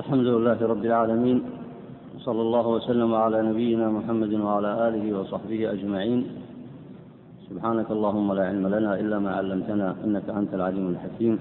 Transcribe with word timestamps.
الحمد 0.00 0.26
لله 0.26 0.58
رب 0.72 0.84
العالمين 0.84 1.42
صلى 2.18 2.42
الله 2.42 2.66
وسلم 2.68 3.14
على 3.14 3.42
نبينا 3.42 3.86
محمد 3.88 4.32
وعلى 4.34 4.88
آله 4.88 5.04
وصحبه 5.18 5.72
أجمعين. 5.72 6.20
سبحانك 7.48 7.90
اللهم 7.90 8.32
لا 8.32 8.44
علم 8.50 8.66
لنا 8.74 9.00
إلا 9.00 9.18
ما 9.18 9.30
علمتنا 9.36 9.88
إنك 10.04 10.26
أنت 10.28 10.54
العليم 10.54 10.86
الحكيم. 10.88 11.34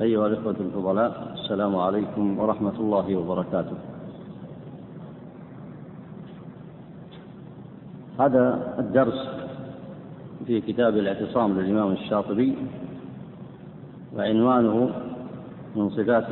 أيها 0.00 0.26
الإخوة 0.26 0.56
الفضلاء 0.60 1.10
السلام 1.38 1.76
عليكم 1.76 2.38
ورحمة 2.38 2.76
الله 2.80 3.06
وبركاته. 3.16 3.78
هذا 8.18 8.44
الدرس 8.78 9.20
في 10.46 10.60
كتاب 10.60 10.96
الاعتصام 10.96 11.60
للإمام 11.60 11.90
الشاطبي 11.92 12.50
وعنوانه 14.16 14.76
من 15.76 15.90
صفات 15.90 16.30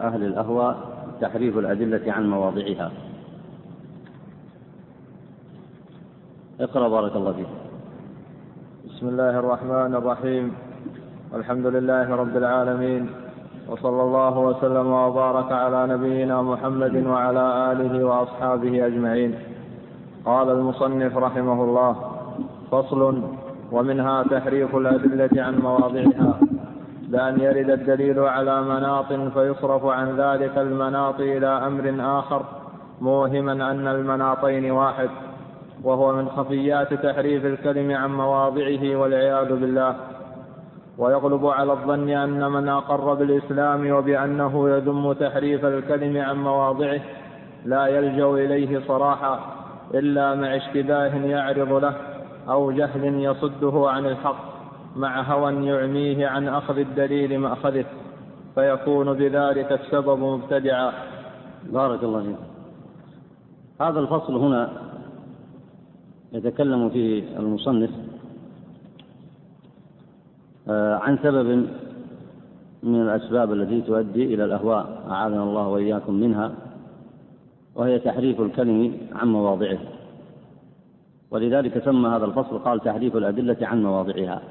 أهل 0.00 0.22
الأهواء 0.24 0.76
تحريف 1.20 1.58
الأدلة 1.58 2.12
عن 2.12 2.30
مواضعها. 2.30 2.92
اقرأ 6.60 6.88
بارك 6.88 7.16
الله 7.16 7.32
فيك. 7.32 7.46
بسم 8.88 9.08
الله 9.08 9.38
الرحمن 9.38 9.94
الرحيم. 9.94 10.52
الحمد 11.34 11.66
لله 11.66 12.16
رب 12.16 12.36
العالمين 12.36 13.10
وصلى 13.68 14.02
الله 14.02 14.38
وسلم 14.38 14.86
وبارك 14.86 15.52
على 15.52 15.86
نبينا 15.94 16.42
محمد 16.42 17.06
وعلى 17.06 17.72
آله 17.72 18.04
وأصحابه 18.04 18.86
أجمعين. 18.86 19.34
قال 20.24 20.50
المصنف 20.50 21.16
رحمه 21.16 21.64
الله 21.64 21.96
فصل 22.70 23.22
ومنها 23.72 24.22
تحريف 24.22 24.76
الأدلة 24.76 25.42
عن 25.42 25.58
مواضعها. 25.58 26.40
بأن 27.12 27.40
يرد 27.40 27.70
الدليل 27.70 28.18
على 28.18 28.62
مناط 28.62 29.12
فيصرف 29.12 29.84
عن 29.84 30.20
ذلك 30.20 30.58
المناط 30.58 31.20
إلى 31.20 31.46
أمر 31.46 31.94
آخر 32.18 32.42
موهما 33.00 33.52
أن 33.52 33.88
المناطين 33.88 34.70
واحد 34.70 35.10
وهو 35.84 36.12
من 36.12 36.28
خفيات 36.28 36.94
تحريف 36.94 37.44
الكلم 37.46 37.90
عن 37.96 38.10
مواضعه 38.14 38.96
والعياذ 38.96 39.48
بالله. 39.48 39.94
ويغلب 40.98 41.46
على 41.46 41.72
الظن 41.72 42.08
أن 42.08 42.50
من 42.52 42.68
أقر 42.68 43.14
بالإسلام 43.14 43.90
وبأنه 43.92 44.70
يذم 44.70 45.12
تحريف 45.12 45.64
الكلم 45.64 46.16
عن 46.16 46.36
مواضعه 46.36 47.00
لا 47.64 47.86
يلجأ 47.86 48.26
إليه 48.26 48.80
صراحة 48.88 49.40
إلا 49.94 50.34
مع 50.34 50.56
اشتباه 50.56 51.14
يعرض 51.14 51.72
له 51.72 51.94
أو 52.48 52.70
جهل 52.70 53.04
يصده 53.04 53.90
عن 53.90 54.06
الحق. 54.06 54.51
مع 54.96 55.22
هوى 55.22 55.66
يعميه 55.66 56.26
عن 56.26 56.48
أخذ 56.48 56.78
الدليل 56.78 57.38
مأخذه 57.38 57.84
فيكون 58.54 59.12
بذلك 59.12 59.72
السبب 59.72 60.18
مبتدعا. 60.18 60.92
بارك 61.72 62.04
الله 62.04 62.22
فيك. 62.22 62.36
هذا 63.80 64.00
الفصل 64.00 64.36
هنا 64.36 64.70
يتكلم 66.32 66.90
فيه 66.90 67.38
المصنف 67.38 67.90
آه، 70.68 70.94
عن 70.94 71.18
سبب 71.22 71.66
من 72.82 73.02
الأسباب 73.02 73.52
التي 73.52 73.80
تؤدي 73.80 74.34
إلى 74.34 74.44
الأهواء 74.44 75.04
أعاذنا 75.10 75.42
الله 75.42 75.68
وإياكم 75.68 76.14
منها 76.14 76.52
وهي 77.74 77.98
تحريف 77.98 78.40
الكلم 78.40 78.96
عن 79.12 79.28
مواضعه. 79.28 79.78
ولذلك 81.30 81.84
سمى 81.84 82.08
هذا 82.08 82.24
الفصل 82.24 82.58
قال 82.58 82.80
تحريف 82.80 83.16
الأدلة 83.16 83.56
عن 83.62 83.82
مواضعها. 83.82 84.42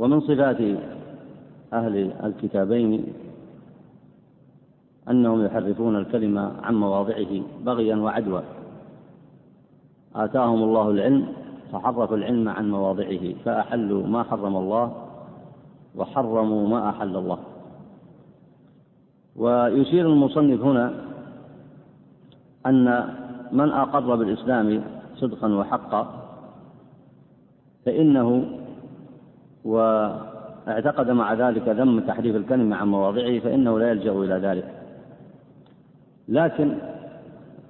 ومن 0.00 0.20
صفات 0.20 0.60
أهل 1.72 2.12
الكتابين 2.24 3.04
أنهم 5.10 5.44
يحرفون 5.44 5.96
الكلمة 5.96 6.52
عن 6.62 6.74
مواضعه 6.74 7.42
بغيا 7.64 7.96
وعدوى 7.96 8.42
آتاهم 10.14 10.62
الله 10.62 10.90
العلم 10.90 11.26
فحرفوا 11.72 12.16
العلم 12.16 12.48
عن 12.48 12.70
مواضعه 12.70 13.34
فأحلوا 13.44 14.06
ما 14.06 14.22
حرم 14.22 14.56
الله 14.56 14.92
وحرموا 15.96 16.68
ما 16.68 16.88
أحل 16.90 17.16
الله. 17.16 17.38
ويشير 19.36 20.06
المصنف 20.06 20.60
هنا 20.60 20.94
أن 22.66 22.84
من 23.52 23.68
أقر 23.68 24.16
بالإسلام 24.16 24.82
صدقا 25.16 25.54
وحقا 25.54 26.06
فإنه 27.86 28.59
واعتقد 29.64 31.10
مع 31.10 31.34
ذلك 31.34 31.68
ذم 31.68 32.00
تحريف 32.00 32.36
الكلمة 32.36 32.76
عن 32.76 32.88
مواضعه 32.88 33.38
فإنه 33.38 33.78
لا 33.78 33.90
يلجأ 33.90 34.12
إلى 34.12 34.34
ذلك. 34.34 34.64
لكن 36.28 36.74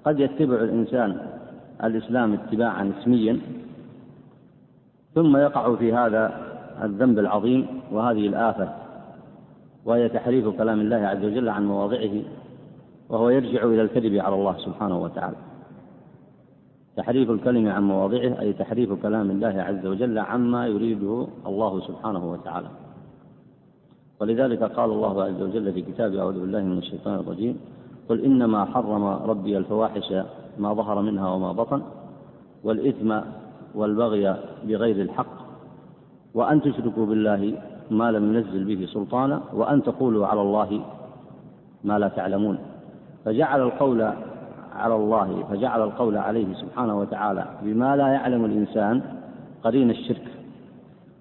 قد 0.05 0.21
يتبع 0.21 0.55
الإنسان 0.55 1.17
الإسلام 1.85 2.33
اتباعا 2.33 2.93
اسميا 3.01 3.41
ثم 5.15 5.37
يقع 5.37 5.77
في 5.77 5.93
هذا 5.93 6.51
الذنب 6.83 7.19
العظيم 7.19 7.67
وهذه 7.93 8.27
الآفة 8.27 8.69
وهي 9.85 10.09
تحريف 10.09 10.49
كلام 10.49 10.81
الله 10.81 10.97
عز 10.97 11.25
وجل 11.25 11.49
عن 11.49 11.67
مواضعه 11.67 12.23
وهو 13.09 13.29
يرجع 13.29 13.65
إلى 13.65 13.83
الكذب 13.83 14.15
على 14.15 14.35
الله 14.35 14.57
سبحانه 14.59 14.99
وتعالى. 14.99 15.37
تحريف 17.01 17.31
الكلمة 17.31 17.73
عن 17.73 17.83
مواضعه 17.83 18.41
أي 18.41 18.53
تحريف 18.53 18.93
كلام 18.93 19.31
الله 19.31 19.55
عز 19.69 19.87
وجل 19.87 20.19
عما 20.19 20.67
يريده 20.67 21.27
الله 21.47 21.81
سبحانه 21.81 22.31
وتعالى. 22.33 22.69
ولذلك 24.21 24.63
قال 24.63 24.91
الله 24.91 25.25
عز 25.25 25.43
وجل 25.43 25.73
في 25.73 25.83
كتابه 25.83 26.21
أعوذ 26.21 26.41
بالله 26.41 26.61
من 26.61 26.79
الشيطان 26.79 27.15
الرجيم. 27.15 27.61
قل 28.09 28.25
إنما 28.25 28.65
حرم 28.65 29.05
ربي 29.05 29.59
الفواحش 29.59 30.13
ما 30.59 30.75
ظهر 30.75 31.03
منها 31.03 31.29
وما 31.29 31.53
بطن 31.53 31.83
والإثم 32.65 33.11
والبغي 33.75 34.37
بغير 34.65 34.97
الحق 34.97 35.37
وأن 36.35 36.63
تشركوا 36.63 37.07
بالله 37.07 37.43
ما 37.91 38.13
لم 38.13 38.37
ينزل 38.37 38.65
به 38.65 38.87
سلطانا 38.87 39.41
وأن 39.53 39.83
تقولوا 39.83 40.27
على 40.27 40.43
الله 40.43 40.81
ما 41.85 41.99
لا 41.99 42.09
تعلمون. 42.09 42.59
فجعل 43.25 43.61
القول 43.63 44.13
على 44.81 44.95
الله 44.95 45.45
فجعل 45.51 45.83
القول 45.83 46.17
عليه 46.17 46.55
سبحانه 46.55 46.99
وتعالى 46.99 47.45
بما 47.63 47.97
لا 47.97 48.09
يعلم 48.09 48.45
الإنسان 48.45 49.03
قرين 49.65 49.91
الشرك 49.91 50.27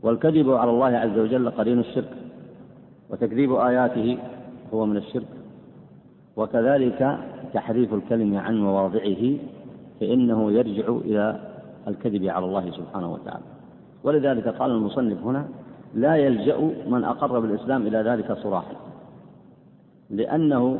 والكذب 0.03 0.52
على 0.52 0.72
الله 0.72 0.97
عز 0.97 1.18
وجل 1.20 1.50
قرين 1.50 1.80
الشرك 1.80 2.14
وتكذيب 3.09 3.56
آياته 3.56 4.18
هو 4.74 4.86
من 4.86 4.97
الشرك 4.97 5.28
وكذلك 6.36 7.18
تحريف 7.53 7.94
الكلمة 7.94 8.40
عن 8.40 8.64
مواضعه 8.64 9.24
فإنه 10.00 10.52
يرجع 10.52 10.88
إلى 10.88 11.40
الكذب 11.88 12.26
على 12.26 12.46
الله 12.46 12.72
سبحانه 12.72 13.14
وتعالى. 13.14 13.44
ولذلك 14.03 14.47
قال 14.47 14.72
المصنف 14.72 15.24
هنا 15.24 15.47
لا 15.96 16.16
يلجأ 16.16 16.58
من 16.88 17.03
أقر 17.03 17.40
بالإسلام 17.40 17.88
إلى 17.88 17.97
ذلك 17.97 18.31
صراحا 18.44 18.74
لأنه 20.09 20.80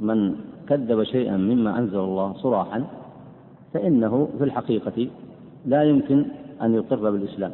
من 0.00 0.36
كذب 0.68 1.02
شيئا 1.02 1.36
مما 1.36 1.78
أنزل 1.78 1.98
الله 1.98 2.32
صراحا 2.32 2.84
فإنه 3.74 4.28
في 4.38 4.44
الحقيقة 4.44 5.08
لا 5.66 5.82
يمكن 5.82 6.24
أن 6.62 6.74
يقر 6.74 7.10
بالإسلام 7.10 7.52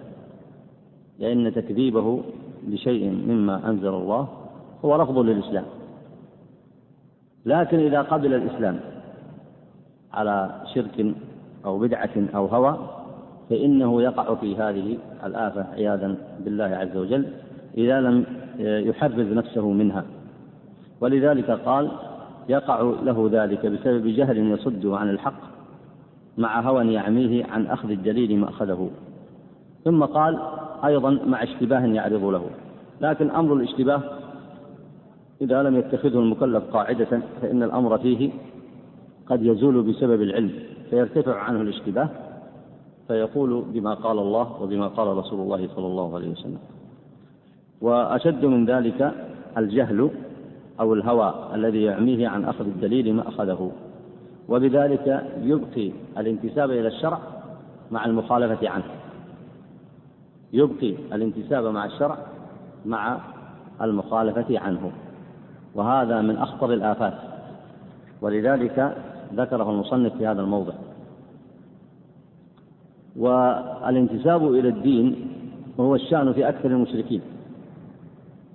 لأن 1.18 1.54
تكذيبه 1.54 2.22
لشيء 2.68 3.10
مما 3.10 3.70
أنزل 3.70 3.88
الله 3.88 4.28
هو 4.84 4.96
رفض 4.96 5.18
للإسلام. 5.18 5.64
لكن 7.46 7.78
إذا 7.78 8.02
قبل 8.02 8.34
الإسلام 8.34 8.80
على 10.12 10.62
شرك 10.74 11.14
أو 11.64 11.78
بدعة 11.78 12.10
أو 12.34 12.46
هوى 12.46 12.78
فإنه 13.50 14.02
يقع 14.02 14.34
في 14.34 14.56
هذه 14.56 14.98
الآفة 15.24 15.66
عياذا 15.72 16.16
بالله 16.44 16.64
عز 16.64 16.96
وجل 16.96 17.26
إذا 17.76 18.00
لم 18.00 18.24
يحرز 18.58 19.32
نفسه 19.32 19.70
منها. 19.70 20.04
ولذلك 21.00 21.50
قال 21.50 21.90
يقع 22.48 22.80
له 22.80 23.28
ذلك 23.32 23.66
بسبب 23.66 24.06
جهل 24.06 24.38
يصده 24.38 24.96
عن 24.96 25.10
الحق 25.10 25.40
مع 26.38 26.60
هوى 26.60 26.92
يعميه 26.92 27.44
عن 27.44 27.66
أخذ 27.66 27.90
الدليل 27.90 28.38
مأخذه 28.38 28.90
ثم 29.84 30.04
قال 30.04 30.38
أيضا 30.84 31.10
مع 31.10 31.42
اشتباه 31.42 31.80
يعرض 31.80 32.24
له. 32.24 32.46
لكن 33.00 33.30
أمر 33.30 33.54
الاشتباه 33.54 34.02
إذا 35.40 35.62
لم 35.62 35.76
يتخذه 35.76 36.18
المكلف 36.18 36.64
قاعدة 36.64 37.20
فإن 37.42 37.62
الأمر 37.62 37.98
فيه 37.98 38.30
قد 39.26 39.42
يزول 39.42 39.82
بسبب 39.82 40.22
العلم 40.22 40.52
فيرتفع 40.90 41.38
عنه 41.38 41.60
الاشتباه 41.60 42.08
فيقول 43.08 43.64
بما 43.72 43.94
قال 43.94 44.18
الله 44.18 44.62
وبما 44.62 44.88
قال 44.88 45.16
رسول 45.16 45.40
الله 45.40 45.68
صلى 45.76 45.86
الله 45.86 46.14
عليه 46.14 46.30
وسلم. 46.30 46.58
وأشد 47.80 48.44
من 48.44 48.66
ذلك 48.66 49.14
الجهل 49.58 50.10
أو 50.80 50.94
الهوى 50.94 51.34
الذي 51.54 51.82
يعميه 51.82 52.28
عن 52.28 52.44
أخذ 52.44 52.66
الدليل 52.66 53.14
ما 53.14 53.28
أخذه. 53.28 53.72
وبذلك 54.48 55.26
يبقي 55.42 55.92
الانتساب 56.18 56.70
إلى 56.70 56.88
الشرع 56.88 57.18
مع 57.90 58.04
المخالفة 58.04 58.68
عنه. 58.68 58.84
يبقي 60.52 60.94
الانتساب 61.12 61.64
مع 61.64 61.84
الشرع 61.84 62.18
مع 62.86 63.18
المخالفة 63.82 64.58
عنه. 64.58 64.92
وهذا 65.74 66.20
من 66.20 66.36
أخطر 66.36 66.72
الآفات. 66.72 67.14
ولذلك 68.20 68.96
ذكره 69.34 69.70
المصنف 69.70 70.16
في 70.16 70.26
هذا 70.26 70.40
الموضع. 70.40 70.72
والانتساب 73.16 74.54
إلى 74.54 74.68
الدين 74.68 75.30
وهو 75.76 75.94
الشأن 75.94 76.32
في 76.32 76.48
أكثر 76.48 76.68
المشركين. 76.68 77.20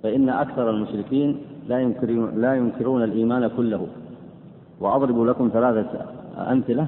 فإن 0.02 0.28
أكثر 0.28 0.70
المشركين 0.70 1.40
لا 1.68 1.80
ينكرون, 1.80 2.40
لا 2.40 2.54
ينكرون 2.54 3.04
الإيمان 3.04 3.50
كله. 3.56 3.86
وأضرب 4.80 5.22
لكم 5.22 5.50
ثلاثة 5.52 5.88
أمثلة 6.38 6.86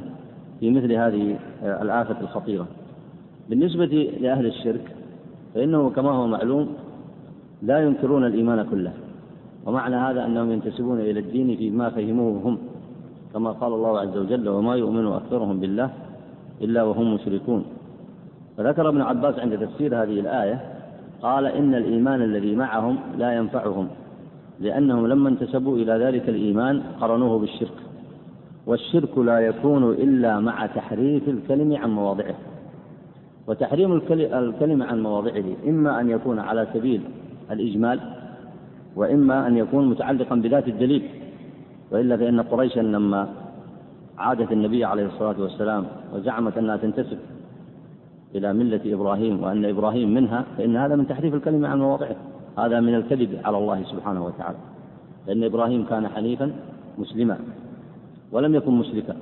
في 0.60 0.70
مثل 0.70 0.92
هذه 0.92 1.38
الآفة 1.62 2.20
الخطيرة. 2.20 2.66
بالنسبة 3.50 4.10
لأهل 4.20 4.46
الشرك 4.46 4.96
فإنه 5.54 5.90
كما 5.90 6.10
هو 6.10 6.26
معلوم 6.26 6.68
لا 7.62 7.78
ينكرون 7.78 8.26
الإيمان 8.26 8.66
كله. 8.70 8.92
ومعنى 9.66 9.96
هذا 9.96 10.26
أنهم 10.26 10.52
ينتسبون 10.52 11.00
إلى 11.00 11.20
الدين 11.20 11.56
فيما 11.56 11.90
فهموه 11.90 12.40
هم. 12.44 12.58
كما 13.34 13.50
قال 13.50 13.72
الله 13.72 14.00
عز 14.00 14.16
وجل 14.16 14.48
وما 14.48 14.76
يؤمن 14.76 15.06
أكثرهم 15.06 15.60
بالله 15.60 15.90
إلا 16.60 16.82
وهم 16.82 17.14
مشركون. 17.14 17.64
فذكر 18.56 18.88
ابن 18.88 19.00
عباس 19.00 19.38
عند 19.38 19.58
تفسير 19.58 20.02
هذه 20.02 20.20
الآية 20.20 20.60
قال 21.22 21.46
إن 21.46 21.74
الإيمان 21.74 22.22
الذي 22.22 22.56
معهم 22.56 22.96
لا 23.18 23.36
ينفعهم. 23.36 23.88
لأنهم 24.62 25.06
لما 25.06 25.28
انتسبوا 25.28 25.76
إلى 25.76 25.92
ذلك 25.92 26.28
الإيمان 26.28 26.82
قرنوه 27.00 27.38
بالشرك 27.38 27.78
والشرك 28.66 29.18
لا 29.18 29.38
يكون 29.38 29.90
إلا 29.90 30.40
مع 30.40 30.66
تحريف 30.66 31.28
الكلم 31.28 31.76
عن 31.76 31.90
مواضعه. 31.90 32.34
وتحريم 33.46 33.92
الكلمة 34.32 34.84
عن 34.86 35.02
مواضعه 35.02 35.44
إما 35.68 36.00
أن 36.00 36.10
يكون 36.10 36.38
على 36.38 36.66
سبيل 36.74 37.00
الإجمال 37.50 38.00
وإما 38.96 39.46
أن 39.46 39.56
يكون 39.56 39.90
متعلقا 39.90 40.36
بذات 40.36 40.68
الدليل. 40.68 41.02
وإلا 41.90 42.16
فإن 42.16 42.40
قريشا 42.40 42.80
لما 42.80 43.28
عادت 44.18 44.52
النبي 44.52 44.84
عليه 44.84 45.06
الصلاة 45.06 45.40
والسلام 45.40 45.84
وزعمت 46.14 46.58
أنها 46.58 46.76
تنتسب 46.76 47.18
إلى 48.34 48.52
ملة 48.52 48.80
إبراهيم 48.86 49.42
وأن 49.42 49.64
إبراهيم 49.64 50.14
منها 50.14 50.44
فإن 50.58 50.76
هذا 50.76 50.96
من 50.96 51.08
تحريف 51.08 51.34
الكلمة 51.34 51.68
عن 51.68 51.78
مواضعه. 51.78 52.16
هذا 52.58 52.80
من 52.80 52.94
الكذب 52.94 53.40
على 53.44 53.58
الله 53.58 53.82
سبحانه 53.82 54.24
وتعالى 54.24 54.58
لأن 55.26 55.44
إبراهيم 55.44 55.84
كان 55.84 56.08
حنيفا 56.08 56.52
مسلما 56.98 57.38
ولم 58.32 58.54
يكن 58.54 58.72
مشركا 58.72 59.16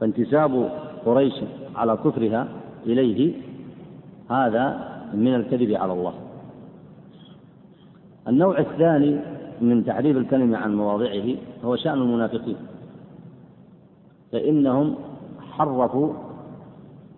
فانتساب 0.00 0.70
قريش 1.06 1.34
على 1.76 1.96
كفرها 1.96 2.48
إليه 2.86 3.32
هذا 4.30 4.88
من 5.14 5.34
الكذب 5.34 5.72
على 5.72 5.92
الله. 5.92 6.14
النوع 8.28 8.58
الثاني 8.58 9.20
من 9.60 9.84
تحريف 9.84 10.16
الكلمة 10.16 10.58
عن 10.58 10.74
مواضعه 10.76 11.34
هو 11.64 11.76
شأن 11.76 11.98
المنافقين 11.98 12.56
فإنهم 14.32 14.94
حرفوا 15.50 16.12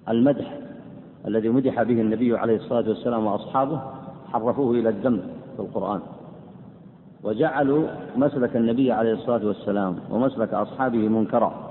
المدح 0.09 0.59
الذي 1.27 1.49
مدح 1.49 1.83
به 1.83 2.01
النبي 2.01 2.37
عليه 2.37 2.57
الصلاة 2.57 2.89
والسلام 2.89 3.27
وأصحابه 3.27 3.81
حرفوه 4.33 4.71
إلى 4.71 4.89
الذم 4.89 5.21
في 5.57 5.63
القرآن. 5.63 6.01
وجعلوا 7.25 7.83
مسلك 8.17 8.57
النبي 8.57 8.93
عليه 8.93 9.13
الصلاة 9.13 9.47
والسلام 9.47 9.97
ومسلك 10.11 10.55
أصحابه 10.55 11.09
منكرا. 11.09 11.71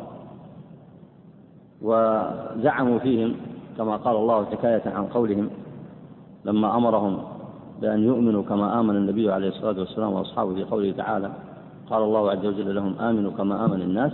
وزعموا 1.81 2.99
فيهم 2.99 3.35
كما 3.77 3.95
قال 3.95 4.15
الله 4.15 4.45
حكاية 4.45 4.81
عن 4.85 5.05
قولهم 5.05 5.49
لما 6.45 6.77
أمرهم 6.77 7.17
بأن 7.81 8.03
يؤمنوا 8.03 8.43
كما 8.43 8.79
آمن 8.79 8.95
النبي 8.95 9.31
عليه 9.31 9.47
الصلاة 9.47 9.79
والسلام 9.79 10.13
وأصحابه 10.13 10.53
في 10.53 10.63
قوله 10.63 10.91
تعالى 10.91 11.31
قال 11.89 12.03
الله 12.03 12.31
عز 12.31 12.45
وجل 12.45 12.75
لهم 12.75 12.99
آمنوا 12.99 13.31
كما 13.31 13.65
آمن 13.65 13.81
الناس. 13.81 14.11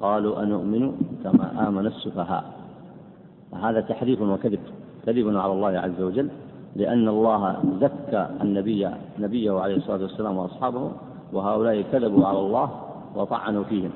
قالوا 0.00 0.42
أنؤمن 0.42 0.92
كما 1.24 1.68
آمن 1.68 1.86
السفهاء. 1.86 2.44
هذا 3.62 3.80
تحريف 3.80 4.20
وكذب 4.22 4.60
كذب 5.06 5.36
على 5.36 5.52
الله 5.52 5.68
عز 5.68 6.00
وجل. 6.02 6.28
لأن 6.78 7.08
الله 7.08 7.56
زكى 7.80 8.26
النبي 8.42 8.88
نبيه 9.18 9.60
عليه 9.60 9.76
الصلاة 9.76 10.02
والسلام 10.02 10.36
وأصحابه 10.36 10.90
وهؤلاء 11.32 11.82
كذبوا 11.92 12.26
على 12.26 12.38
الله 12.38 12.70
وطعنوا 13.16 13.64
فيهم. 13.64 13.90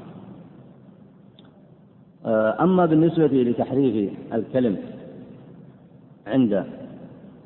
أما 2.60 2.86
بالنسبة 2.86 3.26
لتحريف 3.26 4.12
الكلم 4.32 4.76
عند 6.26 6.64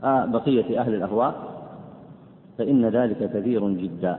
بقية 0.03 0.81
أهل 0.81 0.95
الأهواء 0.95 1.35
فإن 2.59 2.89
ذلك 2.89 3.31
كثير 3.35 3.69
جدا. 3.69 4.19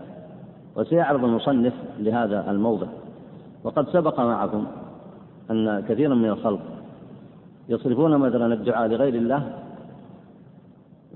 وسيعرض 0.75 1.23
المصنف 1.23 1.73
لهذا 1.99 2.51
الموضع. 2.51 2.87
وقد 3.63 3.89
سبق 3.89 4.19
معكم 4.19 4.65
أن 5.51 5.83
كثيرا 5.89 6.15
من 6.15 6.29
الخلق 6.29 6.61
يصرفون 7.69 8.17
مثلا 8.17 8.53
الدعاء 8.53 8.87
لغير 8.87 9.13
الله 9.15 9.53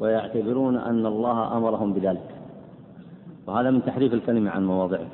ويعتبرون 0.02 0.78
أن 0.78 1.06
الله 1.06 1.58
أمرهم 1.58 1.94
بذلك. 1.94 2.30
وهذا 3.48 3.72
من 3.72 3.86
تحريف 3.86 4.14
الكلمة 4.14 4.50
عن 4.50 4.66
مواضعه. 4.66 5.08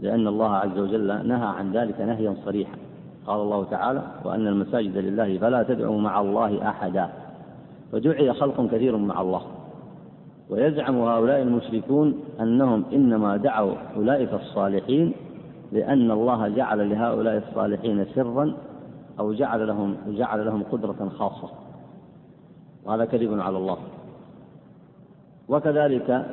لأن 0.00 0.26
الله 0.26 0.56
عز 0.56 0.78
وجل 0.78 1.28
نهى 1.28 1.46
عن 1.46 1.72
ذلك 1.72 2.00
نهيا 2.00 2.34
صريحا. 2.44 2.76
قال 3.26 3.40
الله 3.40 3.64
تعالى 3.64 4.02
وأن 4.24 4.46
المساجد 4.46 4.96
لله 4.96 5.38
فلا 5.38 5.62
تدعوا 5.62 6.00
مع 6.00 6.20
الله 6.20 6.68
أحدا. 6.68 7.08
فدعي 7.92 8.32
خلق 8.32 8.66
كثير 8.66 8.96
مع 8.96 9.20
الله. 9.20 9.42
ويزعم 10.50 10.98
هؤلاء 10.98 11.42
المشركون 11.42 12.14
أنهم 12.40 12.84
إنما 12.92 13.36
دعوا 13.36 13.74
أولئك 13.96 14.34
الصالحين 14.34 15.12
لأن 15.72 16.10
الله 16.10 16.48
جعل 16.48 16.90
لهؤلاء 16.90 17.42
الصالحين 17.48 18.04
سرا 18.14 18.52
أو 19.20 19.32
جعل 19.32 19.66
لهم 19.66 19.96
جعل 20.08 20.46
لهم 20.46 20.62
قدرة 20.62 21.08
خاصة. 21.18 21.48
وهذا 22.88 23.04
كذب 23.04 23.40
على 23.40 23.58
الله. 23.58 23.78
وكذلك 25.48 26.26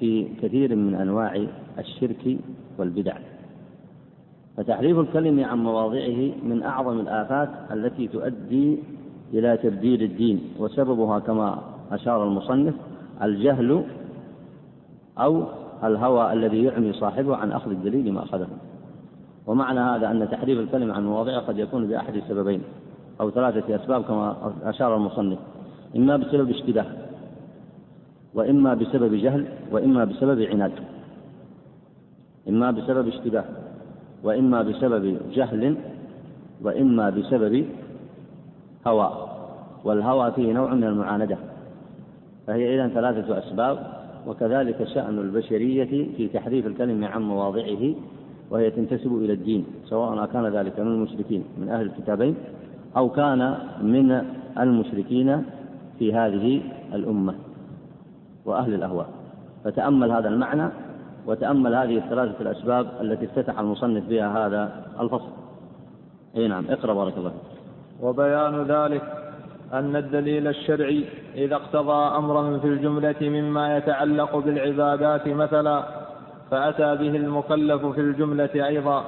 في 0.00 0.28
كثير 0.42 0.76
من 0.76 0.94
أنواع 0.94 1.46
الشرك 1.78 2.36
والبدع. 2.78 3.16
فتحريف 4.56 4.98
الكلم 4.98 5.44
عن 5.44 5.58
مواضعه 5.58 6.32
من 6.42 6.62
أعظم 6.62 7.00
الآفات 7.00 7.48
التي 7.72 8.08
تؤدي 8.08 8.78
إلى 9.32 9.56
تبديل 9.56 10.02
الدين 10.02 10.40
وسببها 10.58 11.18
كما 11.18 11.58
أشار 11.92 12.24
المصنف 12.24 12.74
الجهل 13.22 13.84
أو 15.18 15.42
الهوى 15.84 16.32
الذي 16.32 16.64
يعمي 16.64 16.92
صاحبه 16.92 17.36
عن 17.36 17.52
أخذ 17.52 17.70
الدليل 17.70 18.12
ما 18.12 18.22
أخذه. 18.22 18.48
ومعنى 19.46 19.80
هذا 19.80 20.10
أن 20.10 20.28
تحريف 20.30 20.58
الكلمة 20.58 20.94
عن 20.94 21.06
مواضعه 21.06 21.40
قد 21.40 21.58
يكون 21.58 21.86
بأحد 21.86 22.16
السببين 22.16 22.62
أو 23.20 23.30
ثلاثة 23.30 23.76
أسباب 23.76 24.02
كما 24.04 24.52
أشار 24.62 24.96
المصنف. 24.96 25.38
إما 25.96 26.16
بسبب 26.16 26.50
اشتباه 26.50 26.86
وإما 28.34 28.74
بسبب 28.74 29.14
جهل 29.14 29.46
وإما 29.72 30.04
بسبب 30.04 30.42
عناد. 30.42 30.72
إما 32.48 32.70
بسبب 32.70 33.08
اشتباه 33.08 33.44
وإما 34.24 34.62
بسبب 34.62 35.18
جهل 35.34 35.76
وإما 36.62 37.10
بسبب 37.10 37.66
هوى. 38.86 39.34
والهوى 39.84 40.32
فيه 40.32 40.52
نوع 40.52 40.74
من 40.74 40.84
المعاندة 40.84 41.36
فهي 42.46 42.74
إذا 42.74 42.88
ثلاثة 42.88 43.38
أسباب 43.38 43.78
وكذلك 44.26 44.84
شأن 44.94 45.18
البشرية 45.18 46.12
في 46.16 46.28
تحريف 46.28 46.66
الكلمة 46.66 47.06
عن 47.06 47.22
مواضعه 47.22 47.94
وهي 48.50 48.70
تنتسب 48.70 49.16
إلى 49.16 49.32
الدين 49.32 49.64
سواء 49.84 50.26
كان 50.26 50.46
ذلك 50.46 50.80
من 50.80 50.86
المشركين 50.86 51.44
من 51.58 51.68
أهل 51.68 51.86
الكتابين 51.86 52.34
أو 52.96 53.08
كان 53.08 53.58
من 53.82 54.24
المشركين 54.58 55.44
في 55.98 56.14
هذه 56.14 56.62
الأمة 56.94 57.34
وأهل 58.44 58.74
الأهواء. 58.74 59.08
فتأمل 59.64 60.10
هذا 60.10 60.28
المعنى 60.28 60.68
وتأمل 61.26 61.74
هذه 61.74 61.96
الثلاثة 61.96 62.40
الأسباب 62.40 62.86
التي 63.00 63.24
افتتح 63.24 63.58
المصنف 63.58 64.08
بها 64.08 64.46
هذا 64.46 64.84
الفصل. 65.00 65.30
أي 66.36 66.48
نعم 66.48 66.64
اقرأ 66.70 66.94
بارك 66.94 67.18
الله 67.18 67.32
وبيان 68.00 68.62
ذلك 68.62 69.02
أن 69.72 69.96
الدليل 69.96 70.48
الشرعي 70.48 71.04
إذا 71.34 71.54
اقتضى 71.54 72.16
أمرا 72.16 72.58
في 72.58 72.66
الجملة 72.66 73.14
مما 73.22 73.76
يتعلق 73.76 74.36
بالعبادات 74.36 75.28
مثلا 75.28 75.84
فأتى 76.50 76.96
به 76.96 77.16
المكلف 77.16 77.86
في 77.86 78.00
الجملة 78.00 78.50
أيضا 78.54 79.04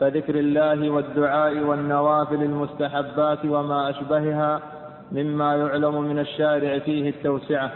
كذكر 0.00 0.34
الله 0.34 0.90
والدعاء 0.90 1.58
والنوافل 1.58 2.42
المستحبات 2.42 3.38
وما 3.44 3.90
أشبهها 3.90 4.60
مما 5.12 5.56
يعلم 5.56 6.02
من 6.02 6.18
الشارع 6.18 6.78
فيه 6.78 7.08
التوسعة. 7.08 7.70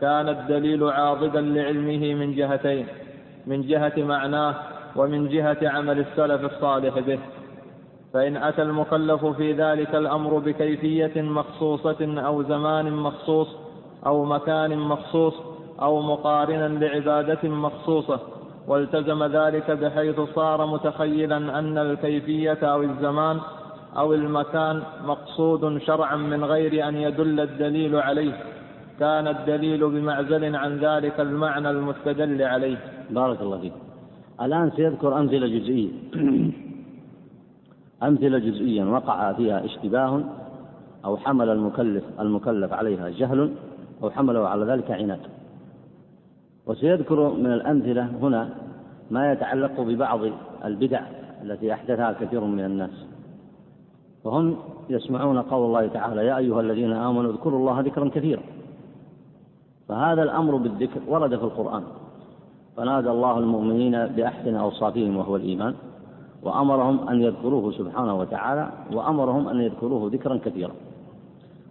كان 0.00 0.28
الدليل 0.28 0.84
عاضدا 0.84 1.40
لعلمه 1.40 2.14
من 2.14 2.34
جهتين 2.34 2.86
من 3.46 3.62
جهة 3.62 3.92
معناه 3.96 4.54
ومن 4.96 5.28
جهة 5.28 5.58
عمل 5.62 5.98
السلف 5.98 6.44
الصالح 6.44 6.98
به. 6.98 7.18
فإن 8.14 8.36
أتى 8.36 8.62
المكلف 8.62 9.26
في 9.26 9.52
ذلك 9.52 9.94
الأمر 9.94 10.38
بكيفية 10.38 11.22
مخصوصة 11.22 12.20
أو 12.26 12.42
زمان 12.42 12.92
مخصوص 12.92 13.48
أو 14.06 14.24
مكان 14.24 14.78
مخصوص 14.78 15.34
أو 15.82 16.02
مقارنا 16.02 16.68
لعبادة 16.68 17.48
مخصوصة 17.48 18.20
والتزم 18.68 19.24
ذلك 19.24 19.70
بحيث 19.70 20.20
صار 20.34 20.66
متخيلا 20.66 21.36
أن 21.36 21.78
الكيفية 21.78 22.58
أو 22.62 22.82
الزمان 22.82 23.40
أو 23.98 24.14
المكان 24.14 24.82
مقصود 25.04 25.78
شرعا 25.78 26.16
من 26.16 26.44
غير 26.44 26.88
أن 26.88 26.96
يدل 26.96 27.40
الدليل 27.40 27.96
عليه. 27.96 28.32
كان 29.00 29.28
الدليل 29.28 29.90
بمعزل 29.90 30.56
عن 30.56 30.76
ذلك 30.78 31.20
المعنى 31.20 31.70
المستدل 31.70 32.42
عليه. 32.42 32.76
بارك 33.10 33.40
الله 33.40 33.58
فيك. 33.58 33.72
الآن 34.42 34.70
سيذكر 34.76 35.18
أمثلة 35.18 35.46
جزئية. 35.46 35.90
أمثلة 38.02 38.38
جزئيا 38.38 38.84
وقع 38.84 39.32
فيها 39.32 39.64
اشتباه 39.64 40.24
أو 41.04 41.16
حمل 41.16 41.48
المكلف 41.48 42.04
المكلف 42.20 42.72
عليها 42.72 43.08
جهل 43.08 43.50
أو 44.02 44.10
حمله 44.10 44.48
على 44.48 44.64
ذلك 44.64 44.90
عناد. 44.90 45.20
وسيذكر 46.66 47.32
من 47.34 47.52
الأمثلة 47.52 48.06
هنا 48.22 48.48
ما 49.10 49.32
يتعلق 49.32 49.80
ببعض 49.80 50.20
البدع 50.64 51.00
التي 51.42 51.72
أحدثها 51.72 52.12
كثير 52.12 52.40
من 52.44 52.64
الناس. 52.64 53.06
وهم 54.28 54.56
يسمعون 54.90 55.38
قول 55.38 55.66
الله 55.66 55.86
تعالى 55.86 56.26
يا 56.26 56.36
أيها 56.36 56.60
الذين 56.60 56.92
آمنوا 56.92 57.32
اذكروا 57.32 57.58
الله 57.58 57.80
ذكرا 57.80 58.08
كثيرا. 58.08 58.42
فهذا 59.88 60.22
الأمر 60.22 60.56
بالذكر 60.56 61.00
ورد 61.08 61.36
في 61.36 61.44
القرآن. 61.44 61.82
فنادى 62.76 63.10
الله 63.10 63.38
المؤمنين 63.38 64.06
بأحسن 64.06 64.54
أوصافهم 64.54 65.16
وهو 65.16 65.36
الإيمان 65.36 65.74
وأمرهم 66.42 67.08
أن 67.08 67.22
يذكروه 67.22 67.72
سبحانه 67.72 68.14
وتعالى 68.18 68.68
وأمرهم 68.92 69.48
أن 69.48 69.60
يذكروه 69.60 70.10
ذكرا 70.12 70.36
كثيرا. 70.44 70.72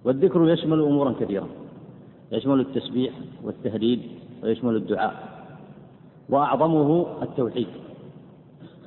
والذكر 0.06 0.50
يشمل 0.50 0.82
أمورا 0.82 1.14
كثيرة 1.20 1.48
يشمل 2.32 2.60
التسبيح 2.60 3.14
والتهديد 3.44 4.02
ويشمل 4.44 4.76
الدعاء 4.76 5.14
وأعظمه 6.30 7.06
التوحيد. 7.22 7.68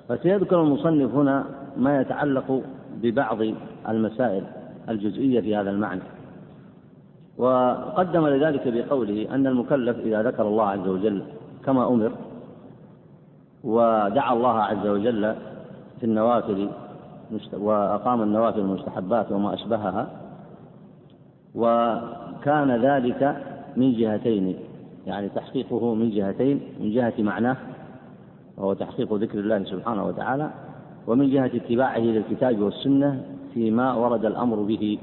فسيذكر 0.08 0.62
المصنف 0.62 1.14
هنا 1.14 1.44
ما 1.76 2.00
يتعلق 2.00 2.62
ببعض 3.02 3.38
المسائل 3.88 4.44
الجزئية 4.88 5.40
في 5.40 5.56
هذا 5.56 5.70
المعنى. 5.70 6.02
وقدم 7.38 8.26
لذلك 8.26 8.68
بقوله 8.68 9.34
أن 9.34 9.46
المكلف 9.46 9.98
إذا 9.98 10.22
ذكر 10.22 10.48
الله 10.48 10.66
عز 10.68 10.88
وجل 10.88 11.22
كما 11.64 11.88
أمر 11.88 12.12
ودعا 13.64 14.32
الله 14.32 14.58
عز 14.58 14.86
وجل 14.86 15.34
في 16.00 16.06
النوافل 16.06 16.68
وأقام 17.52 18.22
النوافل 18.22 18.60
المستحبات 18.60 19.32
وما 19.32 19.54
أشبهها 19.54 20.10
وكان 21.54 22.70
ذلك 22.70 23.36
من 23.76 23.92
جهتين 23.92 24.56
يعني 25.06 25.28
تحقيقه 25.28 25.94
من 25.94 26.10
جهتين 26.10 26.60
من 26.80 26.90
جهة 26.90 27.14
معناه 27.18 27.56
وهو 28.56 28.72
تحقيق 28.72 29.14
ذكر 29.14 29.38
الله 29.38 29.64
سبحانه 29.64 30.06
وتعالى 30.06 30.50
ومن 31.06 31.30
جهة 31.30 31.46
اتباعه 31.46 31.98
للكتاب 31.98 32.60
والسنة 32.60 33.24
فيما 33.54 33.94
ورد 33.94 34.24
الأمر 34.24 34.56
به. 34.56 34.98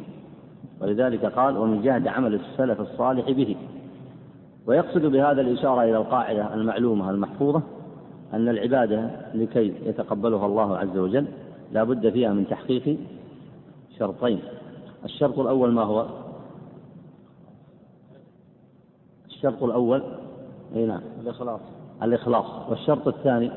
ولذلك 0.81 1.25
قال 1.25 1.57
ومن 1.57 1.81
جهة 1.81 2.09
عمل 2.09 2.33
السلف 2.33 2.81
الصالح 2.81 3.31
به. 3.31 3.55
ويقصد 4.67 5.05
بهذا 5.05 5.41
الإشارة 5.41 5.83
إلى 5.83 5.97
القاعدة 5.97 6.53
المعلومة 6.53 7.09
المحفوظة 7.09 7.61
أن 8.33 8.49
العبادة 8.49 9.09
لكي 9.33 9.73
يتقبلها 9.85 10.45
الله 10.45 10.77
عز 10.77 10.97
وجل 10.97 11.25
لا 11.71 11.83
بد 11.83 12.09
فيها 12.09 12.33
من 12.33 12.47
تحقيق 12.47 12.97
شرطين. 13.99 14.39
الشرط 15.05 15.39
الأول 15.39 15.71
ما 15.71 15.83
هو؟ 15.83 16.05
الشرط 19.27 19.63
الأول 19.63 20.03
أي 20.75 20.85
نعم 20.85 21.01
الإخلاص. 21.21 21.61
الإخلاص. 22.03 22.45
والشرط 22.69 23.07
الثاني؟ 23.07 23.51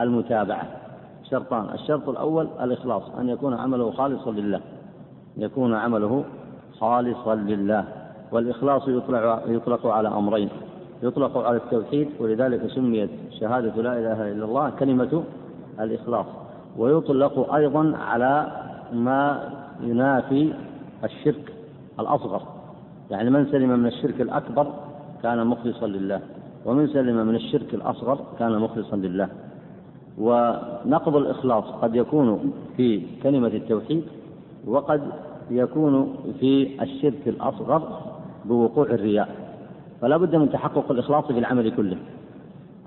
المتابعة. 0.00 0.79
شرطان 1.30 1.74
الشرط 1.74 2.08
الأول 2.08 2.48
الإخلاص 2.60 3.02
أن 3.18 3.28
يكون 3.28 3.54
عمله 3.54 3.90
خالصا 3.90 4.30
لله. 4.30 4.60
يكون 5.36 5.74
عمله 5.74 6.24
خالصا 6.80 7.34
لله. 7.34 7.84
والإخلاص 8.32 8.88
يطلق, 8.88 9.42
يطلق 9.46 9.86
على 9.86 10.08
أمرين. 10.08 10.48
يطلق 11.02 11.38
على 11.38 11.56
التوحيد 11.56 12.08
ولذلك 12.20 12.66
سميت 12.66 13.10
شهادة 13.40 13.82
لا 13.82 13.98
إله 13.98 14.32
إلا 14.32 14.44
الله 14.44 14.70
كلمة 14.70 15.22
الإخلاص. 15.80 16.26
ويطلق 16.78 17.54
أيضا 17.54 17.96
على 17.96 18.46
ما 18.92 19.50
ينافي 19.80 20.52
الشرك 21.04 21.52
الأصغر. 22.00 22.42
يعني 23.10 23.30
من 23.30 23.46
سلم 23.46 23.78
من 23.78 23.86
الشرك 23.86 24.20
الأكبر 24.20 24.66
كان 25.22 25.46
مخلصا 25.46 25.86
لله 25.86 26.20
ومن 26.66 26.86
سلم 26.86 27.26
من 27.26 27.34
الشرك 27.34 27.74
الأصغر 27.74 28.18
كان 28.38 28.58
مخلصا 28.58 28.96
لله. 28.96 29.28
ونقض 30.20 31.16
الإخلاص 31.16 31.64
قد 31.64 31.96
يكون 31.96 32.52
في 32.76 33.02
كلمة 33.22 33.48
التوحيد 33.48 34.04
وقد 34.66 35.02
يكون 35.50 36.14
في 36.40 36.82
الشرك 36.82 37.28
الأصغر 37.28 38.00
بوقوع 38.44 38.86
الرياء. 38.86 39.28
فلا 40.00 40.16
بد 40.16 40.36
من 40.36 40.50
تحقق 40.50 40.90
الإخلاص 40.90 41.24
في 41.24 41.38
العمل 41.38 41.76
كله. 41.76 41.96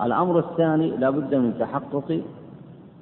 الأمر 0.01 0.39
الثاني 0.39 0.89
لا 0.89 1.09
بد 1.09 1.35
من 1.35 1.53
تحقق 1.59 2.21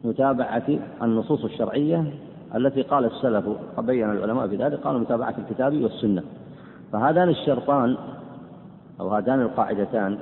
متابعة 0.04 0.68
النصوص 1.02 1.44
الشرعية 1.44 2.14
التي 2.56 2.82
قال 2.82 3.06
السلف 3.06 3.46
وبين 3.78 4.10
العلماء 4.12 4.48
في 4.48 4.56
ذلك 4.56 4.80
قالوا 4.80 5.00
متابعة 5.00 5.36
الكتاب 5.38 5.82
والسنة. 5.82 6.24
فهذان 6.94 7.30
الشرطان 7.30 7.98
أو 9.00 9.08
هاتان 9.10 9.42
القاعدتان 9.42 10.18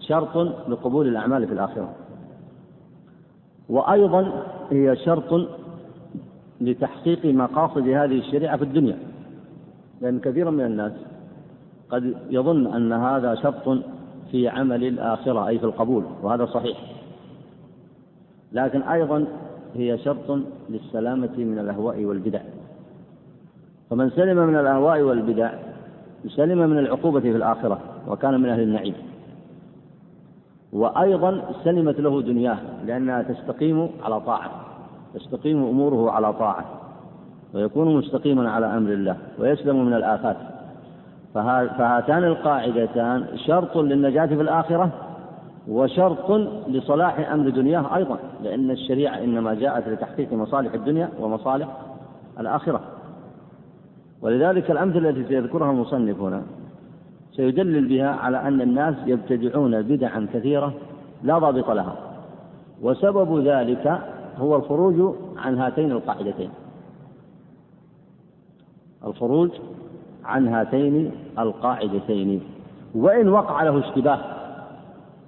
شرط 0.00 0.36
لقبول 0.68 1.08
الأعمال 1.08 1.46
في 1.46 1.52
الآخرة. 1.52 1.88
وأيضا 3.68 4.46
هي 4.70 4.96
شرط 4.96 5.48
لتحقيق 6.60 7.24
مقاصد 7.24 7.88
هذه 7.88 8.18
الشريعة 8.18 8.56
في 8.56 8.64
الدنيا. 8.64 8.98
لأن 10.00 10.18
كثيرا 10.18 10.50
من 10.50 10.64
الناس 10.64 10.92
قد 11.90 12.14
يظن 12.30 12.74
أن 12.74 12.92
هذا 12.92 13.34
شرط 13.34 13.78
في 14.30 14.48
عمل 14.48 14.84
الآخرة 14.84 15.48
أي 15.48 15.58
في 15.58 15.64
القبول 15.64 16.04
وهذا 16.22 16.46
صحيح. 16.46 16.78
لكن 18.52 18.82
أيضا 18.82 19.24
هي 19.74 19.98
شرط 19.98 20.38
للسلامة 20.70 21.36
من 21.36 21.58
الأهواء 21.58 22.04
والبدع. 22.04 22.40
فمن 23.90 24.10
سلم 24.10 24.36
من 24.36 24.56
الأهواء 24.56 25.00
والبدع 25.00 25.52
سلم 26.28 26.70
من 26.70 26.78
العقوبة 26.78 27.20
في 27.20 27.30
الآخرة 27.30 27.80
وكان 28.08 28.40
من 28.40 28.48
أهل 28.48 28.60
النعيم. 28.60 28.94
وأيضا 30.72 31.42
سلمت 31.64 32.00
له 32.00 32.22
دنياه 32.22 32.58
لأنها 32.86 33.22
تستقيم 33.22 33.88
على 34.04 34.20
طاعة 34.20 34.50
تستقيم 35.14 35.64
أموره 35.64 36.10
على 36.10 36.32
طاعة 36.32 36.64
ويكون 37.54 37.96
مستقيما 37.96 38.50
على 38.50 38.66
أمر 38.66 38.92
الله 38.92 39.16
ويسلم 39.38 39.86
من 39.86 39.94
الآفات. 39.94 40.36
فهاتان 41.34 42.24
القاعدتان 42.24 43.26
شرط 43.46 43.76
للنجاة 43.76 44.26
في 44.26 44.40
الآخرة 44.40 44.90
وشرط 45.68 46.30
لصلاح 46.68 47.30
أمر 47.30 47.48
دنياه 47.48 47.96
أيضا 47.96 48.18
لأن 48.42 48.70
الشريعة 48.70 49.18
إنما 49.18 49.54
جاءت 49.54 49.88
لتحقيق 49.88 50.32
مصالح 50.32 50.74
الدنيا 50.74 51.08
ومصالح 51.20 51.68
الآخرة. 52.40 52.80
ولذلك 54.22 54.70
الأمثلة 54.70 55.08
التي 55.08 55.28
سيذكرها 55.28 55.70
المصنف 55.70 56.20
هنا 56.20 56.42
سيدلل 57.38 57.88
بها 57.88 58.08
على 58.08 58.48
أن 58.48 58.60
الناس 58.60 58.94
يبتدعون 59.06 59.82
بدعا 59.82 60.26
كثيرة 60.34 60.72
لا 61.22 61.38
ضابط 61.38 61.70
لها. 61.70 61.96
وسبب 62.82 63.38
ذلك 63.38 64.00
هو 64.38 64.56
الخروج 64.56 65.14
عن 65.36 65.58
هاتين 65.58 65.92
القاعدتين. 65.92 66.50
الخروج 69.04 69.50
عن 70.24 70.48
هاتين 70.48 71.10
القاعدتين. 71.38 72.40
وإن 72.94 73.28
وقع 73.28 73.62
له 73.62 73.78
اشتباه 73.78 74.20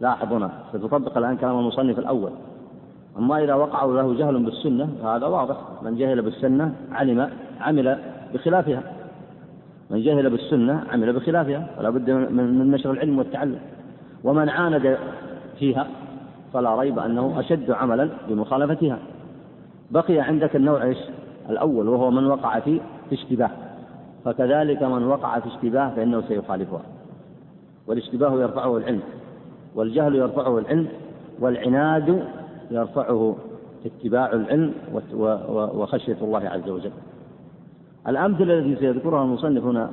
لاحظ 0.01 0.33
هنا 0.33 0.51
ستطبق 0.73 1.19
الآن 1.19 1.37
كلام 1.37 1.59
المصنف 1.59 1.99
الأول. 1.99 2.31
أما 3.19 3.45
إذا 3.45 3.55
وقع 3.55 3.85
له 3.85 4.15
جهل 4.15 4.45
بالسنة 4.45 4.89
فهذا 5.03 5.27
واضح. 5.27 5.57
من 5.83 5.97
جهل 5.97 6.23
بالسنة 6.23 6.75
علم 6.93 7.31
عمل 7.61 7.99
بخلافها. 8.35 8.83
من 9.91 10.03
جهل 10.03 10.31
بالسنة 10.31 10.85
عمل 10.93 11.13
بخلافها 11.13 11.67
فلا 11.77 11.91
بد 11.91 12.11
من 12.11 12.71
نشر 12.71 12.91
العلم 12.91 13.19
والتعلم. 13.19 13.59
ومن 14.25 14.49
عاند 14.49 14.99
فيها 15.59 15.87
فلا 16.53 16.77
ريب 16.77 16.99
أنه 16.99 17.41
أشد 17.41 17.71
عملا 17.71 18.09
بمخالفتها. 18.29 18.99
بقي 19.91 20.19
عندك 20.19 20.57
النوع 20.57 20.83
إيش؟ 20.83 20.99
الأول 21.51 21.89
وهو 21.89 22.11
من 22.11 22.27
وقع 22.27 22.61
في 22.61 22.81
اشتباه. 23.13 23.51
فكذلك 24.25 24.83
من 24.83 25.07
وقع 25.07 25.39
في 25.39 25.49
اشتباه 25.49 25.91
فإنه 25.97 26.23
سيخالفها. 26.29 26.83
والاشتباه 27.87 28.41
يرفعه 28.41 28.77
العلم 28.77 29.01
والجهل 29.75 30.15
يرفعه 30.15 30.59
العلم 30.59 30.89
والعناد 31.41 32.25
يرفعه 32.71 33.37
اتباع 33.87 34.33
العلم 34.33 34.73
وخشية 35.53 36.17
الله 36.23 36.49
عز 36.49 36.69
وجل. 36.69 36.91
الأمثلة 38.09 38.59
التي 38.59 38.77
سيذكرها 38.77 39.25
المصنف 39.25 39.65
هنا 39.65 39.91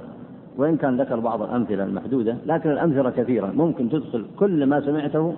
وإن 0.58 0.78
كان 0.78 1.02
ذكر 1.02 1.20
بعض 1.20 1.42
الأمثلة 1.42 1.84
المحدودة 1.84 2.38
لكن 2.46 2.72
الأمثلة 2.72 3.10
كثيرة 3.10 3.52
ممكن 3.56 3.90
تدخل 3.90 4.26
كل 4.40 4.66
ما 4.66 4.82
سمعته 4.82 5.34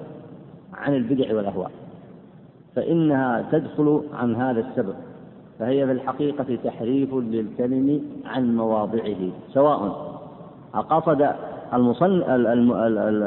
عن 0.74 0.96
البدع 0.96 1.36
والأهواء 1.36 1.72
فإنها 2.76 3.46
تدخل 3.52 4.02
عن 4.14 4.36
هذا 4.36 4.60
السبب 4.60 4.96
فهي 5.60 5.86
في 5.86 5.92
الحقيقة 5.92 6.58
تحريف 6.64 7.14
للكلم 7.14 8.02
عن 8.26 8.56
مواضعه 8.58 9.30
سواء 9.54 10.10
أقصد 10.74 11.30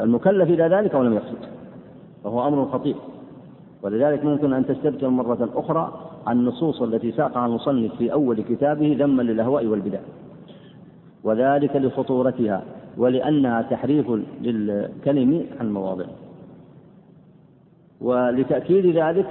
المكلف 0.03 0.49
إلى 0.49 0.67
ذلك 0.67 0.95
أو 0.95 1.03
لم 1.03 1.13
يقصد 1.13 1.37
فهو 2.23 2.47
أمر 2.47 2.65
خطير 2.65 2.95
ولذلك 3.81 4.25
ممكن 4.25 4.53
أن 4.53 4.65
تستبدل 4.65 5.09
مرة 5.09 5.49
أخرى 5.55 5.93
النصوص 6.27 6.81
التي 6.81 7.11
ساقها 7.11 7.45
المصنف 7.45 7.95
في 7.95 8.13
أول 8.13 8.41
كتابه 8.41 8.95
ذما 8.99 9.21
للأهواء 9.21 9.65
والبدع 9.65 9.99
وذلك 11.23 11.75
لخطورتها 11.75 12.63
ولأنها 12.97 13.61
تحريف 13.61 14.11
للكلم 14.41 15.45
عن 15.59 15.73
مواضعه 15.73 16.09
ولتأكيد 18.01 18.97
ذلك 18.97 19.27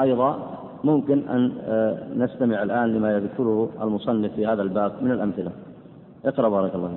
أيضا 0.00 0.58
ممكن 0.84 1.28
أن 1.28 1.52
آه، 1.66 1.98
نستمع 2.16 2.62
الآن 2.62 2.94
لما 2.94 3.16
يذكره 3.16 3.68
المصنف 3.82 4.32
في 4.32 4.46
هذا 4.46 4.62
الباب 4.62 4.92
من 5.02 5.10
الأمثلة. 5.10 5.50
اقرأ 6.24 6.48
بارك 6.48 6.74
الله 6.74 6.96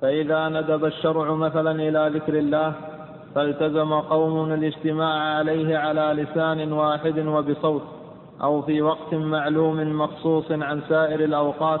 فإذا 0.00 0.48
ندب 0.48 0.84
الشرع 0.84 1.34
مثلا 1.34 1.70
إلى 1.70 2.10
ذكر 2.14 2.38
الله 2.38 2.72
فالتزم 3.34 3.94
قوم 3.94 4.52
الاجتماع 4.52 5.36
عليه 5.36 5.78
على 5.78 6.22
لسان 6.22 6.72
واحد 6.72 7.18
وبصوت. 7.18 7.82
أو 8.42 8.62
في 8.62 8.82
وقت 8.82 9.14
معلوم 9.14 9.98
مخصوص 9.98 10.52
عن 10.52 10.80
سائر 10.88 11.24
الأوقات 11.24 11.80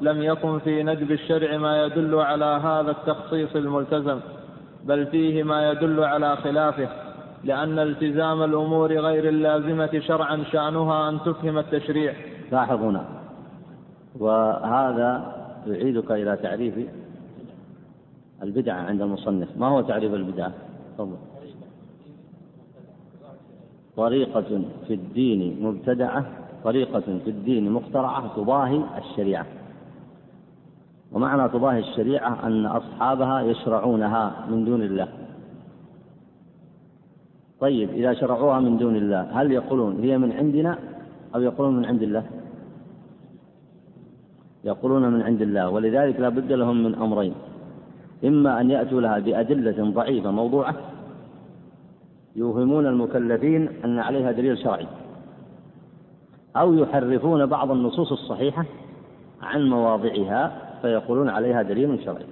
لم 0.00 0.22
يكن 0.22 0.58
في 0.58 0.82
ندب 0.82 1.10
الشرع 1.10 1.56
ما 1.56 1.84
يدل 1.84 2.14
على 2.14 2.44
هذا 2.44 2.90
التخصيص 2.90 3.56
الملتزم 3.56 4.20
بل 4.84 5.06
فيه 5.06 5.42
ما 5.42 5.70
يدل 5.70 6.04
على 6.04 6.36
خلافه 6.36 6.88
لأن 7.44 7.78
التزام 7.78 8.42
الأمور 8.42 8.92
غير 8.92 9.28
اللازمة 9.28 10.00
شرعا 10.00 10.44
شأنها 10.52 11.08
أن 11.08 11.18
تفهم 11.20 11.58
التشريع. 11.58 12.14
لاحظ 12.52 12.82
هنا. 12.82 13.04
وهذا 14.18 15.34
يعيدك 15.66 16.10
إلى 16.10 16.36
تعريف 16.36 16.74
البدعة 18.42 18.80
عند 18.80 19.02
المصنف. 19.02 19.48
ما 19.56 19.66
هو 19.66 19.80
تعريف 19.80 20.14
البدعة؟ 20.14 20.52
تفضل. 20.98 21.16
طريقة 23.96 24.62
في 24.86 24.94
الدين 24.94 25.62
مبتدعة 25.62 26.26
طريقة 26.64 27.00
في 27.00 27.30
الدين 27.30 27.72
مخترعة 27.72 28.36
تضاهي 28.36 28.80
الشريعة. 28.98 29.46
ومعنى 31.12 31.48
تضاهي 31.48 31.78
الشريعة 31.78 32.46
أن 32.46 32.66
أصحابها 32.66 33.40
يشرعونها 33.40 34.46
من 34.50 34.64
دون 34.64 34.82
الله. 34.82 35.08
طيب 37.60 37.90
إذا 37.90 38.14
شرعوها 38.14 38.60
من 38.60 38.78
دون 38.78 38.96
الله 38.96 39.40
هل 39.40 39.52
يقولون 39.52 40.00
هي 40.00 40.18
من 40.18 40.32
عندنا 40.32 40.78
أو 41.34 41.40
يقولون 41.40 41.76
من 41.76 41.84
عند 41.84 42.02
الله؟ 42.02 42.24
يقولون 44.64 45.08
من 45.12 45.22
عند 45.22 45.42
الله 45.42 45.70
ولذلك 45.70 46.20
لا 46.20 46.28
بد 46.28 46.52
لهم 46.52 46.84
من 46.84 46.94
أمرين. 46.94 47.34
إما 48.24 48.60
أن 48.60 48.70
يأتوا 48.70 49.00
لها 49.00 49.18
بأدلة 49.18 49.90
ضعيفة 49.90 50.30
موضوعة 50.30 50.74
يوهمون 52.36 52.86
المكلفين 52.86 53.68
أن 53.84 53.98
عليها 53.98 54.32
دليل 54.32 54.58
شرعي 54.58 54.86
أو 56.56 56.74
يحرفون 56.74 57.46
بعض 57.46 57.70
النصوص 57.70 58.12
الصحيحة 58.12 58.64
عن 59.42 59.68
مواضعها 59.68 60.52
فيقولون 60.82 61.28
عليها 61.28 61.62
دليل 61.62 62.04
شرعي. 62.04 62.24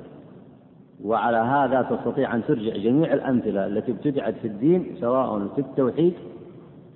وعلى 1.05 1.37
هذا 1.37 1.83
تستطيع 1.83 2.35
أن 2.35 2.43
ترجع 2.49 2.77
جميع 2.77 3.13
الأمثلة 3.13 3.67
التي 3.67 3.93
ابتدعت 3.93 4.35
في 4.35 4.49
الدين 4.49 4.97
سواء 5.01 5.49
في 5.55 5.61
التوحيد 5.61 6.15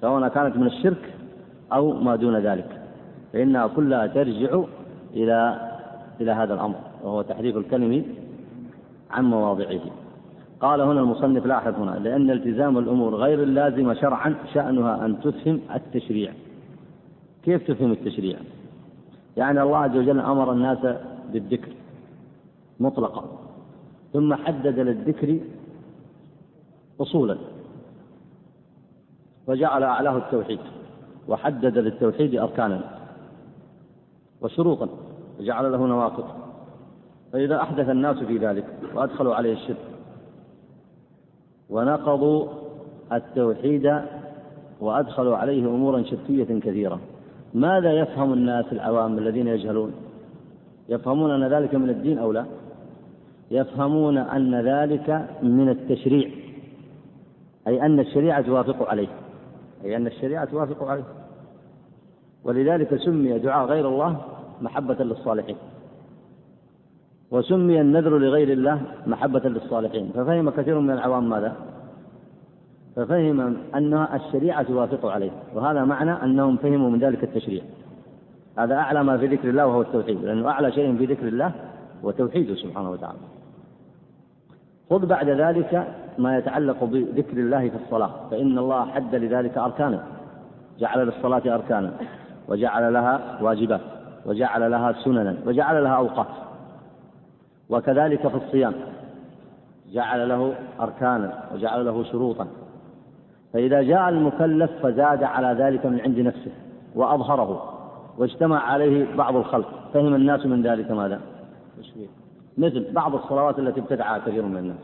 سواء 0.01 0.29
كانت 0.29 0.57
من 0.57 0.67
الشرك 0.67 1.15
أو 1.73 1.93
ما 1.93 2.17
دون 2.17 2.37
ذلك. 2.37 2.83
فإنها 3.33 3.67
كلها 3.67 4.07
ترجع 4.07 4.61
إلى 5.15 5.71
إلى 6.21 6.33
هذا 6.33 6.55
الأمر 6.55 6.77
وهو 7.05 7.23
تحريف 7.23 7.57
الكلم 7.57 8.05
عن 9.11 9.25
مواضعه. 9.25 9.81
قال 10.61 10.81
هنا 10.81 11.01
المصنف 11.01 11.47
لاحظ 11.47 11.75
هنا 11.75 11.99
لأن 11.99 12.31
التزام 12.31 12.79
الأمور 12.79 13.15
غير 13.15 13.43
اللازمة 13.43 13.95
شرعا 13.95 14.35
شأنها 14.55 15.07
أن 15.07 15.21
تفهم 15.21 15.61
التشريع. 15.75 16.33
كيف 17.43 17.71
تفهم 17.71 17.93
التشريع؟ 17.93 18.39
يعني 19.37 19.63
الله 19.63 19.79
عز 19.79 19.97
وجل 19.97 20.21
أمر 20.21 20.53
الناس 20.53 20.79
بالذكر 21.33 21.73
مطلقا 22.81 23.25
ثم 24.13 24.35
حدد 24.35 24.79
للذكر 24.79 25.41
أصولا 27.01 27.37
وجعل 29.47 29.83
أعلاه 29.83 30.17
التوحيد 30.17 30.61
وحدد 31.29 31.79
للتوحيد 31.79 32.35
أركانا 32.35 32.81
وشروطا 34.41 34.89
وجعل 35.41 35.73
له 35.73 35.87
نواقض. 35.87 36.25
فإذا 37.33 37.63
أحدث 37.63 37.89
الناس 37.89 38.17
في 38.17 38.39
ذلك 38.39 38.65
وأدخلوا 38.95 39.35
عليه 39.35 39.53
الشرك 39.53 39.96
ونقضوا 41.71 42.47
التوحيد 43.13 44.01
وأدخلوا 44.81 45.37
عليه 45.37 45.67
أمورا 45.67 46.03
شركية 46.03 46.61
كثيرة. 46.61 47.01
ماذا 47.55 47.93
يفهم 47.93 48.33
الناس 48.33 48.65
العوام 48.73 49.19
الذين 49.19 49.47
يجهلون؟ 49.47 49.95
يفهمون 50.89 51.31
أن 51.31 51.53
ذلك 51.53 51.75
من 51.75 51.91
الدين 51.91 52.19
أو 52.19 52.33
لا؟ 52.33 52.45
يفهمون 53.51 54.19
أن 54.19 54.55
ذلك 54.55 55.29
من 55.43 55.69
التشريع 55.69 56.31
أي 57.67 57.83
أن 57.83 58.01
الشريعة 58.01 58.41
توافق 58.43 58.89
عليه 58.89 59.09
أي 59.85 59.97
أن 59.97 60.07
الشريعة 60.07 60.45
توافق 60.45 60.85
عليه. 60.85 61.05
ولذلك 62.45 62.97
سمي 62.97 63.39
دعاء 63.39 63.67
غير 63.67 63.89
الله 63.89 64.17
محبة 64.61 65.05
للصالحين. 65.05 65.57
وسمي 67.31 67.81
النذر 67.81 68.19
لغير 68.19 68.53
الله 68.53 68.81
محبة 69.07 69.41
للصالحين. 69.41 70.11
ففهم 70.15 70.51
كثير 70.51 70.81
من 70.81 70.91
العوام 70.91 71.29
ماذا؟ 71.29 71.57
ففهم 72.97 73.57
أن 73.75 74.07
الشريعة 74.15 74.63
توافق 74.63 75.07
عليه 75.07 75.31
وهذا 75.55 75.85
معنى 75.85 76.13
أنهم 76.13 76.57
فهموا 76.57 76.91
من 76.91 76.99
ذلك 76.99 77.25
التشريع. 77.25 77.63
هذا 78.59 78.75
أعلى 78.75 79.05
ما 79.05 79.19
في 79.19 79.27
ذكر 79.27 79.49
الله 79.49 79.67
وهو 79.67 79.81
التوحيد 79.81 80.25
لأنه 80.25 80.49
أعلى 80.49 80.73
شيء 80.73 80.97
في 80.97 81.05
ذكر 81.05 81.29
الله 81.29 81.53
هو 82.05 82.11
توحيده 82.11 82.55
سبحانه 82.55 82.91
وتعالى. 82.91 83.19
خذ 84.91 85.07
بعد 85.07 85.29
ذلك 85.29 85.87
ما 86.19 86.39
يتعلق 86.39 86.85
بذكر 86.85 87.37
الله 87.37 87.69
في 87.69 87.77
الصلاة 87.85 88.11
فإن 88.31 88.59
الله 88.59 88.87
حد 88.87 89.15
لذلك 89.15 89.59
أركانا 89.59 90.03
جعل 90.79 91.07
للصلاة 91.07 91.55
أركانا 91.55 91.93
وجعل 92.49 92.93
لها 92.93 93.39
واجبات 93.43 93.81
وجعل 94.27 94.71
لها 94.71 94.93
سننا 94.93 95.37
وجعل 95.47 95.85
لها 95.85 95.93
أوقات. 95.93 96.27
وكذلك 97.71 98.29
في 98.29 98.37
الصيام. 98.37 98.75
جعل 99.93 100.29
له 100.29 100.55
أركانا 100.81 101.45
وجعل 101.55 101.87
له 101.87 102.05
شروطا. 102.05 102.47
فإذا 103.53 103.83
جاء 103.83 104.09
المكلف 104.09 104.71
فزاد 104.83 105.23
على 105.23 105.63
ذلك 105.63 105.87
من 105.87 106.01
عند 106.01 106.19
نفسه 106.19 106.51
وأظهره 106.95 107.73
واجتمع 108.19 108.59
عليه 108.59 109.17
بعض 109.17 109.37
الخلق. 109.37 109.69
فهم 109.95 110.15
الناس 110.15 110.47
من 110.47 110.63
ذلك 110.63 110.91
ماذا؟ 110.91 111.21
مثل 112.59 112.93
بعض 112.93 113.15
الصلوات 113.15 113.59
التي 113.59 113.81
ابتدعها 113.81 114.19
كثير 114.19 114.43
من 114.43 114.57
الناس. 114.57 114.79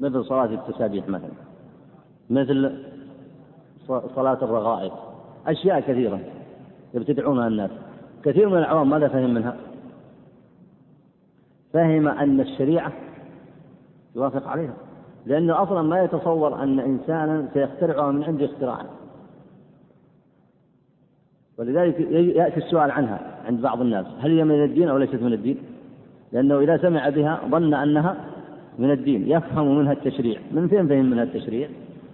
مثل 0.00 0.24
صلاة 0.24 0.44
التسابيح 0.44 1.08
مثلا. 1.08 1.30
مثل 2.30 2.72
صلاة 4.14 4.38
الرغائب. 4.42 4.92
أشياء 5.46 5.80
كثيرة 5.80 6.20
يبتدعونها 6.94 7.46
الناس. 7.46 7.70
كثير 8.24 8.48
من 8.48 8.58
العوام 8.58 8.90
ماذا 8.90 9.08
فهم 9.08 9.34
منها؟ 9.34 9.56
فهم 11.72 12.08
أن 12.08 12.40
الشريعة 12.40 12.92
يوافق 14.16 14.48
عليها. 14.48 14.74
لأنه 15.26 15.62
أصلا 15.62 15.82
ما 15.82 16.02
يتصور 16.02 16.62
أن 16.62 16.80
إنسانا 16.80 17.48
سيخترعها 17.54 18.12
من 18.12 18.24
عنده 18.24 18.44
اختراعا 18.44 18.84
ولذلك 21.58 22.00
يأتي 22.10 22.56
السؤال 22.56 22.90
عنها 22.90 23.20
عند 23.46 23.60
بعض 23.60 23.80
الناس. 23.80 24.06
هل 24.20 24.38
هي 24.38 24.44
من 24.44 24.64
الدين 24.64 24.88
أو 24.88 24.98
ليست 24.98 25.22
من 25.22 25.32
الدين؟ 25.32 25.58
لأنه 26.32 26.58
إذا 26.58 26.76
سمع 26.76 27.08
بها 27.08 27.40
ظن 27.50 27.74
أنها 27.74 28.16
من 28.78 28.90
الدين. 28.90 29.30
يفهم 29.30 29.78
منها 29.78 29.92
التشريع. 29.92 30.40
من 30.52 30.68
فين 30.68 30.88
فهم 30.88 31.10
منها 31.10 31.22
التشريع؟ 31.22 31.68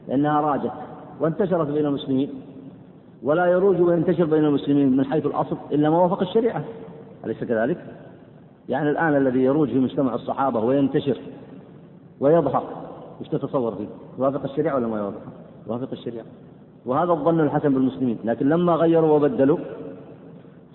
لأنها 0.08 0.40
راجت 0.40 0.72
وانتشرت 1.20 1.68
بين 1.68 1.86
المسلمين. 1.86 2.30
ولا 3.22 3.46
يروج 3.46 3.80
وينتشر 3.80 4.24
بين 4.24 4.44
المسلمين 4.44 4.96
من 4.96 5.04
حيث 5.04 5.26
الأصل 5.26 5.56
إلا 5.72 5.90
ما 5.90 5.98
وافق 5.98 6.22
الشريعة. 6.22 6.64
أليس 7.24 7.44
كذلك؟ 7.44 7.78
يعني 8.68 8.90
الآن 8.90 9.16
الذي 9.16 9.42
يروج 9.42 9.68
في 9.68 9.78
مجتمع 9.78 10.14
الصحابة 10.14 10.60
وينتشر 10.60 11.18
ويظهر 12.20 12.62
إيش 13.20 13.28
تتصور 13.28 13.74
فيه؟ 13.74 13.86
يوافق 14.18 14.44
الشريعة 14.44 14.74
ولا 14.74 14.86
ما 14.86 14.98
يوافق؟ 14.98 15.20
يوافق 15.66 15.88
الشريعة. 15.92 16.24
وهذا 16.86 17.12
الظن 17.12 17.40
الحسن 17.40 17.74
بالمسلمين. 17.74 18.18
لكن 18.24 18.48
لما 18.48 18.72
غيروا 18.72 19.16
وبدلوا 19.16 19.58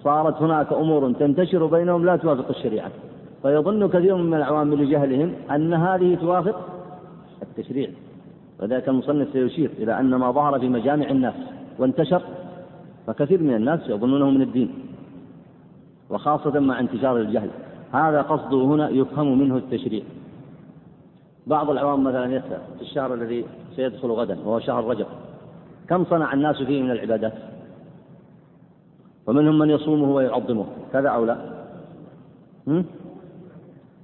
صارت 0.04 0.42
هناك 0.42 0.74
أمور 0.74 1.12
تنتشر 1.12 1.66
بينهم 1.66 2.06
لا 2.06 2.16
توافق 2.16 2.50
الشريعة. 2.50 2.92
فيظن 3.42 3.90
كثير 3.90 4.16
من 4.16 4.34
العوام 4.34 4.74
لجهلهم 4.74 5.34
أن 5.52 5.74
هذه 5.74 6.16
توافق 6.16 6.60
التشريع. 7.42 7.90
وذلك 8.60 8.90
المصنف 8.90 9.28
سيشير 9.34 9.72
إلى 9.78 10.00
أن 10.00 10.16
ما 10.16 10.32
ظهر 10.32 10.60
في 10.60 10.70
مجامع 10.70 11.10
الناس 11.10 11.34
وانتشر 11.80 12.22
فكثير 13.08 13.44
من 13.44 13.56
الناس 13.56 13.80
يظنونه 13.90 14.30
من 14.30 14.42
الدين 14.42 14.74
وخاصة 16.10 16.60
مع 16.60 16.80
انتشار 16.80 17.18
الجهل. 17.18 17.50
هذا 17.94 18.22
قصده 18.22 18.58
هنا 18.58 18.90
يفهم 18.90 19.40
منه 19.40 19.58
التشريع. 19.58 20.04
بعض 21.48 21.70
العوام 21.70 22.04
مثلا 22.04 22.26
يسأل 22.26 22.60
في 22.78 22.82
الشهر 22.82 23.14
الذي 23.14 23.46
سيدخل 23.76 24.08
غدا 24.08 24.40
وهو 24.46 24.60
شهر 24.60 24.84
رجب 24.84 25.06
كم 25.90 26.06
صنع 26.06 26.34
الناس 26.34 26.62
فيه 26.62 26.84
من 26.84 26.92
العبادات؟ 26.92 27.34
ومنهم 29.28 29.60
من 29.60 29.70
يصومه 29.70 30.16
ويعظمه 30.16 30.66
كذا 30.94 31.10
أو 31.10 31.26
لا؟ 31.26 31.38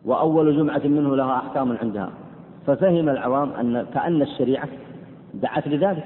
وأول 0.06 0.58
جمعة 0.58 0.82
منه 0.86 1.16
لها 1.16 1.36
أحكام 1.38 1.78
عندها. 1.82 2.10
ففهم 2.68 3.10
العوام 3.10 3.52
أن 3.52 3.86
كأن 3.94 4.22
الشريعة 4.22 4.70
دعت 5.34 5.68
لذلك 5.68 6.06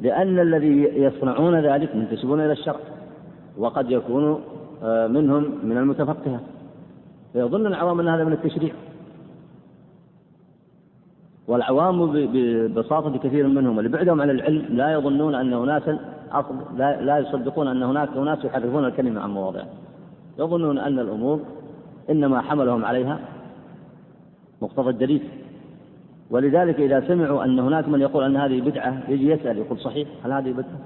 لأن 0.00 0.38
الذي 0.38 0.82
يصنعون 0.82 1.60
ذلك 1.60 1.96
منتسبون 1.96 2.40
إلى 2.40 2.52
الشرع 2.52 2.80
وقد 3.58 3.90
يكون 3.90 4.40
آه، 4.82 5.06
منهم 5.06 5.58
من 5.64 5.76
المتفقهة. 5.76 6.40
فيظن 7.32 7.66
العوام 7.66 8.00
أن 8.00 8.08
هذا 8.08 8.24
من 8.24 8.32
التشريع. 8.32 8.74
والعوام 11.48 12.12
ببساطة 12.12 13.18
كثير 13.18 13.46
منهم 13.46 13.78
اللي 13.78 13.90
بعدهم 13.90 14.20
عن 14.20 14.30
العلم 14.30 14.66
لا 14.70 14.92
يظنون 14.92 15.34
أن 15.34 15.52
أناسا 15.52 15.98
لا, 16.76 17.02
لا 17.02 17.18
يصدقون 17.18 17.68
أن 17.68 17.82
هناك 17.82 18.08
أناس 18.16 18.44
يحرفون 18.44 18.84
الكلمة 18.84 19.20
عن 19.20 19.30
مواضعه 19.30 19.66
يظنون 20.38 20.78
أن 20.78 20.98
الأمور 20.98 21.40
إنما 22.10 22.40
حملهم 22.40 22.84
عليها 22.84 23.18
مقتضى 24.62 24.90
الدليل. 24.90 25.22
ولذلك 26.30 26.80
إذا 26.80 27.08
سمعوا 27.08 27.44
أن 27.44 27.58
هناك 27.58 27.88
من 27.88 28.00
يقول 28.00 28.24
أن 28.24 28.36
هذه 28.36 28.60
بدعة 28.60 29.02
يجي 29.08 29.30
يسأل 29.30 29.58
يقول 29.58 29.78
صحيح 29.78 30.08
هل 30.24 30.32
هذه 30.32 30.52
بدعة؟ 30.52 30.78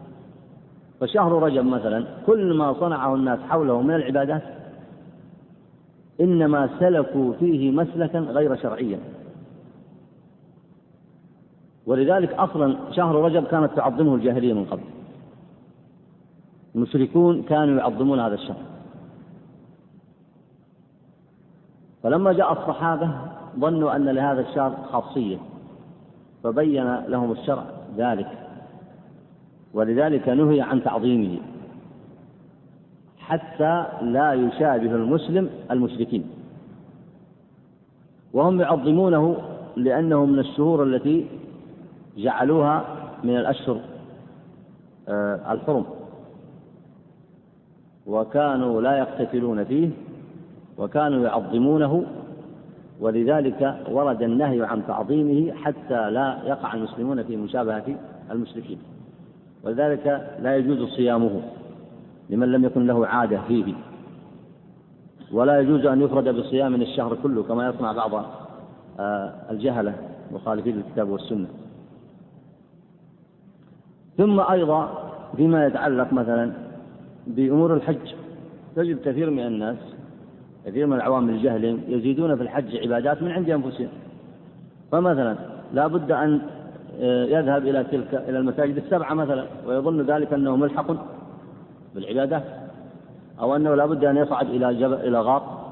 فشهر 1.00 1.42
رجب 1.42 1.64
مثلا 1.64 2.04
كل 2.26 2.54
ما 2.54 2.72
صنعه 2.72 3.14
الناس 3.14 3.38
حوله 3.40 3.82
من 3.82 3.94
العبادات 3.94 4.42
إنما 6.20 6.68
سلكوا 6.80 7.32
فيه 7.32 7.70
مسلكا 7.70 8.18
غير 8.18 8.56
شرعيا. 8.56 8.98
ولذلك 11.86 12.32
أصلا 12.32 12.76
شهر 12.90 13.14
رجب 13.14 13.44
كانت 13.44 13.72
تعظمه 13.72 14.14
الجاهلية 14.14 14.52
من 14.52 14.64
قبل. 14.64 14.82
المشركون 16.74 17.42
كانوا 17.42 17.78
يعظمون 17.78 18.20
هذا 18.20 18.34
الشهر. 18.34 18.62
فلما 22.02 22.32
جاء 22.32 22.52
الصحابة 22.52 23.10
ظنوا 23.58 23.96
أن 23.96 24.04
لهذا 24.04 24.40
الشهر 24.40 24.76
خاصية 24.92 25.38
فبين 26.44 26.94
لهم 27.08 27.32
الشرع 27.32 27.64
ذلك. 27.96 28.38
ولذلك 29.74 30.28
نهي 30.28 30.60
عن 30.60 30.82
تعظيمه. 30.82 31.51
حتى 33.22 33.86
لا 34.02 34.32
يشابه 34.32 34.94
المسلم 34.94 35.50
المشركين. 35.70 36.24
وهم 38.32 38.60
يعظمونه 38.60 39.36
لأنه 39.76 40.24
من 40.24 40.38
الشهور 40.38 40.82
التي 40.84 41.26
جعلوها 42.16 42.84
من 43.24 43.36
الأشهر 43.36 43.80
آه، 45.08 45.52
الحرم. 45.52 45.84
وكانوا 48.06 48.80
لا 48.80 48.98
يقتتلون 48.98 49.64
فيه 49.64 49.90
وكانوا 50.78 51.24
يعظمونه. 51.24 52.04
ولذلك 53.00 53.76
ورد 53.90 54.22
النهي 54.22 54.62
عن 54.62 54.86
تعظيمه 54.86 55.52
حتى 55.54 56.10
لا 56.10 56.38
يقع 56.46 56.74
المسلمون 56.74 57.22
في 57.22 57.36
مشابهة 57.36 57.84
المشركين. 58.30 58.78
ولذلك 59.64 60.36
لا 60.42 60.56
يجوز 60.56 60.88
صيامه. 60.88 61.40
لمن 62.32 62.52
لم 62.52 62.64
يكن 62.64 62.86
له 62.86 63.06
عادة 63.06 63.40
فيه. 63.48 63.74
ولا 65.32 65.60
يجوز 65.60 65.86
أن 65.86 66.02
يفرد 66.02 66.28
بصيام 66.28 66.74
الشهر 66.74 67.16
كله 67.22 67.42
كما 67.42 67.68
يصنع 67.68 67.92
بعض 67.92 68.24
آه، 69.00 69.32
الجهلة 69.50 69.94
مخالفين 70.32 70.76
للكتاب 70.76 71.08
والسنة. 71.08 71.46
ثم 74.16 74.40
أيضا 74.40 75.10
فيما 75.36 75.66
يتعلق 75.66 76.12
مثلا 76.12 76.52
بأمور 77.26 77.74
الحج 77.74 78.14
تجد 78.76 79.00
كثير 79.04 79.30
من 79.30 79.46
الناس 79.46 79.76
كثير 80.66 80.86
من 80.86 80.96
العوام 80.96 81.28
الجهل 81.28 81.78
يزيدون 81.88 82.36
في 82.36 82.42
الحج 82.42 82.76
عبادات 82.76 83.22
من 83.22 83.30
عند 83.30 83.50
أنفسهم. 83.50 83.88
فمثلا 84.92 85.36
لا 85.72 85.86
بد 85.86 86.12
أن 86.12 86.40
آه، 87.00 87.24
يذهب 87.24 87.66
إلى 87.66 87.84
تلك 87.84 88.14
إلى 88.14 88.38
المساجد 88.38 88.76
السبعة 88.76 89.14
مثلا 89.14 89.46
ويظن 89.66 90.00
ذلك 90.00 90.32
أنه 90.32 90.56
ملحق 90.56 91.11
بالعبادات 91.94 92.42
أو 93.40 93.56
أنه 93.56 93.74
لا 93.74 93.86
بد 93.86 94.04
أن 94.04 94.16
يصعد 94.16 94.48
إلى 94.48 94.74
جبل 94.74 94.94
إلى 94.94 95.20
غار 95.20 95.62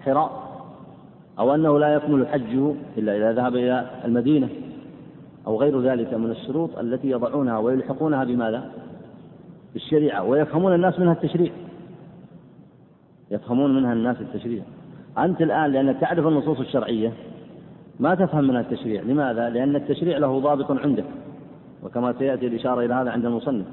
حراء 0.00 0.44
أو 1.38 1.54
أنه 1.54 1.78
لا 1.78 1.94
يكمل 1.94 2.26
حجه 2.26 2.74
إلا 2.98 3.16
إذا 3.16 3.32
ذهب 3.32 3.56
إلى 3.56 3.90
المدينة 4.04 4.48
أو 5.46 5.60
غير 5.60 5.80
ذلك 5.80 6.14
من 6.14 6.30
الشروط 6.30 6.78
التي 6.78 7.10
يضعونها 7.10 7.58
ويلحقونها 7.58 8.24
بماذا؟ 8.24 8.70
بالشريعة 9.72 10.24
ويفهمون 10.24 10.74
الناس 10.74 10.98
منها 10.98 11.12
التشريع 11.12 11.52
يفهمون 13.30 13.76
منها 13.76 13.92
الناس 13.92 14.16
التشريع 14.20 14.62
أنت 15.18 15.40
الآن 15.40 15.72
لأنك 15.72 16.00
تعرف 16.00 16.26
النصوص 16.26 16.60
الشرعية 16.60 17.12
ما 18.00 18.14
تفهم 18.14 18.44
منها 18.44 18.60
التشريع 18.60 19.02
لماذا؟ 19.02 19.50
لأن 19.50 19.76
التشريع 19.76 20.18
له 20.18 20.40
ضابط 20.40 20.70
عندك 20.70 21.04
وكما 21.82 22.12
سيأتي 22.18 22.46
الإشارة 22.46 22.84
إلى 22.84 22.94
هذا 22.94 23.10
عند 23.10 23.26
المصنف 23.26 23.66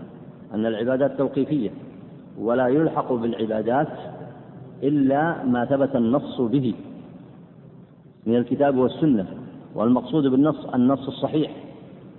أن 0.54 0.66
العبادات 0.66 1.18
توقيفية 1.18 1.70
ولا 2.40 2.68
يلحق 2.68 3.14
بالعبادات 3.14 3.88
إلا 4.84 5.44
ما 5.46 5.66
ثبت 5.66 5.96
النص 5.96 6.42
به 6.42 6.74
من 8.26 8.36
الكتاب 8.36 8.78
والسنة 8.78 9.26
والمقصود 9.76 10.28
بالنص 10.28 10.66
النص 10.66 11.08
الصحيح. 11.08 11.52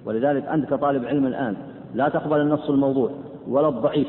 ولذلك 0.04 0.44
أنت 0.44 0.70
كطالب 0.70 1.04
علم 1.04 1.26
الآن 1.26 1.56
لا 1.94 2.08
تقبل 2.08 2.40
النص 2.40 2.70
الموضوع 2.70 3.10
ولا 3.48 3.68
الضعيف 3.68 4.08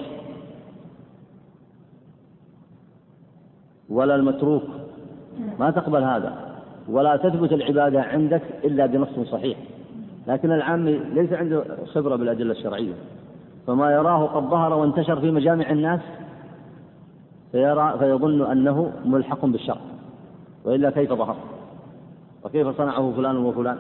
ولا 3.90 4.16
المتروك. 4.16 4.64
ما 5.60 5.72
تقبل 5.72 6.04
هذا. 6.04 6.34
ولا 6.90 7.16
تثبت 7.18 7.54
العبادة 7.54 8.02
عندك 8.02 8.42
إلا 8.64 8.86
بنص 8.86 9.30
صحيح. 9.32 9.58
لكن 10.28 10.52
العامي 10.52 11.00
ليس 11.14 11.34
عنده 11.34 11.64
خبرة 11.86 12.16
بالأدلة 12.16 12.52
الشرعية. 12.52 12.94
فما 13.68 13.92
يراه 13.92 14.26
قد 14.26 14.44
ظهر 14.44 14.74
وانتشر 14.74 15.20
في 15.20 15.32
مجامع 15.32 15.70
الناس 15.70 16.02
فيرى 17.52 17.96
فيظن 18.00 18.52
أنه 18.52 18.92
ملحق 19.06 19.46
بالشرع 19.46 19.82
وإلا 20.66 20.90
كيف 20.90 21.14
ظهر؟ 21.14 21.36
وكيف 22.44 22.68
صنعه 22.68 23.12
فلان 23.12 23.38
وفلان؟ 23.38 23.78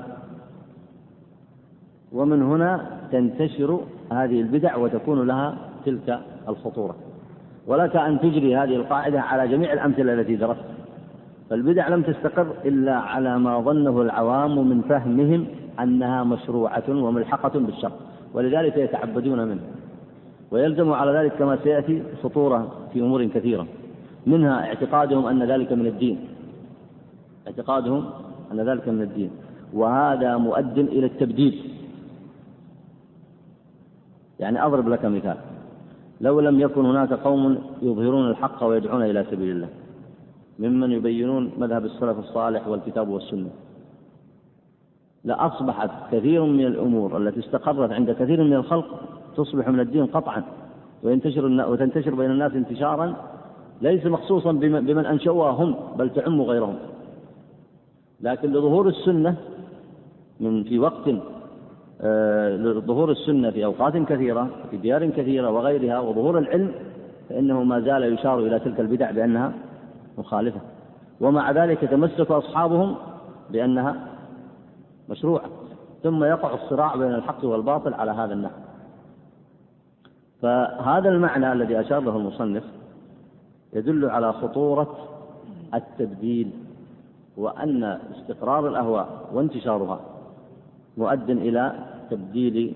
ومن 2.11 2.41
هنا 2.41 2.85
تنتشر 3.11 3.79
هذه 4.11 4.41
البدع 4.41 4.75
وتكون 4.75 5.27
لها 5.27 5.55
تلك 5.85 6.19
الخطورة. 6.47 6.95
ولك 7.67 7.95
أن 7.95 8.19
تجري 8.19 8.57
هذه 8.57 8.75
القاعدة 8.75 9.21
على 9.21 9.47
جميع 9.47 9.73
الأمثلة 9.73 10.13
التي 10.13 10.35
درست. 10.35 10.59
فالبدع 11.49 11.87
لم 11.87 12.01
تستقر 12.01 12.47
إلا 12.65 12.95
على 12.95 13.39
ما 13.39 13.59
ظنه 13.59 14.01
العوام 14.01 14.67
من 14.67 14.81
فهمهم 14.81 15.45
أنها 15.79 16.23
مشروعة 16.23 16.83
وملحقة 16.89 17.59
بالشر 17.59 17.91
ولذلك 18.33 18.77
يتعبدون 18.77 19.47
منه. 19.47 19.61
ويلزم 20.53 20.93
على 20.93 21.11
ذلك 21.11 21.33
كما 21.33 21.57
سيأتي 21.63 22.03
خطورة 22.23 22.71
في 22.93 23.01
أمور 23.01 23.25
كثيرة. 23.25 23.67
منها 24.27 24.65
اعتقادهم 24.65 25.25
أن 25.25 25.43
ذلك 25.43 25.73
من 25.73 25.87
الدين. 25.87 26.17
اعتقادهم 27.47 28.09
أن 28.51 28.59
ذلك 28.61 28.89
من 28.89 29.01
الدين. 29.01 29.31
وهذا 29.73 30.37
مؤد 30.37 30.77
إلى 30.77 31.05
التبديل. 31.05 31.73
يعني 34.39 34.65
أضرب 34.65 34.89
لك 34.89 35.05
مثال. 35.05 35.37
لو 36.21 36.39
لم 36.39 36.59
يكن 36.59 36.85
هناك 36.85 37.13
قوم 37.13 37.57
يظهرون 37.81 38.29
الحق 38.29 38.63
ويدعون 38.63 39.01
إلى 39.01 39.25
سبيل 39.31 39.51
الله 39.51 39.69
ممن 40.59 40.91
يبينون 40.91 41.51
مذهب 41.57 41.85
السلف 41.85 42.19
الصالح 42.19 42.67
والكتاب 42.67 43.09
والسنة. 43.09 43.49
لأصبحت 45.23 45.89
كثير 46.11 46.45
من 46.45 46.65
الأمور 46.65 47.17
التي 47.17 47.39
استقرت 47.39 47.91
عند 47.91 48.11
كثير 48.11 48.43
من 48.43 48.53
الخلق 48.53 48.99
تصبح 49.35 49.67
من 49.67 49.79
الدين 49.79 50.05
قطعا 50.05 50.43
وينتشر 51.03 51.45
وتنتشر 51.45 52.15
بين 52.15 52.31
الناس 52.31 52.51
انتشارا 52.51 53.15
ليس 53.81 54.05
مخصوصا 54.05 54.51
بمن 54.51 55.05
أنشأوها 55.05 55.51
هم 55.51 55.75
بل 55.97 56.09
تعم 56.09 56.41
غيرهم. 56.41 56.75
لكن 58.21 58.49
لظهور 58.51 58.87
السنة 58.87 59.35
من 60.39 60.63
في 60.63 60.79
وقت 60.79 61.09
آه، 62.01 62.55
لظهور 62.55 63.11
السنة 63.11 63.51
في 63.51 63.65
أوقات 63.65 63.97
كثيرة 63.97 64.49
في 64.71 64.77
ديار 64.77 65.09
كثيرة 65.09 65.51
وغيرها 65.51 65.99
وظهور 65.99 66.37
العلم 66.37 66.71
فإنه 67.29 67.63
ما 67.63 67.79
زال 67.79 68.13
يشار 68.13 68.39
إلى 68.39 68.59
تلك 68.59 68.79
البدع 68.79 69.11
بأنها 69.11 69.53
مخالفة. 70.17 70.59
ومع 71.21 71.51
ذلك 71.51 71.83
يتمسك 71.83 72.31
أصحابهم 72.31 72.95
بأنها 73.49 73.95
مشروعة. 75.09 75.49
ثم 76.03 76.23
يقع 76.23 76.53
الصراع 76.53 76.95
بين 76.95 77.15
الحق 77.15 77.45
والباطل 77.45 77.93
على 77.93 78.11
هذا 78.11 78.33
النحو. 78.33 78.62
فهذا 80.43 81.09
المعنى 81.09 81.53
الذي 81.53 81.79
أشار 81.79 81.99
له 81.99 82.17
المصنف 82.17 82.63
يدل 83.73 84.09
على 84.09 84.33
خطورة 84.33 84.97
التبديل 85.73 86.51
وأن 87.37 87.83
استقرار 87.83 88.67
الأهواء 88.67 89.29
وانتشارها 89.33 89.99
مؤد 90.97 91.29
إلى 91.29 91.73
تبديل 92.09 92.75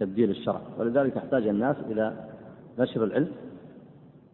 تبديل 0.00 0.30
الشرع. 0.30 0.60
ولذلك 0.78 1.16
يحتاج 1.16 1.46
الناس 1.46 1.76
إلى 1.90 2.12
نشر 2.78 3.04
العلم 3.04 3.28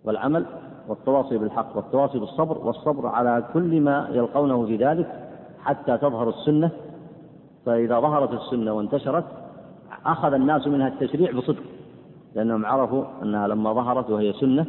والعمل 0.04 0.46
والتواصي 0.88 1.38
بالحق 1.38 1.76
والتواصي 1.76 2.18
بالصبر 2.18 2.58
والصبر 2.58 3.06
على 3.06 3.44
كل 3.52 3.80
ما 3.80 4.08
يلقونه 4.12 4.66
في 4.66 4.76
ذلك 4.76 5.28
حتى 5.60 5.98
تظهر 5.98 6.28
السنة. 6.28 6.70
فإذا 7.66 8.00
ظهرت 8.00 8.32
السنة 8.32 8.72
وانتشرت 8.72 9.24
أخذ 10.06 10.32
الناس 10.32 10.66
منها 10.66 10.88
التشريع 10.88 11.32
بصدق. 11.32 11.62
لأنهم 12.36 12.66
عرفوا 12.66 13.04
أنها 13.22 13.48
لما 13.48 13.72
ظهرت 13.72 14.10
وهي 14.10 14.32
سنة 14.32 14.66